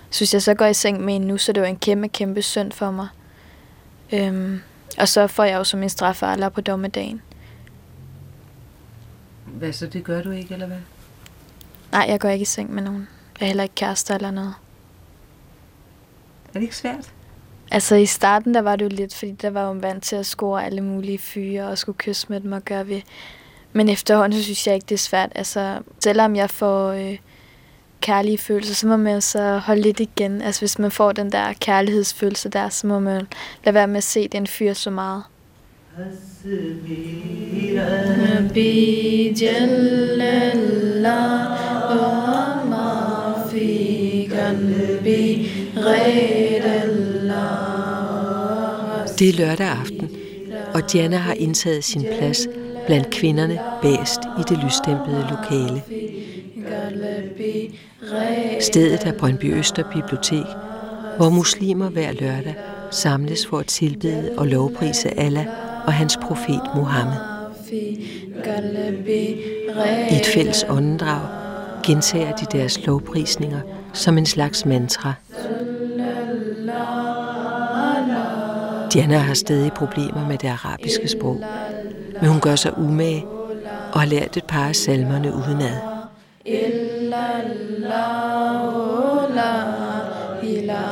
Så 0.10 0.20
hvis 0.20 0.34
jeg 0.34 0.41
så 0.41 0.53
går 0.53 0.66
i 0.66 0.74
seng 0.74 1.01
med 1.05 1.16
en 1.16 1.22
nu, 1.22 1.38
så 1.38 1.51
er 1.51 1.53
det 1.53 1.62
jo 1.62 1.66
en 1.66 1.78
kæmpe, 1.78 2.07
kæmpe 2.07 2.41
synd 2.41 2.72
for 2.72 2.91
mig. 2.91 3.07
Øhm, 4.14 4.62
og 4.98 5.08
så 5.08 5.28
får 5.28 5.44
jeg 5.44 5.58
jo 5.58 5.64
som 5.64 5.84
en 5.84 5.90
straf 5.90 6.24
Allah 6.24 6.52
på 6.52 6.62
dommedagen. 6.62 7.22
Hvad 9.46 9.74
så, 9.74 9.88
det 9.88 10.04
gør 10.04 10.22
du 10.22 10.32
ikke, 10.32 10.54
eller 10.54 10.68
hvad? 10.68 10.80
Nej, 11.92 12.06
jeg 12.10 12.20
går 12.20 12.30
ikke 12.30 12.44
i 12.44 12.46
seng 12.46 12.74
med 12.74 12.84
nogen. 12.84 13.08
Jeg 13.40 13.46
er 13.46 13.48
heller 13.48 13.64
ikke 13.64 13.76
kæreste 13.76 14.14
eller 14.14 14.32
noget. 14.32 14.54
Er 16.48 16.54
det 16.54 16.62
ikke 16.62 16.76
svært? 16.76 17.12
Altså 17.72 17.96
i 17.96 18.06
starten, 18.06 18.54
der 18.54 18.62
var 18.62 18.76
det 18.76 18.86
jo 18.86 18.90
lidt, 18.90 19.16
fordi 19.16 19.32
der 19.32 19.50
var 19.50 19.68
jo 19.68 19.72
vant 19.72 20.04
til 20.04 20.16
at 20.16 20.26
score 20.26 20.66
alle 20.66 20.82
mulige 20.82 21.18
fyre 21.18 21.68
og 21.68 21.78
skulle 21.78 21.98
kysse 21.98 22.28
med 22.30 22.42
dem 22.42 22.52
og 22.52 22.62
gøre 22.62 22.88
ved. 22.88 23.02
Men 23.74 23.90
efterhånden, 23.90 24.40
så 24.40 24.44
synes 24.44 24.68
jeg 24.68 24.76
ikke, 24.76 24.86
det 24.86 24.96
er 24.96 25.00
svært. 25.00 25.32
Altså, 25.36 25.80
selvom 26.04 26.36
jeg 26.36 26.50
får 26.50 26.90
øh, 26.92 27.18
kærlige 28.01 28.39
følelser, 28.39 28.74
så 28.74 28.87
må 28.87 28.97
man 28.97 29.20
så 29.20 29.59
holde 29.59 29.83
lidt 29.83 30.01
igen. 30.01 30.43
Altså, 30.43 30.61
hvis 30.61 30.78
man 30.78 30.91
får 30.91 31.12
den 31.12 31.33
der 31.33 31.53
kærlighedsfølelse 31.53 32.49
der, 32.49 32.68
så 32.68 32.87
må 32.87 32.99
man 32.99 33.26
lade 33.64 33.74
være 33.74 33.87
med 33.87 33.97
at 33.97 34.05
se 34.05 34.28
den 34.28 34.47
fyr 34.47 34.72
så 34.72 34.91
meget. 34.91 35.22
ربي 38.41 39.33
جل 39.37 40.22
الله 40.22 41.35
وما 41.91 42.91
في 43.51 44.28
قلبي 44.33 45.47
غير 45.76 46.31
Det 49.20 49.28
er 49.28 49.33
lørdag 49.33 49.66
aften, 49.66 50.11
og 50.74 50.93
Diana 50.93 51.16
har 51.16 51.33
indtaget 51.33 51.85
sin 51.85 52.05
plads 52.18 52.49
blandt 52.87 53.11
kvinderne 53.11 53.59
bagest 53.83 54.20
i 54.39 54.43
det 54.49 54.59
lysstemplede 54.64 55.26
lokale. 55.31 55.93
Stedet 58.60 59.06
er 59.06 59.12
Brøndby 59.20 59.58
Øster 59.58 59.84
Bibliotek, 59.93 60.46
hvor 61.18 61.30
muslimer 61.30 61.89
hver 61.89 62.12
lørdag 62.12 62.56
samles 62.91 63.48
for 63.48 63.58
at 63.58 63.66
tilbede 63.66 64.32
og 64.38 64.48
lovprise 64.48 65.20
Allah 65.20 65.46
og 65.86 65.93
hans 65.93 66.18
profet 66.18 66.62
Muhammed. 66.76 67.18
I 70.12 70.16
et 70.16 70.26
fælles 70.34 70.66
åndedrag 70.70 71.28
gentager 71.86 72.32
de 72.32 72.58
deres 72.58 72.86
lovprisninger 72.86 73.60
som 73.93 74.18
en 74.18 74.26
slags 74.26 74.66
mantra. 74.66 75.14
Diana 78.93 79.18
har 79.18 79.34
stadig 79.34 79.72
problemer 79.72 80.28
med 80.28 80.38
det 80.38 80.48
arabiske 80.48 81.08
sprog, 81.08 81.43
men 82.22 82.30
hun 82.30 82.39
gør 82.39 82.56
sig 82.56 82.78
umage 82.78 83.26
og 83.93 84.00
har 84.00 84.08
lært 84.08 84.38
et 84.38 84.46
par 84.46 84.68
af 84.68 84.76
salmerne 84.76 85.34
udenad. 85.34 85.78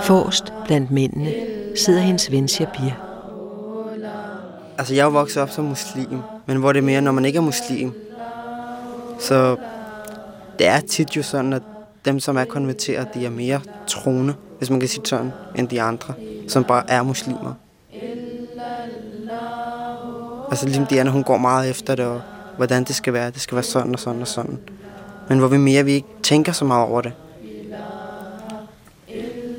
Forrest 0.04 0.54
blandt 0.66 0.92
mændene 0.92 1.32
sidder 1.76 2.00
hendes 2.00 2.32
ven 2.32 2.48
Shabir. 2.48 2.92
Altså, 4.78 4.94
jeg 4.94 5.06
er 5.06 5.10
vokset 5.10 5.42
op 5.42 5.50
som 5.50 5.66
muslim, 5.66 6.20
men 6.46 6.58
hvor 6.58 6.74
det 6.74 6.80
er 6.80 6.84
mere, 6.84 7.02
når 7.02 7.12
man 7.12 7.26
ikke 7.26 7.38
er 7.38 7.42
muslim, 7.42 7.94
så 9.20 9.56
det 10.60 10.68
er 10.68 10.80
tit 10.80 11.16
jo 11.18 11.24
sådan, 11.24 11.54
at 11.54 11.62
dem, 12.06 12.20
som 12.20 12.38
er 12.38 12.46
konverteret, 12.46 13.08
de 13.14 13.26
er 13.26 13.30
mere 13.30 13.62
troende, 13.88 14.34
hvis 14.58 14.70
man 14.70 14.80
kan 14.80 14.90
sige 14.90 15.06
sådan, 15.06 15.32
end 15.56 15.68
de 15.68 15.82
andre, 15.82 16.14
som 16.48 16.64
bare 16.64 16.84
er 16.90 17.04
muslimer. 17.04 17.54
Altså 20.50 20.66
ligesom 20.66 20.86
Diana, 20.86 21.10
hun 21.10 21.24
går 21.24 21.38
meget 21.38 21.70
efter 21.70 21.96
det, 21.96 22.06
og 22.06 22.22
hvordan 22.58 22.84
det 22.84 22.96
skal 22.96 23.14
være. 23.14 23.32
Det 23.32 23.42
skal 23.42 23.56
være 23.56 23.64
sådan 23.64 23.94
og 23.94 24.00
sådan 24.00 24.22
og 24.22 24.28
sådan. 24.28 24.60
Men 25.30 25.40
hvor 25.40 25.48
vi 25.48 25.58
mere, 25.58 25.86
vi 25.86 25.92
ikke 25.92 26.08
tænker 26.24 26.52
så 26.52 26.66
meget 26.66 26.88
over 26.88 27.02
det. 27.02 27.14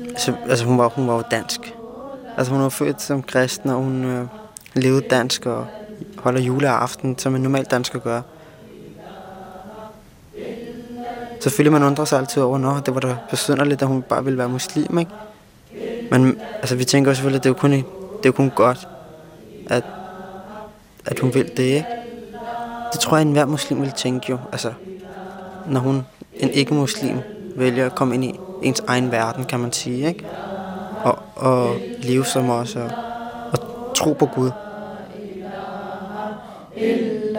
Altså, 0.09 0.33
altså 0.49 0.65
hun, 0.65 0.77
var, 0.77 0.87
hun 0.87 1.07
var 1.07 1.15
jo 1.15 1.23
dansk. 1.31 1.73
Altså 2.37 2.53
hun 2.53 2.61
var 2.61 2.69
født 2.69 3.01
som 3.01 3.23
kristen, 3.23 3.69
og 3.69 3.75
hun 3.75 4.03
øh, 4.03 4.27
levede 4.73 5.01
dansk 5.01 5.45
og 5.45 5.67
holder 6.17 6.41
juleaften, 6.41 7.17
som 7.17 7.35
en 7.35 7.41
normal 7.41 7.65
dansker 7.65 7.99
gør. 7.99 8.21
Selvfølgelig 11.41 11.71
man 11.71 11.83
undrer 11.83 12.05
sig 12.05 12.19
altid 12.19 12.41
over, 12.41 12.57
når 12.57 12.79
det 12.79 12.93
var 12.93 12.99
da 12.99 13.15
besynderligt, 13.29 13.81
at 13.81 13.87
hun 13.87 14.01
bare 14.01 14.23
ville 14.23 14.37
være 14.37 14.49
muslim, 14.49 14.99
ikke? 14.99 15.11
Men 16.11 16.39
altså, 16.59 16.75
vi 16.75 16.85
tænker 16.85 17.11
også 17.11 17.19
selvfølgelig, 17.19 17.39
at 17.39 17.43
det 17.43 17.49
er 17.49 17.53
jo 17.53 17.59
kun, 17.59 17.71
det 17.71 17.79
er 18.23 18.25
jo 18.25 18.31
kun 18.31 18.49
godt, 18.55 18.87
at, 19.67 19.83
at 21.05 21.19
hun 21.19 21.33
vil 21.33 21.51
det, 21.57 21.63
ikke? 21.63 21.85
Det 22.91 22.99
tror 22.99 23.17
jeg, 23.17 23.21
at 23.21 23.27
enhver 23.27 23.45
muslim 23.45 23.81
vil 23.81 23.91
tænke 23.91 24.25
jo. 24.29 24.37
Altså, 24.51 24.73
når 25.69 25.79
hun, 25.79 26.05
en 26.33 26.49
ikke-muslim, 26.49 27.17
vælger 27.55 27.85
at 27.85 27.95
komme 27.95 28.15
ind 28.15 28.23
i 28.23 28.39
ens 28.61 28.83
egen 28.87 29.11
verden, 29.11 29.45
kan 29.45 29.59
man 29.59 29.71
sige, 29.71 30.07
ikke? 30.07 30.25
Og, 31.03 31.19
og 31.35 31.75
leve 31.99 32.25
som 32.25 32.49
os, 32.49 32.75
og, 32.75 32.91
og 33.51 33.59
tro 33.95 34.13
på 34.13 34.25
Gud. 34.25 34.51
Det 36.75 37.35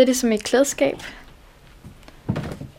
er 0.00 0.06
det 0.06 0.16
som 0.16 0.32
et 0.32 0.44
klædeskab. 0.44 0.96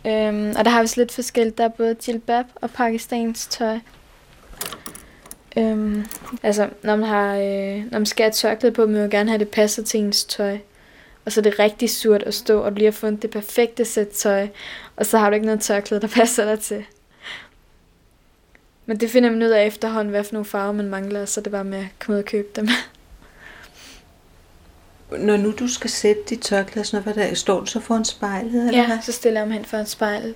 Øhm, 0.08 0.54
og 0.58 0.66
der 0.66 0.70
har 0.70 0.82
vi 0.82 0.88
så 0.88 0.96
lidt 0.98 1.12
forskelligt. 1.12 1.58
Der 1.58 1.64
er 1.64 1.70
både 1.70 1.96
jilbab 2.08 2.46
og 2.56 2.70
pakistans 2.70 3.48
tøj. 3.48 3.80
Øhm, 5.58 6.06
altså, 6.44 6.70
når 6.84 6.96
man, 6.96 7.08
har, 7.08 7.36
øh, 7.36 7.92
når 7.92 8.00
man 8.00 8.06
skal 8.06 8.24
have 8.24 8.32
tørklæde 8.32 8.74
på, 8.74 8.86
man 8.86 9.02
vil 9.02 9.10
gerne 9.10 9.30
have 9.30 9.40
det 9.40 9.50
passer 9.50 9.84
til 9.84 10.00
ens 10.00 10.26
tøj. 10.26 10.58
Og 11.26 11.32
så 11.32 11.40
er 11.40 11.44
det 11.44 11.60
rigtig 11.60 11.90
surt 11.90 12.24
at 12.24 12.34
stå 12.34 12.62
og 12.62 12.72
lige 12.72 12.86
have 12.86 12.92
fundet 12.92 13.22
det 13.22 13.30
perfekte 13.30 13.86
sæt 13.86 14.08
tøj. 14.08 14.48
Og 14.96 15.06
så 15.06 15.18
har 15.18 15.30
du 15.30 15.34
ikke 15.34 15.46
noget 15.46 15.62
tørklæde, 15.62 16.02
der 16.02 16.08
passer 16.20 16.46
dig 16.46 16.60
til. 16.60 16.86
Men 18.86 19.00
det 19.00 19.10
finder 19.10 19.30
man 19.30 19.44
ud 19.44 19.48
af 19.48 19.66
efterhånden, 19.66 20.10
hvad 20.10 20.24
for 20.24 20.34
nogle 20.34 20.46
farver 20.46 20.72
man 20.72 20.90
mangler, 20.90 21.26
så 21.26 21.42
det 21.42 21.48
er 21.48 21.52
bare 21.52 21.64
med 21.64 21.80
at 21.80 21.86
komme 22.00 22.18
ud 22.18 22.24
og 22.24 22.26
købe 22.26 22.48
dem. 22.56 22.68
Når 25.18 25.38
nu 25.38 25.54
du 25.60 25.68
skal 25.68 25.90
sætte 25.90 26.22
dit 26.30 26.40
tørklæde, 26.40 26.86
sådan 26.86 27.04
noget, 27.04 27.16
hvad 27.16 27.28
der, 27.28 27.36
står 27.36 27.60
du 27.60 27.66
så 27.66 27.80
foran 27.80 28.06
spejlet? 28.06 28.68
Eller 28.68 28.80
Ja, 28.80 28.88
hvad? 28.88 28.98
så 29.02 29.12
stiller 29.12 29.40
jeg 29.40 29.48
mig 29.48 29.58
hen 29.58 29.66
foran 29.66 29.86
spejlet. 29.86 30.36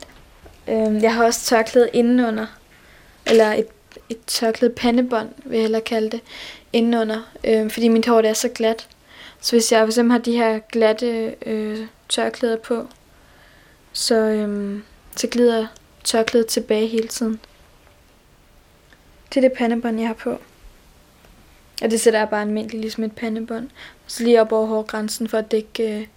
Øhm, 0.68 0.98
jeg 1.02 1.14
har 1.14 1.26
også 1.26 1.40
tørklæde 1.46 1.90
indenunder. 1.94 2.46
Eller 3.26 3.54
et, 3.54 3.68
et 4.10 4.18
tørklæde 4.28 4.74
pandebånd, 4.74 5.30
vil 5.46 5.56
jeg 5.56 5.62
hellere 5.62 5.82
kalde 5.82 6.10
det, 6.10 6.22
indenunder. 6.74 7.22
Øhm, 7.44 7.70
fordi 7.70 7.88
mit 7.88 8.06
hår 8.06 8.22
det 8.22 8.30
er 8.30 8.34
så 8.34 8.50
glat. 8.50 8.88
Så 9.42 9.52
hvis 9.52 9.72
jeg 9.72 9.86
eksempel 9.86 10.12
har 10.12 10.20
de 10.20 10.32
her 10.32 10.60
glatte 10.60 11.36
øh, 11.46 11.80
tørklæder 12.10 12.58
på, 12.58 12.88
så, 13.94 14.16
øhm, 14.16 14.84
så 15.16 15.28
glider 15.28 15.68
tørklædet 16.04 16.48
tilbage 16.48 16.88
hele 16.88 17.08
tiden. 17.08 17.40
Det 19.30 19.38
er 19.38 19.50
det 19.50 19.58
pandebånd, 19.58 20.00
jeg 20.00 20.08
har 20.08 20.14
på. 20.14 20.40
Og 21.82 21.92
det 21.92 22.02
sætter 22.02 22.20
jeg 22.20 22.30
bare 22.30 22.42
almindeligt, 22.42 22.82
ligesom 22.82 23.04
et 23.04 23.16
pandebånd. 23.16 23.70
Så 24.08 24.24
lige 24.24 24.41
op 24.41 24.51
over 24.51 24.68
hårgrænsen, 24.68 25.28
for 25.28 25.38
at 25.38 25.51
det 25.51 25.58
ikke, 25.58 25.99
øh, 25.99 26.08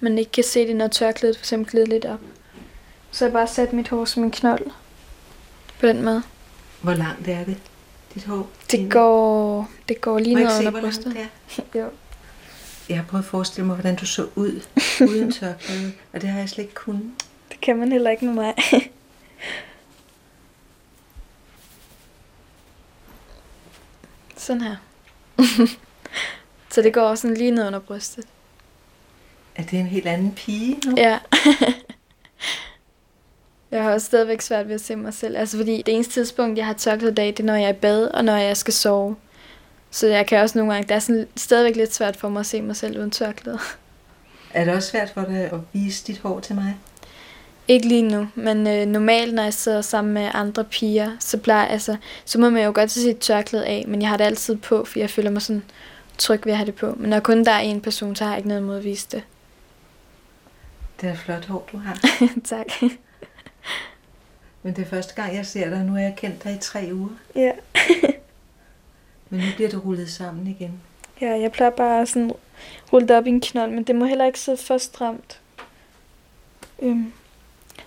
man 0.00 0.18
ikke 0.18 0.30
kan 0.30 0.44
se 0.44 0.66
det, 0.66 0.76
når 0.76 0.88
tørklædet 0.88 1.36
for 1.36 1.42
eksempel 1.42 1.70
glider 1.70 1.86
lidt 1.86 2.04
op. 2.04 2.20
Så 3.10 3.24
jeg 3.24 3.32
bare 3.32 3.46
sat 3.46 3.72
mit 3.72 3.88
hår 3.88 4.04
som 4.04 4.24
en 4.24 4.30
knold. 4.30 4.66
På 5.80 5.86
den 5.86 6.04
måde. 6.04 6.22
Hvor 6.82 6.94
langt 6.94 7.28
er 7.28 7.44
det, 7.44 7.56
dit 8.14 8.24
hår? 8.24 8.50
Det 8.70 8.90
går, 8.90 9.68
det 9.88 10.00
går 10.00 10.18
lige 10.18 10.34
ned 10.34 10.58
under 10.66 10.80
brystet. 10.80 11.16
Jo. 11.74 11.90
Jeg 12.88 12.96
har 12.96 13.04
prøvet 13.04 13.24
at 13.24 13.30
forestille 13.30 13.66
mig, 13.66 13.76
hvordan 13.76 13.96
du 13.96 14.06
så 14.06 14.28
ud 14.34 14.62
uden 15.08 15.32
tørklæde, 15.32 15.92
og 16.12 16.20
det 16.20 16.30
har 16.30 16.38
jeg 16.38 16.48
slet 16.48 16.64
ikke 16.64 16.74
kunnet. 16.74 17.10
Det 17.48 17.60
kan 17.60 17.76
man 17.76 17.92
heller 17.92 18.10
ikke 18.10 18.24
med 18.24 18.34
mig. 18.34 18.54
Sådan 24.36 24.62
her. 24.62 24.76
så 26.70 26.82
det 26.82 26.92
går 26.92 27.02
også 27.02 27.22
sådan 27.22 27.36
lige 27.36 27.50
ned 27.50 27.66
under 27.66 27.78
brystet. 27.78 28.24
Er 29.56 29.62
det 29.62 29.78
en 29.78 29.86
helt 29.86 30.06
anden 30.06 30.32
pige 30.32 30.80
nu? 30.86 30.94
Ja. 30.96 31.18
jeg 33.70 33.82
har 33.82 33.92
også 33.92 34.06
stadigvæk 34.06 34.40
svært 34.40 34.68
ved 34.68 34.74
at 34.74 34.80
se 34.80 34.96
mig 34.96 35.14
selv. 35.14 35.36
Altså 35.36 35.56
fordi 35.56 35.82
det 35.86 35.94
eneste 35.94 36.12
tidspunkt, 36.12 36.58
jeg 36.58 36.66
har 36.66 36.72
tørklæde 36.72 37.14
dag, 37.14 37.26
det 37.26 37.40
er, 37.40 37.44
når 37.44 37.54
jeg 37.54 37.64
er 37.64 37.72
i 37.72 37.72
bad, 37.72 38.08
og 38.08 38.24
når 38.24 38.36
jeg 38.36 38.56
skal 38.56 38.74
sove. 38.74 39.16
Så 39.90 40.06
jeg 40.06 40.26
kan 40.26 40.38
også 40.42 40.58
nogle 40.58 40.72
gange, 40.72 40.88
det 40.88 40.94
er 40.94 40.98
sådan 40.98 41.28
stadigvæk 41.36 41.76
lidt 41.76 41.94
svært 41.94 42.16
for 42.16 42.28
mig 42.28 42.40
at 42.40 42.46
se 42.46 42.62
mig 42.62 42.76
selv 42.76 42.98
uden 42.98 43.10
tørklæde. 43.10 43.58
Er 44.54 44.64
det 44.64 44.74
også 44.74 44.90
svært 44.90 45.10
for 45.14 45.24
dig 45.24 45.52
at 45.52 45.58
vise 45.72 46.06
dit 46.06 46.18
hår 46.18 46.40
til 46.40 46.54
mig? 46.54 46.76
Ikke 47.68 47.88
lige 47.88 48.02
nu, 48.02 48.28
men 48.34 48.66
øh, 48.66 48.86
normalt, 48.86 49.34
når 49.34 49.42
jeg 49.42 49.54
sidder 49.54 49.80
sammen 49.80 50.14
med 50.14 50.30
andre 50.34 50.64
piger, 50.64 51.10
så 51.20 51.38
plejer 51.38 51.66
altså, 51.66 51.96
så 52.24 52.38
må 52.38 52.50
man 52.50 52.64
jo 52.64 52.72
godt 52.74 52.90
tage 52.90 53.04
sit 53.04 53.18
tørklæde 53.18 53.66
af, 53.66 53.84
men 53.88 54.02
jeg 54.02 54.08
har 54.08 54.16
det 54.16 54.24
altid 54.24 54.56
på, 54.56 54.84
for 54.84 54.98
jeg 54.98 55.10
føler 55.10 55.30
mig 55.30 55.42
sådan 55.42 55.62
tryg 56.18 56.44
ved 56.44 56.52
at 56.52 56.58
have 56.58 56.66
det 56.66 56.74
på. 56.74 56.94
Men 56.96 57.10
når 57.10 57.20
kun 57.20 57.44
der 57.44 57.52
er 57.52 57.58
en 57.58 57.80
person, 57.80 58.16
så 58.16 58.24
har 58.24 58.30
jeg 58.30 58.38
ikke 58.38 58.48
noget 58.48 58.60
imod 58.60 58.76
at 58.76 58.84
vise 58.84 59.08
det. 59.10 59.22
Det 61.00 61.08
er 61.08 61.14
flot 61.14 61.44
hår, 61.44 61.68
du 61.72 61.78
har. 61.78 61.98
tak. 62.44 62.66
Men 64.62 64.76
det 64.76 64.82
er 64.82 64.88
første 64.88 65.14
gang, 65.14 65.36
jeg 65.36 65.46
ser 65.46 65.70
dig. 65.70 65.84
Nu 65.84 65.92
har 65.92 66.00
jeg 66.00 66.14
kendt 66.16 66.44
dig 66.44 66.54
i 66.54 66.58
tre 66.60 66.90
uger. 66.92 67.10
Ja. 67.34 67.52
Men 69.30 69.40
nu 69.40 69.46
bliver 69.56 69.70
det 69.70 69.84
rullet 69.84 70.10
sammen 70.10 70.46
igen. 70.46 70.80
Ja, 71.20 71.40
jeg 71.40 71.52
plejer 71.52 71.70
bare 71.70 72.06
sådan 72.06 72.32
rulle 72.92 73.08
det 73.08 73.16
op 73.16 73.26
i 73.26 73.30
en 73.30 73.40
knold, 73.40 73.70
men 73.70 73.84
det 73.84 73.94
må 73.94 74.04
heller 74.04 74.24
ikke 74.24 74.40
sidde 74.40 74.58
for 74.58 74.78
stramt. 74.78 75.40
Øhm. 76.82 77.12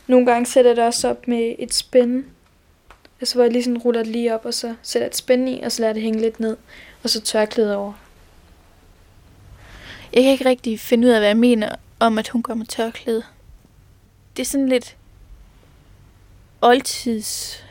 Nogle 0.07 0.25
gange 0.25 0.45
sætter 0.45 0.71
jeg 0.71 0.75
det 0.75 0.85
også 0.85 1.09
op 1.09 1.27
med 1.27 1.55
et 1.59 1.73
spænde. 1.73 2.23
Altså 3.21 3.35
hvor 3.35 3.43
jeg 3.43 3.51
lige 3.51 3.63
sådan 3.63 3.77
ruller 3.77 4.03
det 4.03 4.11
lige 4.11 4.33
op, 4.35 4.45
og 4.45 4.53
så 4.53 4.75
sætter 4.81 5.07
et 5.07 5.15
spænde 5.15 5.51
i, 5.51 5.61
og 5.61 5.71
så 5.71 5.81
lader 5.81 5.93
det 5.93 6.01
hænge 6.01 6.21
lidt 6.21 6.39
ned, 6.39 6.57
og 7.03 7.09
så 7.09 7.21
tørklæder 7.21 7.75
over. 7.75 7.93
Jeg 10.13 10.23
kan 10.23 10.31
ikke 10.31 10.45
rigtig 10.45 10.79
finde 10.79 11.07
ud 11.07 11.11
af, 11.13 11.19
hvad 11.19 11.27
jeg 11.27 11.37
mener 11.37 11.75
om, 11.99 12.17
at 12.17 12.29
hun 12.29 12.41
går 12.41 12.53
med 12.53 12.65
tørklæde. 12.65 13.23
Det 14.35 14.41
er 14.41 14.45
sådan 14.45 14.69
lidt 14.69 14.97
oldtids 16.61 17.63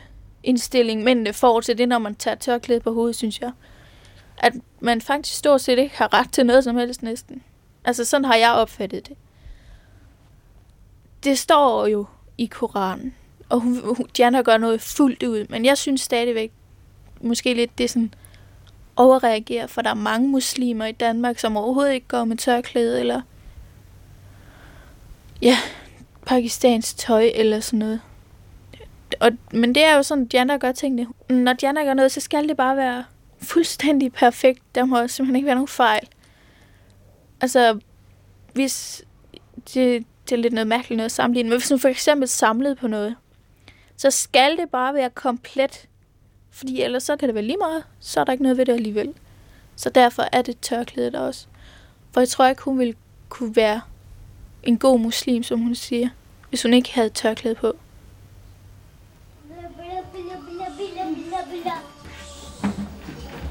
indstilling, 0.43 1.03
mændene 1.03 1.33
får 1.33 1.61
til 1.61 1.77
det, 1.77 1.89
når 1.89 1.99
man 1.99 2.15
tager 2.15 2.35
tørklæde 2.35 2.79
på 2.79 2.93
hovedet, 2.93 3.15
synes 3.15 3.39
jeg. 3.39 3.51
At 4.37 4.53
man 4.79 5.01
faktisk 5.01 5.37
stort 5.37 5.61
set 5.61 5.79
ikke 5.79 5.97
har 5.97 6.13
ret 6.13 6.31
til 6.31 6.45
noget 6.45 6.63
som 6.63 6.77
helst 6.77 7.03
næsten. 7.03 7.43
Altså 7.85 8.05
sådan 8.05 8.25
har 8.25 8.35
jeg 8.35 8.51
opfattet 8.51 9.07
det. 9.07 9.17
Det 11.23 11.39
står 11.39 11.87
jo 11.87 12.05
i 12.37 12.45
Koranen. 12.45 13.15
Og 13.49 13.59
hun, 13.59 13.95
hun, 13.95 14.07
Diana 14.17 14.41
gør 14.41 14.57
noget 14.57 14.81
fuldt 14.81 15.23
ud, 15.23 15.45
men 15.49 15.65
jeg 15.65 15.77
synes 15.77 16.01
stadigvæk, 16.01 16.51
måske 17.21 17.53
lidt 17.53 17.77
det 17.77 17.83
er 17.83 17.87
sådan 17.87 18.13
overreagerer, 18.95 19.67
for 19.67 19.81
der 19.81 19.89
er 19.89 19.93
mange 19.93 20.27
muslimer 20.27 20.85
i 20.85 20.91
Danmark, 20.91 21.39
som 21.39 21.57
overhovedet 21.57 21.93
ikke 21.93 22.07
går 22.07 22.23
med 22.23 22.37
tørklæde, 22.37 22.99
eller 22.99 23.21
ja, 25.41 25.57
pakistans 26.25 26.93
tøj, 26.93 27.31
eller 27.35 27.59
sådan 27.59 27.79
noget. 27.79 28.01
Og, 29.19 29.31
men 29.53 29.75
det 29.75 29.83
er 29.83 29.95
jo 29.95 30.03
sådan, 30.03 30.25
Diana 30.25 30.57
gør 30.57 30.71
tingene. 30.71 31.07
Når 31.29 31.53
Diana 31.53 31.83
gør 31.83 31.93
noget, 31.93 32.11
så 32.11 32.19
skal 32.19 32.49
det 32.49 32.57
bare 32.57 32.77
være 32.77 33.03
fuldstændig 33.41 34.13
perfekt. 34.13 34.75
Der 34.75 34.85
må 34.85 35.07
simpelthen 35.07 35.35
ikke 35.35 35.45
være 35.45 35.55
nogen 35.55 35.67
fejl. 35.67 36.07
Altså, 37.41 37.79
hvis 38.53 39.03
det, 39.73 40.05
det 40.29 40.31
er 40.31 40.35
lidt 40.35 40.53
noget 40.53 40.67
mærkeligt 40.67 40.97
noget 40.97 41.05
at 41.05 41.11
sammenligne, 41.11 41.49
men 41.49 41.57
hvis 41.59 41.69
hun 41.69 41.79
for 41.79 41.87
eksempel 41.87 42.27
samlede 42.27 42.75
på 42.75 42.87
noget, 42.87 43.15
så 43.97 44.11
skal 44.11 44.57
det 44.57 44.69
bare 44.69 44.93
være 44.93 45.09
komplet. 45.09 45.87
Fordi 46.51 46.81
ellers 46.81 47.03
så 47.03 47.15
kan 47.15 47.27
det 47.27 47.35
være 47.35 47.43
lige 47.43 47.57
meget, 47.57 47.83
så 47.99 48.19
er 48.19 48.23
der 48.23 48.31
ikke 48.31 48.43
noget 48.43 48.57
ved 48.57 48.65
det 48.65 48.73
alligevel. 48.73 49.13
Så 49.75 49.89
derfor 49.89 50.23
er 50.31 50.41
det 50.41 50.59
tørklædet 50.59 51.15
også. 51.15 51.45
For 52.11 52.21
jeg 52.21 52.29
tror 52.29 52.47
ikke, 52.47 52.61
hun 52.61 52.79
ville 52.79 52.95
kunne 53.29 53.55
være 53.55 53.81
en 54.63 54.77
god 54.77 54.99
muslim, 54.99 55.43
som 55.43 55.59
hun 55.59 55.75
siger, 55.75 56.09
hvis 56.49 56.63
hun 56.63 56.73
ikke 56.73 56.93
havde 56.93 57.09
tørklæde 57.09 57.55
på. 57.55 57.73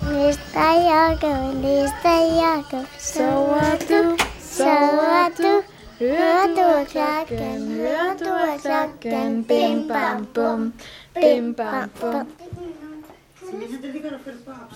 Mister 0.02 0.72
Jakob, 0.90 1.54
mister 1.54 2.18
Jakob, 2.42 2.86
sover 2.98 3.76
du, 3.88 4.18
sover 4.40 5.28
du. 5.38 5.62
Hører 5.98 6.46
du 6.46 6.90
klokken, 6.90 7.68
hører 7.68 8.16
du 8.18 8.60
klokken, 8.62 9.44
bim 9.44 9.88
bam 9.88 10.26
bum, 10.34 10.72
bim 11.14 11.54
bam 11.54 11.90
bum. 12.00 12.39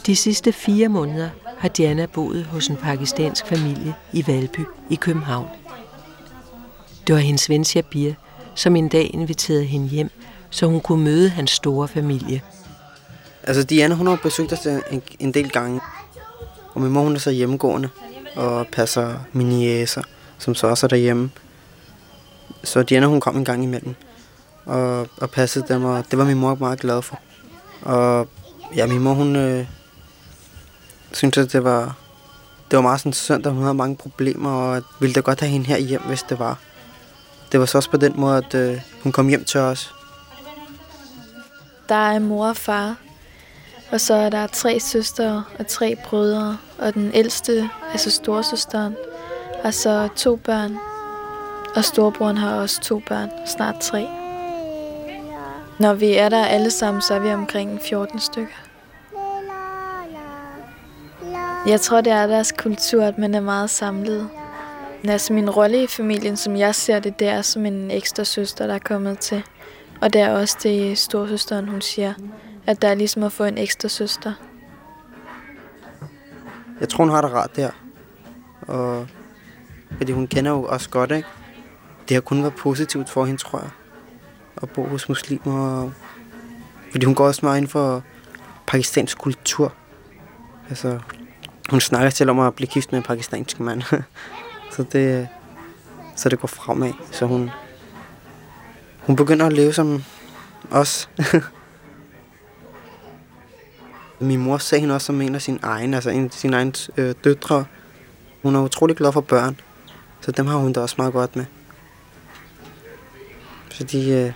De 0.07 0.17
sidste 0.17 0.53
fire 0.53 0.89
måneder 0.89 1.29
har 1.59 1.69
Diana 1.69 2.07
boet 2.07 2.45
hos 2.45 2.69
en 2.69 2.77
pakistansk 2.77 3.47
familie 3.47 3.95
i 4.13 4.27
Valby 4.27 4.61
i 4.91 4.95
København. 4.95 5.49
Det 7.07 7.15
var 7.15 7.21
hendes 7.21 7.51
ven 7.51 7.65
Shabir, 7.65 8.13
som 8.55 8.77
en 8.77 8.89
dag 8.89 9.11
inviterede 9.15 9.65
hende 9.65 9.89
hjem, 9.89 10.11
så 10.51 10.67
hun 10.67 10.81
kunne 10.81 11.05
møde 11.05 11.29
hans 11.29 11.51
store 11.51 11.89
familie. 11.89 12.43
Altså 13.43 13.63
Diana, 13.63 13.95
hun 13.95 14.07
har 14.07 14.19
besøgt 14.23 14.53
os 14.53 14.67
en, 14.67 15.03
en 15.19 15.35
del 15.35 15.51
gange. 15.51 15.81
Og 16.75 16.81
min 16.81 16.93
mor, 16.93 17.03
hun 17.03 17.15
er 17.15 17.19
så 17.19 17.31
hjemmegående 17.31 17.89
og 18.37 18.67
passer 18.73 19.15
mine 19.33 19.55
jæser, 19.55 20.03
som 20.39 20.55
så 20.55 20.67
også 20.67 20.87
er 20.87 20.89
derhjemme. 20.89 21.31
Så 22.65 22.83
Diana, 22.83 23.07
hun 23.07 23.21
kom 23.21 23.37
en 23.37 23.45
gang 23.45 23.65
imellem 23.65 23.95
og, 24.65 25.09
og 25.17 25.31
passede 25.31 25.65
dem, 25.69 25.85
og 25.85 26.05
det 26.11 26.19
var 26.19 26.25
min 26.25 26.39
mor 26.39 26.55
meget 26.55 26.81
glad 26.81 27.03
for. 27.03 27.21
Og 27.83 28.29
ja, 28.77 28.87
min 28.87 29.01
mor, 29.01 29.13
hun 29.13 29.37
øh, 29.37 29.67
synes, 31.13 31.39
at 31.39 31.53
det 31.53 31.65
var, 31.65 31.97
det 32.71 32.77
var 32.77 32.83
meget 32.83 33.01
sådan 33.01 33.13
søndag, 33.13 33.53
hun 33.53 33.63
havde 33.63 33.75
mange 33.75 33.97
problemer, 33.97 34.51
og 34.51 34.83
ville 35.01 35.15
da 35.15 35.21
godt 35.21 35.41
have 35.41 35.51
hende 35.51 35.67
her 35.67 35.79
hjem, 35.79 36.03
hvis 36.03 36.23
det 36.23 36.39
var. 36.39 36.59
Det 37.53 37.61
var 37.61 37.67
så 37.67 37.79
også 37.79 37.91
på 37.91 37.97
den 37.97 38.13
måde, 38.17 38.37
at 38.37 38.55
øh, 38.55 38.81
hun 39.03 39.13
kom 39.13 39.29
hjem 39.29 39.45
til 39.45 39.61
os. 39.61 39.95
Der 41.89 41.95
er 41.95 42.19
mor 42.19 42.47
og 42.47 42.57
far, 42.57 42.97
og 43.93 44.01
så 44.01 44.15
er 44.15 44.31
der 44.31 44.47
tre 44.47 44.81
søstre 44.81 45.45
og 45.59 45.67
tre 45.67 45.97
brødre, 46.05 46.59
og 46.79 46.95
den 46.95 47.11
ældste, 47.15 47.71
altså 47.93 48.11
storsøsteren, 48.11 48.97
har 49.63 49.71
så 49.71 50.09
to 50.17 50.37
børn, 50.37 50.77
og 51.77 51.85
storebroren 51.85 52.37
har 52.37 52.55
også 52.55 52.81
to 52.81 53.03
børn, 53.09 53.31
snart 53.47 53.75
tre. 53.81 54.24
Når 55.81 55.95
vi 55.95 56.15
er 56.15 56.29
der 56.29 56.45
alle 56.45 56.71
sammen, 56.71 57.03
så 57.03 57.15
er 57.15 57.19
vi 57.19 57.29
omkring 57.29 57.81
14 57.89 58.21
stykker. 58.21 58.55
Jeg 61.67 61.81
tror, 61.81 62.01
det 62.01 62.13
er 62.13 62.27
deres 62.27 62.53
kultur, 62.59 63.03
at 63.03 63.19
man 63.19 63.35
er 63.35 63.41
meget 63.41 63.71
samlet. 63.71 64.29
Altså 65.05 65.33
min 65.33 65.51
rolle 65.51 65.83
i 65.83 65.87
familien, 65.87 66.37
som 66.37 66.57
jeg 66.57 66.75
ser 66.75 66.99
det, 66.99 67.19
det 67.19 67.29
er 67.29 67.43
som 67.43 67.67
en 67.67 67.91
ekstra 67.91 68.25
søster, 68.25 68.67
der 68.67 68.75
er 68.75 68.79
kommet 68.79 69.19
til. 69.19 69.43
Og 70.01 70.13
det 70.13 70.21
er 70.21 70.31
også 70.31 70.59
det 70.63 70.99
storsøsteren, 70.99 71.69
hun 71.69 71.81
siger, 71.81 72.15
at 72.67 72.83
der 72.83 72.89
er 72.89 72.95
ligesom 72.95 73.23
at 73.23 73.33
få 73.33 73.45
en 73.45 73.59
ekstra 73.59 73.89
søster. 73.89 74.33
Jeg 76.81 76.89
tror, 76.89 77.05
hun 77.05 77.15
har 77.15 77.21
det 77.21 77.33
rart 77.33 77.57
der. 77.57 77.71
Og 78.61 79.07
fordi 79.97 80.13
hun 80.13 80.27
kender 80.27 80.51
jo 80.51 80.67
os 80.67 80.89
godt, 80.89 81.11
ikke? 81.11 81.29
Det 82.09 82.15
har 82.15 82.21
kun 82.21 82.43
været 82.43 82.55
positivt 82.55 83.11
for 83.11 83.25
hende, 83.25 83.41
tror 83.41 83.59
jeg. 83.59 83.71
At 84.65 84.71
bo 84.71 84.87
hos 84.87 85.09
muslimer. 85.09 85.91
Fordi 86.91 87.07
hun 87.07 87.15
går 87.15 87.27
også 87.27 87.41
meget 87.43 87.61
ind 87.61 87.69
for 87.69 88.03
pakistansk 88.67 89.19
kultur. 89.19 89.73
Altså, 90.69 91.01
hun 91.71 91.81
snakker 91.81 92.11
selv 92.11 92.31
om 92.31 92.41
at 92.41 92.55
blive 92.55 92.69
gift 92.69 92.93
med 92.93 92.99
en 92.99 93.05
pakistansk 93.05 93.61
mand. 93.61 93.83
så 94.75 94.85
det, 94.93 95.29
så 96.17 96.29
det 96.29 96.41
går 96.41 96.49
fremad. 96.49 96.93
Så 97.11 97.27
hun, 97.27 97.51
hun 99.01 99.17
begynder 99.17 99.47
at 99.47 99.53
leve 99.53 99.73
som 99.73 100.05
os. 100.71 101.09
Min 104.21 104.41
mor 104.41 104.59
ser 104.59 104.79
hende 104.79 104.95
også 104.95 105.07
som 105.07 105.21
en 105.21 105.35
af 105.35 105.43
sine 105.43 105.59
egne, 105.63 105.97
altså 105.97 106.11
en 106.11 106.25
af 106.25 106.33
sine 106.33 106.57
egne 106.57 106.73
øh, 106.97 107.15
døtre. 107.25 107.65
Hun 108.43 108.55
er 108.55 108.61
utrolig 108.61 108.97
glad 108.97 109.13
for 109.13 109.21
børn, 109.21 109.61
så 110.21 110.33
dem 110.33 110.47
har 110.47 110.57
hun 110.57 110.73
da 110.73 110.81
også 110.81 110.95
meget 110.99 111.13
godt 111.13 111.37
med. 111.37 111.45
Så 113.71 113.85
de, 113.85 114.11
øh, 114.11 114.33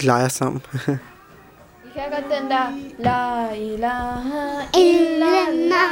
de 0.00 0.06
leger 0.06 0.28
sammen. 0.28 0.62
Vi 1.84 1.90
kan 1.94 2.10
godt 2.10 2.40
den 2.40 2.50
der 2.50 2.66
La 2.98 3.52
ilaha 3.54 4.62
illallah 4.74 5.90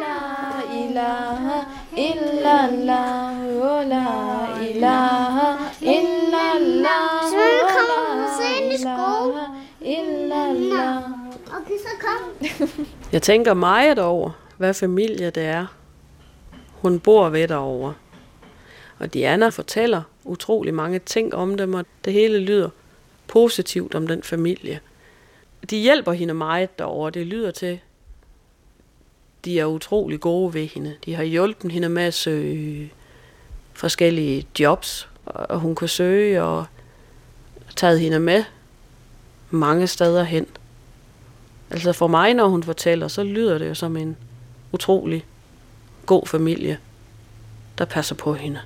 La 0.00 0.16
ilaha 0.74 1.58
illallah 1.96 3.34
La 3.88 4.04
ilaha 4.70 5.56
illallah 5.80 7.22
Så 7.30 7.36
vi 7.36 7.60
kommer 7.76 8.26
sen 8.40 8.72
i 8.72 8.78
skole. 8.78 9.42
illallah 9.80 10.96
Okay, 11.60 11.78
så 11.78 12.06
kom. 12.06 12.48
Jeg 13.12 13.22
tænker 13.22 13.54
meget 13.54 13.98
over, 13.98 14.30
hvad 14.56 14.74
familie 14.74 15.30
det 15.30 15.42
er, 15.44 15.66
hun 16.72 17.00
bor 17.00 17.28
ved 17.28 17.48
derovre. 17.48 17.94
Og 18.98 19.14
Diana 19.14 19.48
fortæller 19.48 20.02
utrolig 20.24 20.74
mange 20.74 20.98
ting 20.98 21.34
om 21.34 21.56
dem, 21.56 21.74
og 21.74 21.84
det 22.04 22.12
hele 22.12 22.38
lyder 22.38 22.68
positivt 23.30 23.94
om 23.94 24.06
den 24.06 24.22
familie. 24.22 24.80
De 25.70 25.78
hjælper 25.78 26.12
hende 26.12 26.34
meget 26.34 26.78
derovre. 26.78 27.10
Det 27.10 27.26
lyder 27.26 27.50
til, 27.50 27.80
de 29.44 29.60
er 29.60 29.64
utrolig 29.64 30.20
gode 30.20 30.54
ved 30.54 30.66
hende. 30.66 30.96
De 31.04 31.14
har 31.14 31.22
hjulpet 31.22 31.72
hende 31.72 31.88
med 31.88 32.02
at 32.02 32.14
søge 32.14 32.92
forskellige 33.72 34.46
jobs, 34.58 35.08
og 35.24 35.58
hun 35.60 35.74
kan 35.74 35.88
søge 35.88 36.42
og 36.42 36.66
taget 37.76 38.00
hende 38.00 38.20
med 38.20 38.44
mange 39.50 39.86
steder 39.86 40.22
hen. 40.22 40.46
Altså 41.70 41.92
for 41.92 42.06
mig, 42.06 42.34
når 42.34 42.48
hun 42.48 42.62
fortæller, 42.62 43.08
så 43.08 43.22
lyder 43.22 43.58
det 43.58 43.68
jo 43.68 43.74
som 43.74 43.96
en 43.96 44.16
utrolig 44.72 45.24
god 46.06 46.26
familie, 46.26 46.78
der 47.78 47.84
passer 47.84 48.14
på 48.14 48.34
hende. 48.34 48.60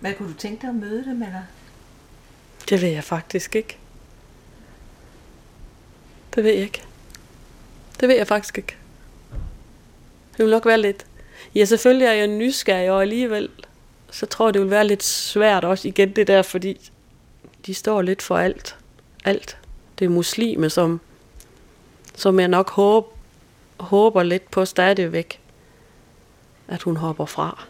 Hvad 0.00 0.14
kunne 0.14 0.28
du 0.28 0.34
tænke 0.34 0.62
dig 0.62 0.68
at 0.68 0.74
møde 0.74 1.04
dem, 1.04 1.22
eller? 1.22 1.42
Det 2.68 2.82
ved 2.82 2.88
jeg 2.88 3.04
faktisk 3.04 3.56
ikke. 3.56 3.76
Det 6.34 6.44
ved 6.44 6.52
jeg 6.52 6.62
ikke. 6.62 6.82
Det 8.00 8.08
ved 8.08 8.16
jeg 8.16 8.26
faktisk 8.26 8.58
ikke. 8.58 8.76
Det 10.36 10.44
vil 10.44 10.50
nok 10.50 10.66
være 10.66 10.80
lidt... 10.80 11.06
Ja, 11.54 11.64
selvfølgelig 11.64 12.06
er 12.06 12.12
jeg 12.12 12.26
nysgerrig, 12.26 12.90
og 12.90 13.02
alligevel 13.02 13.48
så 14.12 14.26
tror 14.26 14.46
jeg, 14.46 14.54
det 14.54 14.62
vil 14.62 14.70
være 14.70 14.86
lidt 14.86 15.02
svært 15.02 15.64
også 15.64 15.88
igen 15.88 16.16
det 16.16 16.26
der, 16.26 16.42
fordi 16.42 16.90
de 17.66 17.74
står 17.74 18.02
lidt 18.02 18.22
for 18.22 18.36
alt. 18.36 18.76
Alt. 19.24 19.58
Det 19.98 20.04
er 20.04 20.08
muslimer, 20.08 20.68
som, 20.68 21.00
som 22.14 22.40
jeg 22.40 22.48
nok 22.48 22.70
håber, 22.70 23.08
håber 23.80 24.22
lidt 24.22 24.50
på 24.50 24.64
stadigvæk, 24.64 25.40
at 26.68 26.82
hun 26.82 26.96
hopper 26.96 27.26
fra. 27.26 27.64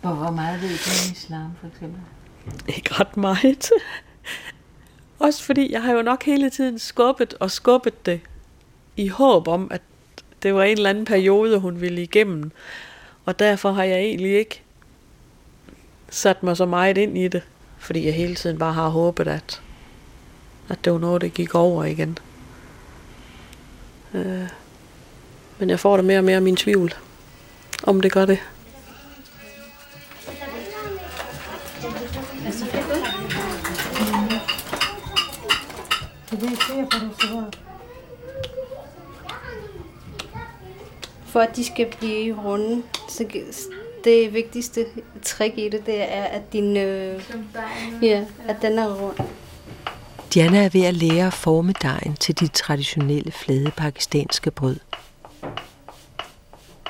Hvor, 0.00 0.10
hvor 0.10 0.30
meget 0.30 0.62
ved 0.62 0.68
du 0.68 0.74
om 0.74 1.12
islam, 1.12 1.50
for 1.60 1.66
eksempel? 1.66 2.00
Ikke 2.76 2.94
ret 2.94 3.16
meget. 3.16 3.70
Også 5.18 5.44
fordi 5.44 5.72
jeg 5.72 5.82
har 5.82 5.92
jo 5.92 6.02
nok 6.02 6.24
hele 6.24 6.50
tiden 6.50 6.78
skubbet 6.78 7.34
og 7.34 7.50
skubbet 7.50 8.06
det 8.06 8.20
i 8.96 9.08
håb 9.08 9.48
om, 9.48 9.68
at 9.70 9.82
det 10.42 10.54
var 10.54 10.62
en 10.62 10.76
eller 10.76 10.90
anden 10.90 11.04
periode, 11.04 11.58
hun 11.58 11.80
ville 11.80 12.02
igennem. 12.02 12.50
Og 13.24 13.38
derfor 13.38 13.72
har 13.72 13.84
jeg 13.84 13.98
egentlig 13.98 14.38
ikke 14.38 14.62
sat 16.10 16.42
mig 16.42 16.56
så 16.56 16.66
meget 16.66 16.98
ind 16.98 17.18
i 17.18 17.28
det. 17.28 17.42
Fordi 17.78 18.06
jeg 18.06 18.14
hele 18.14 18.34
tiden 18.34 18.58
bare 18.58 18.72
har 18.72 18.88
håbet, 18.88 19.28
at, 19.28 19.62
at 20.68 20.84
det 20.84 20.92
var 20.92 20.98
noget, 20.98 21.22
der 21.22 21.28
gik 21.28 21.54
over 21.54 21.84
igen. 21.84 22.18
Øh, 24.14 24.48
men 25.58 25.70
jeg 25.70 25.80
får 25.80 25.96
da 25.96 26.02
mere 26.02 26.18
og 26.18 26.24
mere 26.24 26.40
min 26.40 26.56
tvivl, 26.56 26.94
om 27.82 28.00
det 28.00 28.12
gør 28.12 28.26
det. 28.26 28.38
For 41.26 41.40
at 41.40 41.56
de 41.56 41.64
skal 41.64 41.86
blive 41.98 42.42
runde, 42.44 42.82
så 43.08 43.24
det 44.04 44.34
vigtigste 44.34 44.86
trick 45.22 45.58
i 45.58 45.68
det, 45.68 45.86
det 45.86 46.12
er, 46.12 46.24
at 46.24 46.52
din, 46.52 46.76
øh, 46.76 47.22
ja, 48.02 48.24
at 48.48 48.56
den 48.62 48.78
er 48.78 48.94
rund. 48.94 49.16
Diana 50.34 50.64
er 50.64 50.68
ved 50.68 50.84
at 50.84 50.94
lære 50.94 51.26
at 51.26 51.32
forme 51.32 51.74
dejen 51.82 52.16
til 52.16 52.40
de 52.40 52.46
traditionelle 52.48 53.32
flade 53.32 53.70
pakistanske 53.76 54.50
brød. 54.50 54.76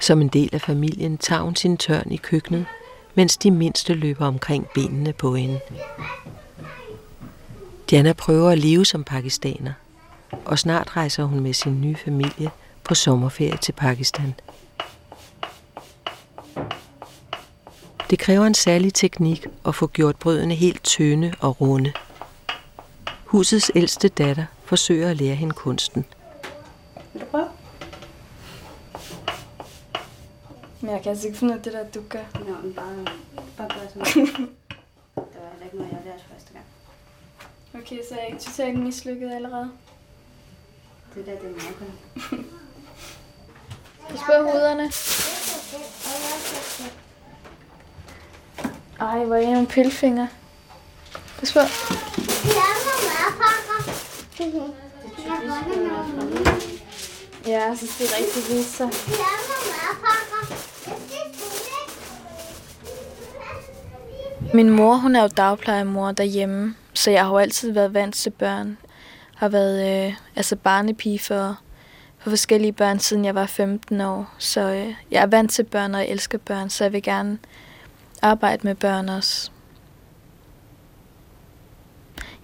Som 0.00 0.20
en 0.20 0.28
del 0.28 0.50
af 0.52 0.60
familien 0.60 1.18
tager 1.18 1.42
hun 1.42 1.56
sin 1.56 1.76
tørn 1.76 2.12
i 2.12 2.16
køkkenet, 2.16 2.66
mens 3.14 3.36
de 3.36 3.50
mindste 3.50 3.94
løber 3.94 4.26
omkring 4.26 4.66
benene 4.74 5.12
på 5.12 5.34
hende. 5.34 5.60
Diana 7.90 8.12
prøver 8.12 8.50
at 8.50 8.58
leve 8.58 8.84
som 8.84 9.04
pakistaner, 9.04 9.72
og 10.44 10.58
snart 10.58 10.96
rejser 10.96 11.24
hun 11.24 11.40
med 11.40 11.52
sin 11.52 11.80
nye 11.80 11.96
familie 11.96 12.50
på 12.84 12.94
sommerferie 12.94 13.56
til 13.56 13.72
Pakistan. 13.72 14.34
Det 18.10 18.18
kræver 18.18 18.46
en 18.46 18.54
særlig 18.54 18.94
teknik 18.94 19.46
at 19.66 19.74
få 19.74 19.86
gjort 19.86 20.16
brødene 20.16 20.54
helt 20.54 20.84
tynde 20.84 21.34
og 21.40 21.60
runde. 21.60 21.92
Husets 23.24 23.70
ældste 23.74 24.08
datter 24.08 24.44
forsøger 24.64 25.10
at 25.10 25.16
lære 25.16 25.34
hende 25.34 25.54
kunsten. 25.54 26.04
Vil 27.12 27.22
du 27.22 27.26
prøve? 27.26 27.48
Men 30.80 30.90
jeg 30.90 31.02
kan 31.02 31.10
altså 31.10 31.26
ikke 31.26 31.38
finde 31.38 31.52
ud 31.54 31.58
af 31.58 31.64
det 31.64 31.72
der, 31.72 31.84
du 31.94 32.00
gør. 32.08 32.18
Nå, 32.34 32.54
men 32.62 32.72
bare, 32.74 33.06
bare 33.56 33.68
gør 33.68 33.88
sådan 33.88 34.02
noget. 34.02 34.16
Det 35.14 35.40
var 35.42 35.50
heller 35.50 35.64
ikke 35.64 35.76
noget, 35.76 35.90
jeg 35.92 36.00
lærte 36.04 36.22
første 36.32 36.52
gang. 36.52 36.64
Okay, 37.78 37.98
så 38.08 38.14
er 38.14 38.18
jeg 38.18 38.26
ikke 38.26 38.42
totalt 38.42 38.78
mislykket 38.78 39.32
allerede. 39.32 39.70
Det 41.14 41.26
der, 41.26 41.32
det 41.32 41.40
er 41.42 41.62
meget 41.62 41.76
godt. 41.78 42.46
Pas 44.08 44.20
på 44.20 44.32
hovederne. 44.42 44.92
Ej, 49.00 49.24
hvor 49.24 49.34
er 49.34 49.40
jeg 49.40 49.50
nogle 49.50 49.66
pillefinger. 49.66 50.26
Pas 51.38 51.52
på. 51.52 51.60
Ja, 57.46 57.66
jeg 57.66 57.76
synes, 57.76 57.96
det 57.96 58.06
er 58.06 58.18
rigtig 58.18 58.56
vist 58.56 58.76
sig. 58.76 58.88
Min 64.54 64.70
mor, 64.70 64.94
hun 64.94 65.16
er 65.16 65.22
jo 65.22 65.28
dagplejemor 65.28 66.12
derhjemme, 66.12 66.74
så 66.96 67.10
jeg 67.10 67.22
har 67.22 67.30
jo 67.30 67.38
altid 67.38 67.72
været 67.72 67.94
vant 67.94 68.14
til 68.14 68.30
børn. 68.30 68.78
Har 69.34 69.48
været 69.48 70.06
øh, 70.06 70.14
altså 70.36 70.56
barnepige 70.56 71.18
for, 71.18 71.58
for 72.18 72.30
forskellige 72.30 72.72
børn, 72.72 72.98
siden 72.98 73.24
jeg 73.24 73.34
var 73.34 73.46
15 73.46 74.00
år. 74.00 74.34
Så 74.38 74.60
øh, 74.60 74.94
jeg 75.10 75.22
er 75.22 75.26
vant 75.26 75.50
til 75.50 75.62
børn, 75.62 75.94
og 75.94 76.00
jeg 76.00 76.08
elsker 76.08 76.38
børn, 76.38 76.70
så 76.70 76.84
jeg 76.84 76.92
vil 76.92 77.02
gerne 77.02 77.38
arbejde 78.22 78.66
med 78.66 78.74
børn 78.74 79.08
også. 79.08 79.50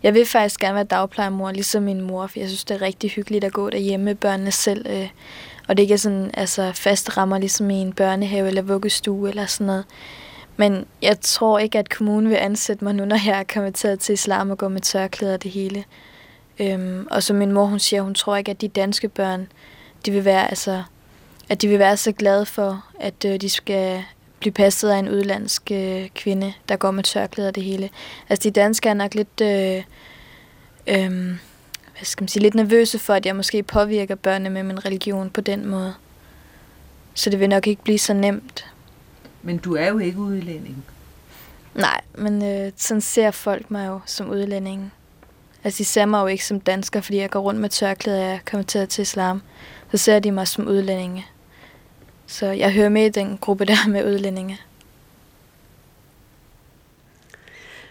Jeg 0.03 0.15
vil 0.15 0.27
faktisk 0.27 0.61
gerne 0.61 0.75
være 0.75 0.85
dagplejemor, 0.85 1.51
ligesom 1.51 1.83
min 1.83 2.01
mor, 2.01 2.27
for 2.27 2.39
jeg 2.39 2.49
synes, 2.49 2.65
det 2.65 2.75
er 2.75 2.83
rigtig 2.83 3.11
hyggeligt 3.11 3.45
at 3.45 3.53
gå 3.53 3.71
derhjemme 3.71 4.05
med 4.05 4.15
børnene 4.15 4.53
selv. 4.53 4.87
Øh, 4.89 5.09
og 5.69 5.77
det 5.77 5.83
ikke 5.83 5.95
er 5.95 5.99
sådan 5.99 6.31
altså, 6.35 6.73
faste 6.73 7.11
rammer, 7.11 7.39
ligesom 7.39 7.71
i 7.71 7.75
en 7.75 7.93
børnehave 7.93 8.49
eller 8.49 8.63
vuggestue 8.63 9.29
eller 9.29 9.47
sådan 9.47 9.67
noget. 9.67 9.85
Men 10.57 10.87
jeg 11.03 11.21
tror 11.21 11.59
ikke, 11.59 11.79
at 11.79 11.97
kommunen 11.97 12.31
vil 12.31 12.37
ansætte 12.37 12.85
mig 12.85 12.95
nu, 12.95 13.05
når 13.05 13.19
jeg 13.27 13.39
er 13.39 13.55
konverteret 13.55 14.01
til 14.01 14.13
islam 14.13 14.51
og 14.51 14.59
gå 14.59 14.69
med 14.69 14.81
tørklæder 14.81 15.35
og 15.35 15.43
det 15.43 15.51
hele. 15.51 15.85
Øhm, 16.59 17.07
og 17.11 17.23
som 17.23 17.37
min 17.37 17.53
mor 17.53 17.65
hun 17.65 17.79
siger, 17.79 18.03
hun 18.03 18.15
tror 18.15 18.37
ikke, 18.37 18.51
at 18.51 18.61
de 18.61 18.69
danske 18.69 19.09
børn, 19.09 19.49
de 20.07 20.11
vil 20.11 20.25
være, 20.25 20.49
altså, 20.49 20.83
at 21.49 21.63
de 21.63 21.69
vil 21.69 21.79
være 21.79 21.97
så 21.97 22.13
glade 22.13 22.47
for, 22.47 22.85
at 23.01 23.25
øh, 23.27 23.41
de 23.41 23.49
skal 23.49 24.05
blive 24.39 24.53
passet 24.53 24.91
af 24.91 24.97
en 24.97 25.09
udlandsk 25.09 25.71
øh, 25.71 26.09
kvinde, 26.09 26.53
der 26.69 26.77
går 26.77 26.91
med 26.91 27.05
tørklæder 27.05 27.49
og 27.49 27.55
det 27.55 27.63
hele. 27.63 27.91
Altså 28.29 28.49
de 28.49 28.53
danske 28.53 28.89
er 28.89 28.95
nok 28.95 29.15
lidt, 29.15 29.41
øh, 29.43 29.83
øh, 30.87 31.27
hvad 31.97 32.05
skal 32.05 32.23
man 32.23 32.29
sige, 32.29 32.43
lidt 32.43 32.55
nervøse 32.55 32.99
for, 32.99 33.15
at 33.15 33.27
jeg 33.27 33.37
måske 33.37 33.63
påvirker 33.63 34.15
børnene 34.15 34.51
med 34.51 34.63
min 34.63 34.85
religion 34.85 35.31
på 35.31 35.41
den 35.41 35.67
måde. 35.67 35.95
Så 37.15 37.31
det 37.31 37.41
vil 37.41 37.49
nok 37.49 37.67
ikke 37.67 37.83
blive 37.83 37.99
så 37.99 38.15
nemt. 38.15 38.72
Men 39.43 39.59
du 39.59 39.75
er 39.75 39.89
jo 39.89 39.99
ikke 39.99 40.19
udlænding. 40.19 40.85
Nej, 41.75 42.01
men 42.15 42.45
øh, 42.45 42.73
sådan 42.77 43.01
ser 43.01 43.31
folk 43.31 43.71
mig 43.71 43.87
jo 43.87 44.01
som 44.07 44.31
udlænding. 44.31 44.93
Altså, 45.65 45.79
de 45.79 45.85
ser 45.85 46.05
mig 46.05 46.21
jo 46.23 46.27
ikke 46.27 46.47
som 46.47 46.61
dansker, 46.61 47.01
fordi 47.01 47.19
jeg 47.19 47.31
går 47.31 47.41
rundt 47.41 47.61
med 47.61 47.69
tørklæder, 47.69 48.25
og 48.25 48.31
jeg 48.31 48.41
kommer 48.51 48.65
til 48.65 48.89
til 48.89 49.03
islam. 49.03 49.43
Så 49.91 49.97
ser 49.97 50.19
de 50.19 50.33
mig 50.33 50.49
som 50.49 50.69
udlændinge. 50.69 51.27
Så 52.27 52.47
jeg 52.47 52.73
hører 52.73 52.89
med 52.89 53.07
i 53.07 53.09
den 53.09 53.39
gruppe 53.39 53.65
der 53.65 53.89
med 53.89 54.05
udlændinge. 54.05 54.61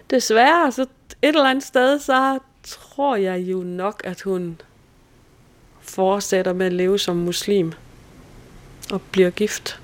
Desværre, 0.09 0.71
så 0.71 0.81
et 0.81 0.87
eller 1.21 1.49
andet 1.49 1.63
sted, 1.63 1.99
så 1.99 2.39
tror 2.63 3.15
jeg 3.15 3.39
jo 3.39 3.63
nok, 3.63 4.01
at 4.05 4.21
hun 4.21 4.61
fortsætter 5.81 6.53
med 6.53 6.65
at 6.65 6.73
leve 6.73 6.99
som 6.99 7.15
muslim. 7.15 7.73
Og 8.91 9.01
bliver 9.01 9.29
gift 9.29 9.80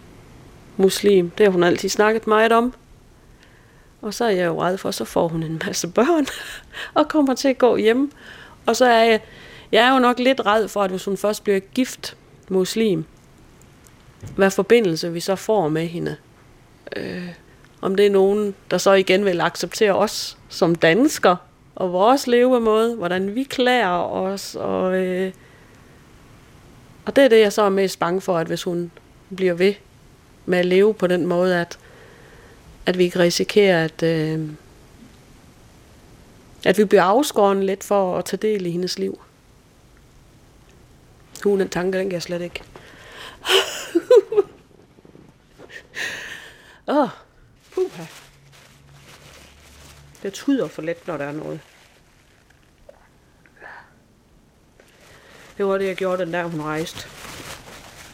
muslim. 0.78 1.30
Det 1.30 1.46
har 1.46 1.52
hun 1.52 1.64
altid 1.64 1.90
snakket 1.90 2.28
meget 2.28 2.52
om. 2.52 2.74
Og 4.02 4.14
så 4.14 4.26
er 4.26 4.30
jeg 4.30 4.46
jo 4.46 4.62
ret 4.62 4.80
for, 4.80 4.92
så 4.92 5.06
får 5.06 5.28
hun 5.28 5.44
en 5.44 5.62
masse 5.66 5.88
børn, 5.88 6.26
og 7.00 7.08
kommer 7.08 7.36
til 7.36 7.48
at 7.48 7.58
gå 7.58 7.76
hjem. 7.76 8.12
Og 8.66 8.76
så 8.76 8.86
er 8.86 9.04
jeg, 9.04 9.22
jeg 9.72 9.88
er 9.88 9.94
jo 9.94 10.00
nok 10.00 10.20
lidt 10.20 10.46
red 10.46 10.68
for, 10.68 10.84
at 10.84 10.90
hvis 10.90 11.06
hun 11.06 11.18
først 11.18 11.44
bliver 11.44 11.60
gift 11.60 12.18
muslim, 12.50 13.06
hvad 14.36 14.52
forbindelse 14.52 15.14
vi 15.14 15.20
så 15.20 15.36
får 15.36 15.70
med 15.70 15.88
hende. 15.88 16.16
Øh, 16.96 17.30
om 17.82 17.96
det 17.96 18.06
er 18.06 18.10
nogen, 18.10 18.56
der 18.72 18.78
så 18.78 18.94
igen 18.94 19.26
vil 19.26 19.42
acceptere 19.42 19.96
os 19.96 20.38
som 20.50 20.76
dansker, 20.76 21.36
og 21.76 21.94
vores 21.94 22.28
levemåde, 22.28 22.96
hvordan 22.96 23.36
vi 23.36 23.44
klæder 23.44 24.12
os, 24.12 24.56
og, 24.56 24.96
øh, 24.96 25.32
og 27.06 27.16
det 27.16 27.24
er 27.24 27.28
det, 27.28 27.40
jeg 27.40 27.54
så 27.54 27.62
er 27.62 27.70
mest 27.70 28.00
bange 28.00 28.22
for, 28.22 28.38
at 28.38 28.48
hvis 28.48 28.64
hun 28.64 28.92
bliver 29.36 29.54
ved 29.54 29.74
med 30.48 30.60
at 30.60 30.66
leve 30.66 30.94
på 30.94 31.08
den 31.08 31.26
måde, 31.26 31.62
at, 31.62 31.80
at 32.86 32.98
vi 32.98 33.04
ikke 33.04 33.20
risikerer, 33.20 33.84
at, 33.84 34.04
øh, 34.04 34.50
at 36.66 36.78
vi 36.78 36.86
bliver 36.86 37.04
afskåret 37.04 37.58
lidt 37.66 37.84
for 37.84 38.18
at 38.18 38.26
tage 38.26 38.38
del 38.42 38.66
i 38.66 38.72
hendes 38.72 39.00
liv. 39.00 39.22
Hun 41.44 41.60
den 41.60 41.70
tanke, 41.70 41.98
den 41.98 42.06
kan 42.06 42.14
jeg 42.14 42.22
slet 42.22 42.42
ikke. 42.42 42.64
Åh, 46.88 46.98
oh, 46.98 47.10
puha. 47.74 48.04
Det 50.24 50.34
tyder 50.34 50.68
for 50.68 50.82
let, 50.82 51.08
når 51.08 51.18
der 51.18 51.26
er 51.26 51.32
noget. 51.32 51.60
Det 55.58 55.66
var 55.66 55.78
det, 55.78 55.88
jeg 55.88 55.96
gjorde 55.96 56.26
den 56.26 56.34
der, 56.34 56.44
hun 56.44 56.62
rejste. 56.62 57.08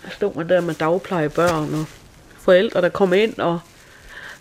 Jeg 0.04 0.12
stod 0.12 0.36
man 0.36 0.50
der 0.50 0.62
med 0.62 0.74
dagplejebørn 0.74 1.74
og 1.74 1.86
forældre, 2.44 2.82
der 2.82 2.90
kom 2.90 3.14
ind, 3.14 3.40
og, 3.40 3.60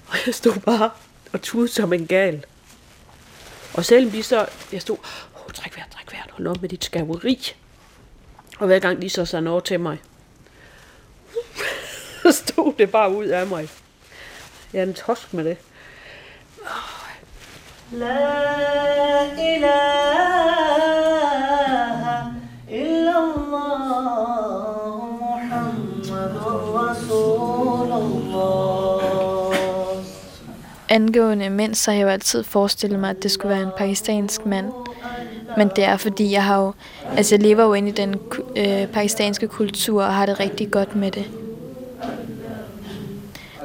og 0.09 0.17
jeg 0.27 0.35
stod 0.35 0.61
bare 0.61 0.91
og 1.33 1.43
tudede 1.43 1.73
som 1.73 1.93
en 1.93 2.07
gal. 2.07 2.45
Og 3.75 3.85
selvom 3.85 4.11
de 4.11 4.23
så, 4.23 4.47
jeg 4.73 4.83
stod, 4.83 4.97
oh, 5.35 5.53
træk 5.55 5.77
vejret, 5.77 5.91
træk 5.91 6.13
vejret, 6.13 6.31
hold 6.31 6.47
op 6.47 6.61
med 6.61 6.69
dit 6.69 6.85
skaveri. 6.85 7.55
Og 8.59 8.67
hver 8.67 8.79
gang 8.79 9.03
de 9.03 9.11
så 9.11 9.25
sagde 9.25 9.43
noget 9.43 9.65
til 9.65 9.81
mig, 9.81 9.99
så 12.23 12.33
stod 12.33 12.73
det 12.79 12.91
bare 12.91 13.15
ud 13.15 13.27
af 13.27 13.47
mig. 13.47 13.69
Jeg 14.73 14.79
er 14.79 14.87
en 14.87 14.95
tosk 14.95 15.35
med 15.35 15.45
det. 15.45 15.57
La 17.93 19.33
ilaha 19.37 20.02
Angående 30.93 31.51
mænd, 31.51 31.75
så 31.75 31.91
har 31.91 31.99
jeg 31.99 32.05
jo 32.05 32.09
altid 32.09 32.43
forestillet 32.43 33.01
mig, 33.01 33.11
at 33.11 33.23
det 33.23 33.31
skulle 33.31 33.55
være 33.55 33.63
en 33.63 33.73
pakistansk 33.79 34.47
mand. 34.47 34.67
Men 35.57 35.71
det 35.77 35.85
er 35.85 35.97
fordi, 35.97 36.33
jeg 36.33 36.45
har 36.45 36.61
jo, 36.61 36.73
altså 37.17 37.35
jeg 37.35 37.43
lever 37.43 37.65
jo 37.65 37.73
inde 37.73 37.89
i 37.89 37.93
den 37.93 38.17
øh, 38.57 38.87
pakistanske 38.87 39.49
kultur 39.49 40.03
og 40.03 40.15
har 40.15 40.27
det 40.27 40.41
rigtig 40.41 40.71
godt 40.71 40.97
med 40.97 41.11
det. 41.11 41.25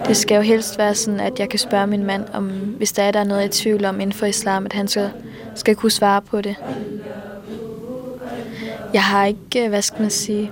Det 0.08 0.18
skal 0.18 0.36
jo 0.36 0.42
helst 0.42 0.78
være 0.78 0.96
sådan, 0.96 1.20
at 1.20 1.40
jeg 1.40 1.50
kan 1.50 1.60
spørge 1.60 1.88
min 1.88 2.04
mand, 2.04 2.26
om 2.34 2.48
hvis 2.48 2.92
der 2.92 3.04
er, 3.04 3.12
der 3.12 3.20
er 3.20 3.24
noget 3.24 3.46
i 3.46 3.62
tvivl 3.62 3.86
om 3.86 4.00
inden 4.00 4.14
for 4.14 4.26
islam, 4.26 4.66
at 4.66 4.74
han 4.74 4.88
skal, 4.88 5.10
skal 5.56 5.76
kunne 5.76 5.92
svare 5.92 6.22
på 6.22 6.42
det. 6.42 6.56
Jeg 8.94 9.04
har 9.04 9.26
ikke, 9.26 9.64
øh, 9.64 9.70
hvad 9.70 9.82
skal 9.82 10.02
man 10.02 10.12
sige, 10.12 10.52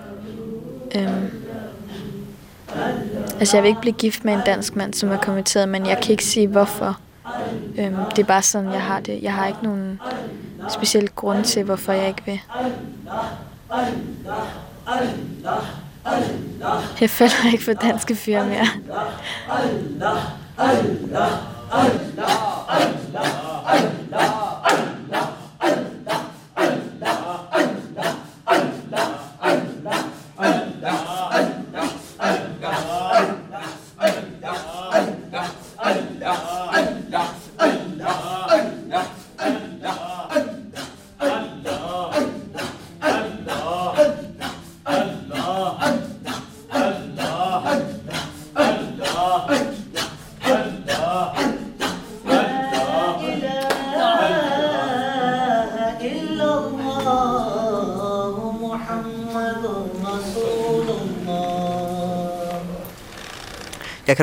øhm, 0.95 1.31
Altså, 3.39 3.57
jeg 3.57 3.63
vil 3.63 3.69
ikke 3.69 3.81
blive 3.81 3.93
gift 3.93 4.25
med 4.25 4.33
en 4.33 4.39
dansk 4.45 4.75
mand, 4.75 4.93
som 4.93 5.11
er 5.11 5.17
kommenteret, 5.17 5.69
men 5.69 5.85
jeg 5.85 5.97
kan 6.01 6.11
ikke 6.11 6.25
sige, 6.25 6.47
hvorfor. 6.47 6.97
Øhm, 7.77 7.95
det 8.15 8.19
er 8.19 8.23
bare 8.27 8.41
sådan, 8.41 8.71
jeg 8.71 8.81
har 8.81 8.99
det. 8.99 9.19
Jeg 9.21 9.33
har 9.33 9.47
ikke 9.47 9.63
nogen 9.63 9.99
speciel 10.69 11.09
grund 11.09 11.43
til, 11.43 11.63
hvorfor 11.63 11.93
jeg 11.93 12.07
ikke 12.07 12.21
vil. 12.25 12.41
Jeg 17.01 17.09
falder 17.09 17.51
ikke 17.51 17.63
for 17.63 17.73
danske 17.73 18.15
fyre 18.15 18.45
mere. 18.45 18.67
Allah, 19.49 20.17
Allah, 20.57 21.27
Allah, 21.27 21.31
Allah, 21.71 22.85
Allah. 24.11 24.54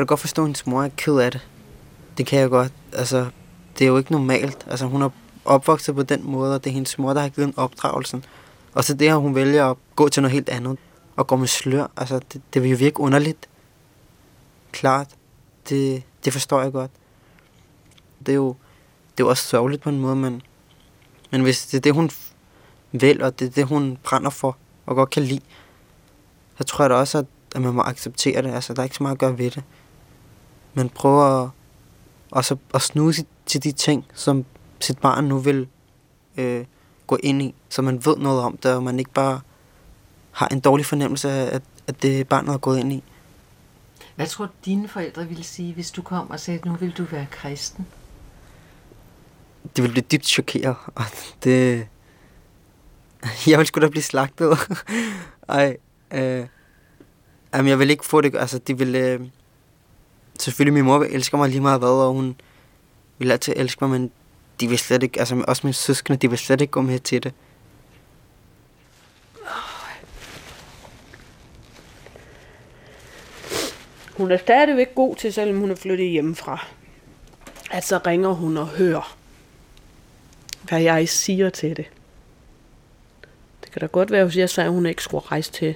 Kan 0.03 0.07
du 0.07 0.11
godt 0.11 0.19
forstå, 0.19 0.41
at 0.41 0.47
hendes 0.47 0.67
mor 0.67 0.83
er 0.83 0.89
ked 0.97 1.17
af 1.17 1.31
det. 1.31 1.47
Det 2.17 2.25
kan 2.25 2.39
jeg 2.39 2.49
godt. 2.49 2.73
Altså, 2.93 3.29
det 3.79 3.85
er 3.85 3.89
jo 3.89 3.97
ikke 3.97 4.11
normalt. 4.11 4.65
Altså, 4.69 4.85
hun 4.85 5.01
er 5.01 5.09
opvokset 5.45 5.95
på 5.95 6.03
den 6.03 6.23
måde, 6.23 6.55
og 6.55 6.63
det 6.63 6.69
er 6.69 6.73
hendes 6.73 6.97
mor, 6.97 7.13
der 7.13 7.21
har 7.21 7.29
givet 7.29 7.47
en 7.47 7.53
opdragelsen. 7.57 8.25
Og 8.73 8.83
så 8.83 8.93
det 8.93 9.09
her, 9.09 9.15
hun 9.15 9.35
vælger 9.35 9.65
at 9.65 9.77
gå 9.95 10.09
til 10.09 10.21
noget 10.21 10.33
helt 10.33 10.49
andet. 10.49 10.77
Og 11.15 11.27
gå 11.27 11.35
med 11.35 11.47
slør. 11.47 11.87
Altså, 11.97 12.19
det, 12.33 12.41
det 12.53 12.63
vil 12.63 12.71
jo 12.71 12.77
virke 12.77 12.99
underligt. 12.99 13.49
Klart. 14.71 15.07
Det, 15.69 16.03
det 16.25 16.33
forstår 16.33 16.61
jeg 16.61 16.71
godt. 16.71 16.91
Det 18.19 18.29
er 18.29 18.35
jo, 18.35 18.47
det 19.11 19.23
er 19.23 19.25
jo 19.25 19.29
også 19.29 19.43
sørgeligt 19.43 19.81
på 19.81 19.89
en 19.89 19.99
måde, 19.99 20.15
men, 20.15 20.41
men 21.31 21.41
hvis 21.41 21.65
det 21.65 21.77
er 21.77 21.81
det, 21.81 21.93
hun 21.93 22.09
vil, 22.91 23.23
og 23.23 23.39
det 23.39 23.45
er 23.47 23.51
det, 23.51 23.65
hun 23.65 23.97
brænder 24.03 24.29
for, 24.29 24.57
og 24.85 24.95
godt 24.95 25.09
kan 25.09 25.23
lide, 25.23 25.41
så 26.57 26.63
tror 26.63 26.83
jeg 26.83 26.89
da 26.89 26.95
også, 26.95 27.17
at, 27.17 27.25
at 27.55 27.61
man 27.61 27.73
må 27.73 27.81
acceptere 27.81 28.41
det. 28.41 28.53
Altså, 28.53 28.73
der 28.73 28.79
er 28.79 28.83
ikke 28.83 28.95
så 28.95 29.03
meget 29.03 29.15
at 29.15 29.19
gøre 29.19 29.37
ved 29.37 29.51
det. 29.51 29.63
Men 30.73 30.89
prøv 30.89 31.43
at, 31.43 31.49
også 32.31 32.57
at 32.73 32.81
snuse 32.81 33.25
til 33.45 33.63
de 33.63 33.71
ting, 33.71 34.05
som 34.13 34.45
sit 34.79 34.99
barn 34.99 35.23
nu 35.23 35.37
vil 35.37 35.67
øh, 36.37 36.65
gå 37.07 37.17
ind 37.23 37.41
i, 37.41 37.55
så 37.69 37.81
man 37.81 38.05
ved 38.05 38.17
noget 38.17 38.41
om 38.41 38.57
det, 38.57 38.73
og 38.73 38.83
man 38.83 38.99
ikke 38.99 39.11
bare 39.11 39.41
har 40.31 40.47
en 40.47 40.59
dårlig 40.59 40.85
fornemmelse 40.85 41.29
af, 41.31 41.55
at, 41.55 41.61
at 41.87 42.01
det 42.01 42.27
barnet 42.27 42.51
har 42.51 42.57
gået 42.57 42.79
ind 42.79 42.93
i. 42.93 43.03
Hvad 44.15 44.27
tror 44.27 44.49
dine 44.65 44.87
forældre 44.87 45.27
ville 45.27 45.43
sige, 45.43 45.73
hvis 45.73 45.91
du 45.91 46.01
kom 46.01 46.29
og 46.29 46.39
sagde, 46.39 46.59
at 46.59 46.65
nu 46.65 46.75
vil 46.75 46.91
du 46.97 47.03
være 47.03 47.25
kristen? 47.31 47.87
De 49.77 49.81
vil 49.81 49.91
blive 49.91 50.05
dybt 50.11 50.25
chokeret, 50.25 50.75
og 50.95 51.03
det... 51.43 51.87
Jeg 53.47 53.59
vil 53.59 53.67
sgu 53.67 53.81
da 53.81 53.87
blive 53.87 54.03
slagtet. 54.03 54.57
Ej, 55.49 55.77
øh, 56.11 56.47
jamen 57.53 57.69
jeg 57.69 57.79
vil 57.79 57.89
ikke 57.89 58.05
få 58.05 58.21
det, 58.21 58.35
altså 58.35 58.57
de 58.57 58.77
vil... 58.77 58.95
Øh, 58.95 59.21
selvfølgelig 60.39 60.73
min 60.73 60.85
mor 60.85 61.03
elsker 61.03 61.37
mig 61.37 61.49
lige 61.49 61.61
meget 61.61 61.79
hvad, 61.79 61.89
og 61.89 62.13
hun 62.13 62.35
vil 63.17 63.31
altid 63.31 63.53
elske 63.55 63.87
mig, 63.87 63.99
men 63.99 64.11
de 64.59 64.67
vil 64.67 64.77
slet 64.77 65.03
ikke, 65.03 65.19
altså 65.19 65.43
også 65.47 65.61
mine 65.67 65.73
søskende, 65.73 66.17
de 66.17 66.29
vil 66.29 66.39
slet 66.39 66.61
ikke 66.61 66.71
gå 66.71 66.81
med 66.81 66.99
til 66.99 67.23
det. 67.23 67.33
Hun 74.17 74.31
er 74.31 74.37
stadigvæk 74.37 74.95
god 74.95 75.15
til, 75.15 75.33
selvom 75.33 75.59
hun 75.59 75.71
er 75.71 75.75
flyttet 75.75 76.09
hjemmefra. 76.09 76.65
At 77.71 77.85
så 77.85 77.99
ringer 78.07 78.29
hun 78.29 78.57
og 78.57 78.67
hører, 78.67 79.17
hvad 80.63 80.81
jeg 80.81 81.09
siger 81.09 81.49
til 81.49 81.77
det. 81.77 81.85
Det 83.63 83.71
kan 83.71 83.79
da 83.79 83.85
godt 83.85 84.11
være, 84.11 84.25
hvis 84.25 84.37
jeg 84.37 84.49
sagde, 84.49 84.67
at 84.67 84.73
hun 84.73 84.85
ikke 84.85 85.03
skulle 85.03 85.27
rejse 85.31 85.51
til 85.51 85.75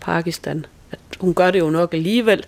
Pakistan. 0.00 0.66
At 0.90 0.98
hun 1.20 1.34
gør 1.34 1.50
det 1.50 1.58
jo 1.58 1.70
nok 1.70 1.94
alligevel. 1.94 2.44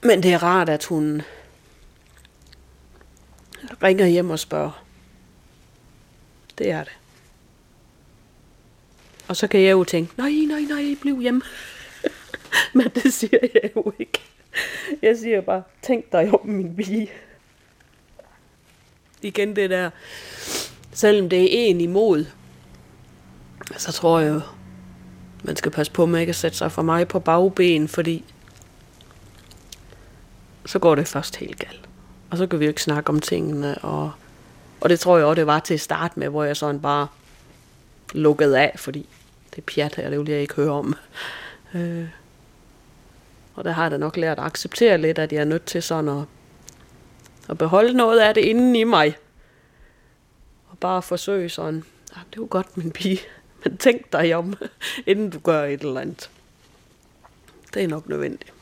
Men 0.00 0.22
det 0.22 0.32
er 0.32 0.42
rart, 0.42 0.68
at 0.68 0.84
hun 0.84 1.22
ringer 3.82 4.06
hjem 4.06 4.30
og 4.30 4.38
spørger. 4.38 4.84
Det 6.58 6.70
er 6.70 6.84
det. 6.84 6.92
Og 9.28 9.36
så 9.36 9.48
kan 9.48 9.60
jeg 9.60 9.72
jo 9.72 9.84
tænke, 9.84 10.12
nej, 10.18 10.30
nej, 10.48 10.60
nej, 10.60 10.96
bliv 11.00 11.20
hjemme. 11.20 11.42
Men 12.74 12.88
det 12.94 13.12
siger 13.12 13.38
jeg 13.54 13.70
jo 13.76 13.92
ikke. 13.98 14.20
Jeg 15.02 15.18
siger 15.18 15.40
bare, 15.40 15.62
tænk 15.82 16.12
dig 16.12 16.30
om 16.34 16.46
min 16.46 16.76
pige. 16.76 17.10
Igen 19.22 19.56
det 19.56 19.70
der, 19.70 19.90
selvom 20.92 21.28
det 21.28 21.42
er 21.42 21.70
en 21.70 21.80
imod, 21.80 22.26
så 23.76 23.92
tror 23.92 24.20
jeg 24.20 24.34
jo, 24.34 24.40
man 25.44 25.56
skal 25.56 25.72
passe 25.72 25.92
på 25.92 26.06
med 26.06 26.20
ikke 26.20 26.30
at 26.30 26.36
sætte 26.36 26.58
sig 26.58 26.72
for 26.72 26.82
mig 26.82 27.08
på 27.08 27.20
bagben, 27.20 27.88
fordi 27.88 28.24
så 30.68 30.78
går 30.78 30.94
det 30.94 31.08
først 31.08 31.36
helt 31.36 31.58
galt. 31.58 31.88
Og 32.30 32.38
så 32.38 32.46
kan 32.46 32.60
vi 32.60 32.64
jo 32.64 32.68
ikke 32.68 32.82
snakke 32.82 33.10
om 33.10 33.20
tingene, 33.20 33.78
og, 33.78 34.12
og 34.80 34.88
det 34.88 35.00
tror 35.00 35.16
jeg 35.16 35.26
også, 35.26 35.34
det 35.34 35.46
var 35.46 35.58
til 35.58 35.74
at 35.74 35.80
starte 35.80 36.18
med, 36.18 36.28
hvor 36.28 36.44
jeg 36.44 36.56
sådan 36.56 36.80
bare 36.80 37.06
lukkede 38.12 38.60
af, 38.60 38.72
fordi 38.76 39.08
det 39.50 39.58
er 39.58 39.62
pjat 39.74 39.94
her, 39.94 40.10
det 40.10 40.18
vil 40.18 40.28
jeg 40.28 40.40
ikke 40.40 40.54
høre 40.54 40.70
om. 40.70 40.94
Øh, 41.74 42.08
og 43.54 43.64
der 43.64 43.70
har 43.70 43.82
jeg 43.82 43.90
da 43.90 43.96
nok 43.96 44.16
lært 44.16 44.38
at 44.38 44.44
acceptere 44.44 44.98
lidt, 44.98 45.18
at 45.18 45.32
jeg 45.32 45.40
er 45.40 45.44
nødt 45.44 45.64
til 45.64 45.82
sådan 45.82 46.08
at, 46.08 46.24
at 47.48 47.58
beholde 47.58 47.92
noget 47.92 48.20
af 48.20 48.34
det 48.34 48.44
inden 48.44 48.76
i 48.76 48.84
mig. 48.84 49.16
Og 50.70 50.78
bare 50.78 51.02
forsøge 51.02 51.48
sådan, 51.48 51.84
ah, 52.12 52.22
det 52.30 52.38
er 52.38 52.42
jo 52.42 52.46
godt 52.50 52.76
min 52.76 52.90
pige, 52.90 53.20
men 53.64 53.76
tænk 53.76 54.12
dig 54.12 54.34
om, 54.34 54.54
inden 55.06 55.30
du 55.30 55.38
gør 55.38 55.64
et 55.64 55.80
eller 55.80 56.00
andet. 56.00 56.30
Det 57.74 57.84
er 57.84 57.88
nok 57.88 58.08
nødvendigt. 58.08 58.52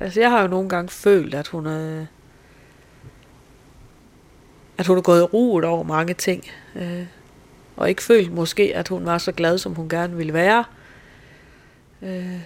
Altså, 0.00 0.20
jeg 0.20 0.30
har 0.30 0.42
jo 0.42 0.48
nogle 0.48 0.68
gange 0.68 0.88
følt, 0.88 1.34
at 1.34 1.48
hun 1.48 1.66
er, 1.66 2.06
at 4.78 4.86
hun 4.86 4.98
er 4.98 5.02
gået 5.02 5.20
i 5.20 5.24
roet 5.24 5.64
over 5.64 5.82
mange 5.82 6.14
ting. 6.14 6.44
Øh, 6.76 7.06
og 7.76 7.88
ikke 7.88 8.02
følt 8.02 8.32
måske, 8.32 8.76
at 8.76 8.88
hun 8.88 9.06
var 9.06 9.18
så 9.18 9.32
glad, 9.32 9.58
som 9.58 9.74
hun 9.74 9.88
gerne 9.88 10.16
ville 10.16 10.32
være. 10.32 10.64
Øh, 12.02 12.40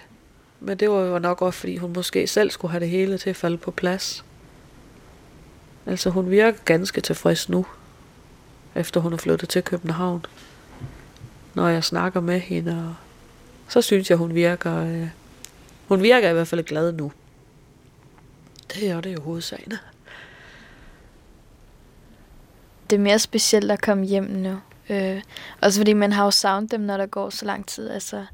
men 0.60 0.78
det 0.78 0.90
var 0.90 1.00
jo 1.00 1.18
nok 1.18 1.42
også, 1.42 1.58
fordi 1.58 1.76
hun 1.76 1.92
måske 1.92 2.26
selv 2.26 2.50
skulle 2.50 2.72
have 2.72 2.80
det 2.80 2.88
hele 2.88 3.18
til 3.18 3.30
at 3.30 3.36
falde 3.36 3.56
på 3.56 3.70
plads. 3.70 4.24
Altså, 5.86 6.10
hun 6.10 6.30
virker 6.30 6.58
ganske 6.64 7.00
tilfreds 7.00 7.48
nu, 7.48 7.66
efter 8.74 9.00
hun 9.00 9.12
er 9.12 9.16
flyttet 9.16 9.48
til 9.48 9.62
København. 9.62 10.26
Når 11.54 11.68
jeg 11.68 11.84
snakker 11.84 12.20
med 12.20 12.40
hende, 12.40 12.86
og 12.88 12.94
så 13.68 13.82
synes 13.82 14.10
jeg, 14.10 14.18
hun 14.18 14.34
virker, 14.34 14.76
øh, 14.76 15.08
hun 15.88 16.02
virker 16.02 16.30
i 16.30 16.32
hvert 16.32 16.48
fald 16.48 16.62
glad 16.62 16.92
nu. 16.92 17.12
Det 18.74 18.90
er 18.90 19.00
det 19.00 19.10
er 19.10 19.14
jo 19.14 19.22
hovedsagen. 19.22 19.72
Det 22.90 22.96
er 22.96 23.00
mere 23.00 23.18
specielt 23.18 23.70
at 23.70 23.80
komme 23.80 24.04
hjem 24.04 24.24
nu. 24.24 24.60
Øh, 24.90 25.22
også 25.62 25.80
fordi 25.80 25.92
man 25.92 26.12
har 26.12 26.24
jo 26.24 26.30
savnet 26.30 26.70
dem, 26.70 26.80
når 26.80 26.96
der 26.96 27.06
går 27.06 27.30
så 27.30 27.44
lang 27.44 27.66
tid. 27.66 27.90
Altså, 27.90 28.24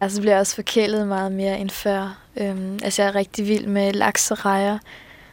altså 0.00 0.20
bliver 0.20 0.32
jeg 0.32 0.40
også 0.40 0.54
forkælet 0.54 1.08
meget 1.08 1.32
mere 1.32 1.58
end 1.58 1.70
før. 1.70 2.22
Øh, 2.36 2.72
altså 2.82 3.02
jeg 3.02 3.08
er 3.08 3.14
rigtig 3.14 3.46
vild 3.46 3.66
med 3.66 3.92
laks 3.92 4.30
og 4.30 4.44
rejer. 4.44 4.78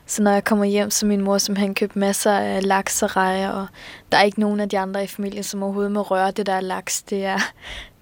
Så 0.05 0.23
når 0.23 0.31
jeg 0.31 0.43
kommer 0.43 0.65
hjem, 0.65 0.89
så 0.89 1.05
min 1.05 1.21
mor 1.21 1.37
simpelthen 1.37 1.75
købt 1.75 1.95
masser 1.95 2.31
af 2.31 2.67
laks 2.67 3.03
og 3.03 3.15
rejer, 3.15 3.49
og 3.49 3.67
der 4.11 4.17
er 4.17 4.23
ikke 4.23 4.39
nogen 4.39 4.59
af 4.59 4.69
de 4.69 4.79
andre 4.79 5.03
i 5.03 5.07
familien, 5.07 5.43
som 5.43 5.63
overhovedet 5.63 5.91
må 5.91 6.01
røre 6.01 6.31
det 6.31 6.45
der 6.45 6.59
laks. 6.59 7.01
Det 7.01 7.25
er, 7.25 7.39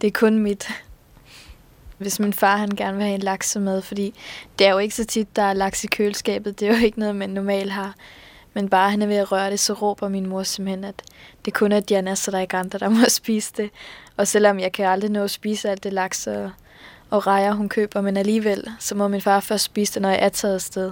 det 0.02 0.08
er 0.08 0.12
kun 0.12 0.39
mit. 0.39 0.70
Hvis 2.02 2.20
min 2.20 2.34
far 2.34 2.58
han 2.58 2.70
gerne 2.70 2.97
vil 2.97 3.06
have 3.06 3.16
en 3.16 3.22
laksemad, 3.22 3.82
fordi 3.82 4.14
det 4.60 4.68
er 4.68 4.72
jo 4.72 4.78
ikke 4.78 4.95
så 4.95 5.06
tit, 5.06 5.36
der 5.36 5.41
er 5.41 5.54
laks 5.54 5.84
i 5.84 5.88
køleskabet. 5.88 6.60
Det 6.60 6.68
er 6.68 6.78
jo 6.78 6.86
ikke 6.86 6.99
noget, 6.99 7.16
man 7.16 7.30
normalt 7.30 7.72
har. 7.72 7.95
Men 8.54 8.70
bare 8.70 8.89
han 8.89 9.02
er 9.02 9.08
ved 9.08 9.16
at 9.16 9.32
røre 9.32 9.52
det, 9.52 9.60
så 9.60 9.74
råber 9.74 10.10
min 10.10 10.30
mor 10.30 10.43
simpelthen, 10.43 10.84
at 10.84 11.02
det 11.45 11.54
kun 11.54 11.72
er 11.72 11.80
Diana, 11.80 12.16
så 12.16 12.32
der 12.32 12.38
er 12.38 12.41
ikke 12.41 12.58
andre, 12.58 12.80
der 12.80 12.89
må 12.89 13.06
spise 13.20 13.54
det. 13.58 13.70
Og 14.18 14.28
selvom 14.28 14.60
jeg 14.60 14.72
kan 14.72 14.86
aldrig 14.86 15.12
nå 15.12 15.24
at 15.24 15.32
spise 15.32 15.70
alt 15.70 15.84
det 15.84 15.93
laks 15.93 16.28
og, 16.28 16.52
og 17.10 17.28
rejer, 17.28 17.54
hun 17.54 17.70
køber, 17.70 18.02
men 18.02 18.18
alligevel, 18.18 18.68
så 18.80 18.95
må 18.95 19.08
min 19.08 19.22
far 19.22 19.39
først 19.39 19.64
spise 19.64 19.93
det, 19.93 20.02
når 20.02 20.10
jeg 20.10 20.20
er 20.22 20.30
taget 20.30 20.56
afsted. 20.56 20.91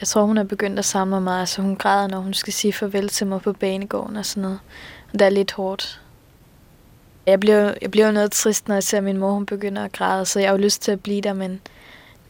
Jeg 0.00 0.08
tror, 0.08 0.22
hun 0.22 0.38
er 0.38 0.44
begyndt 0.44 0.78
at 0.78 0.84
samle 0.84 1.20
mig. 1.20 1.40
Altså, 1.40 1.62
hun 1.62 1.76
græder, 1.76 2.08
når 2.08 2.18
hun 2.18 2.34
skal 2.34 2.52
sige 2.52 2.72
farvel 2.72 3.08
til 3.08 3.26
mig 3.26 3.40
på 3.40 3.52
banegården 3.52 4.16
og 4.16 4.26
sådan 4.26 4.42
noget. 4.42 4.58
Og 5.12 5.18
det 5.18 5.22
er 5.22 5.30
lidt 5.30 5.52
hårdt. 5.52 6.00
Jeg 7.26 7.40
bliver, 7.40 7.74
jeg 7.82 7.90
bliver 7.90 8.10
noget 8.10 8.32
trist, 8.32 8.68
når 8.68 8.74
jeg 8.74 8.82
ser 8.82 9.00
min 9.00 9.18
mor, 9.18 9.32
hun 9.32 9.46
begynder 9.46 9.84
at 9.84 9.92
græde, 9.92 10.24
så 10.24 10.40
jeg 10.40 10.48
har 10.48 10.56
jo 10.56 10.62
lyst 10.62 10.82
til 10.82 10.92
at 10.92 11.00
blive 11.00 11.20
der, 11.20 11.32
men 11.32 11.60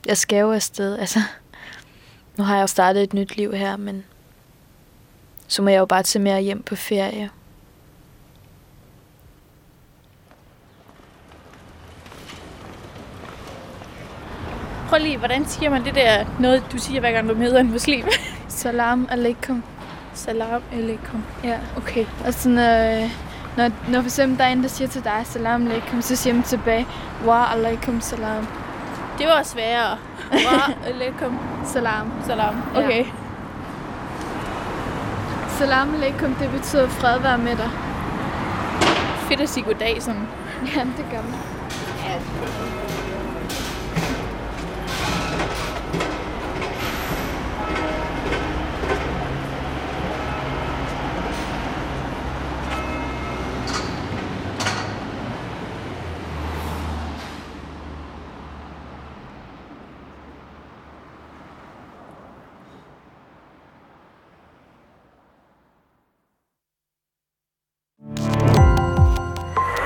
jeg 0.07 0.17
skal 0.17 0.39
jo 0.39 0.53
afsted. 0.53 0.99
Altså, 1.07 1.19
nu 2.37 2.45
har 2.45 2.55
jeg 2.55 2.63
jo 2.63 2.67
startet 2.67 3.03
et 3.03 3.15
nyt 3.15 3.37
liv 3.37 3.53
her, 3.53 3.77
men 3.77 4.05
så 5.49 5.63
må 5.63 5.69
jeg 5.69 5.79
jo 5.79 5.87
bare 5.87 6.03
tage 6.03 6.23
mere 6.23 6.41
hjem 6.41 6.63
på 6.63 6.77
ferie. 6.77 7.31
Prøv 14.89 14.99
lige, 14.99 15.19
hvordan 15.19 15.47
siger 15.47 15.71
man 15.71 15.85
det 15.85 15.95
der 15.95 16.25
noget, 16.41 16.63
du 16.73 16.79
siger 16.79 17.01
hver 17.01 17.13
gang 17.13 17.29
du 17.29 17.35
møder 17.35 17.61
en 17.61 17.71
muslim? 17.71 18.07
Salam 18.49 19.09
alaikum. 19.11 19.65
Salam 20.15 20.63
alaikum. 20.73 21.25
Ja. 21.45 21.59
Okay. 21.77 22.07
Og 22.25 22.35
sådan, 22.35 22.59
øh, 22.59 23.26
når, 23.57 23.71
når 23.89 24.01
for 24.01 24.07
eksempel 24.07 24.39
der 24.39 24.45
er 24.45 24.49
en, 24.49 24.63
der 24.63 24.69
siger 24.69 24.89
til 24.89 25.05
dig, 25.05 25.21
salam 25.25 25.67
alaikum, 25.67 26.03
så 26.03 26.17
siger 26.17 26.35
man 26.35 26.43
tilbage, 26.43 26.87
wa 27.27 27.53
alaikum 27.53 28.01
salam. 28.01 28.47
Det 29.19 29.27
var 29.27 29.43
sværere. 29.43 29.99
Wa 30.33 30.73
alaikum. 30.87 31.39
Salam. 31.65 32.13
Salam. 32.27 32.55
Okay. 32.77 33.05
Ja. 33.05 33.11
Salam 35.49 35.95
alaikum, 35.95 36.35
det 36.35 36.51
betyder 36.51 36.89
fred 36.89 37.21
være 37.21 37.39
med 37.39 37.57
dig. 37.57 37.71
Fedt 39.29 39.41
at 39.41 39.49
sige 39.49 39.65
goddag 39.65 40.03
sådan. 40.03 40.29
Ja, 40.77 40.81
det 40.81 41.07
gør 41.11 41.23
man. 41.23 41.35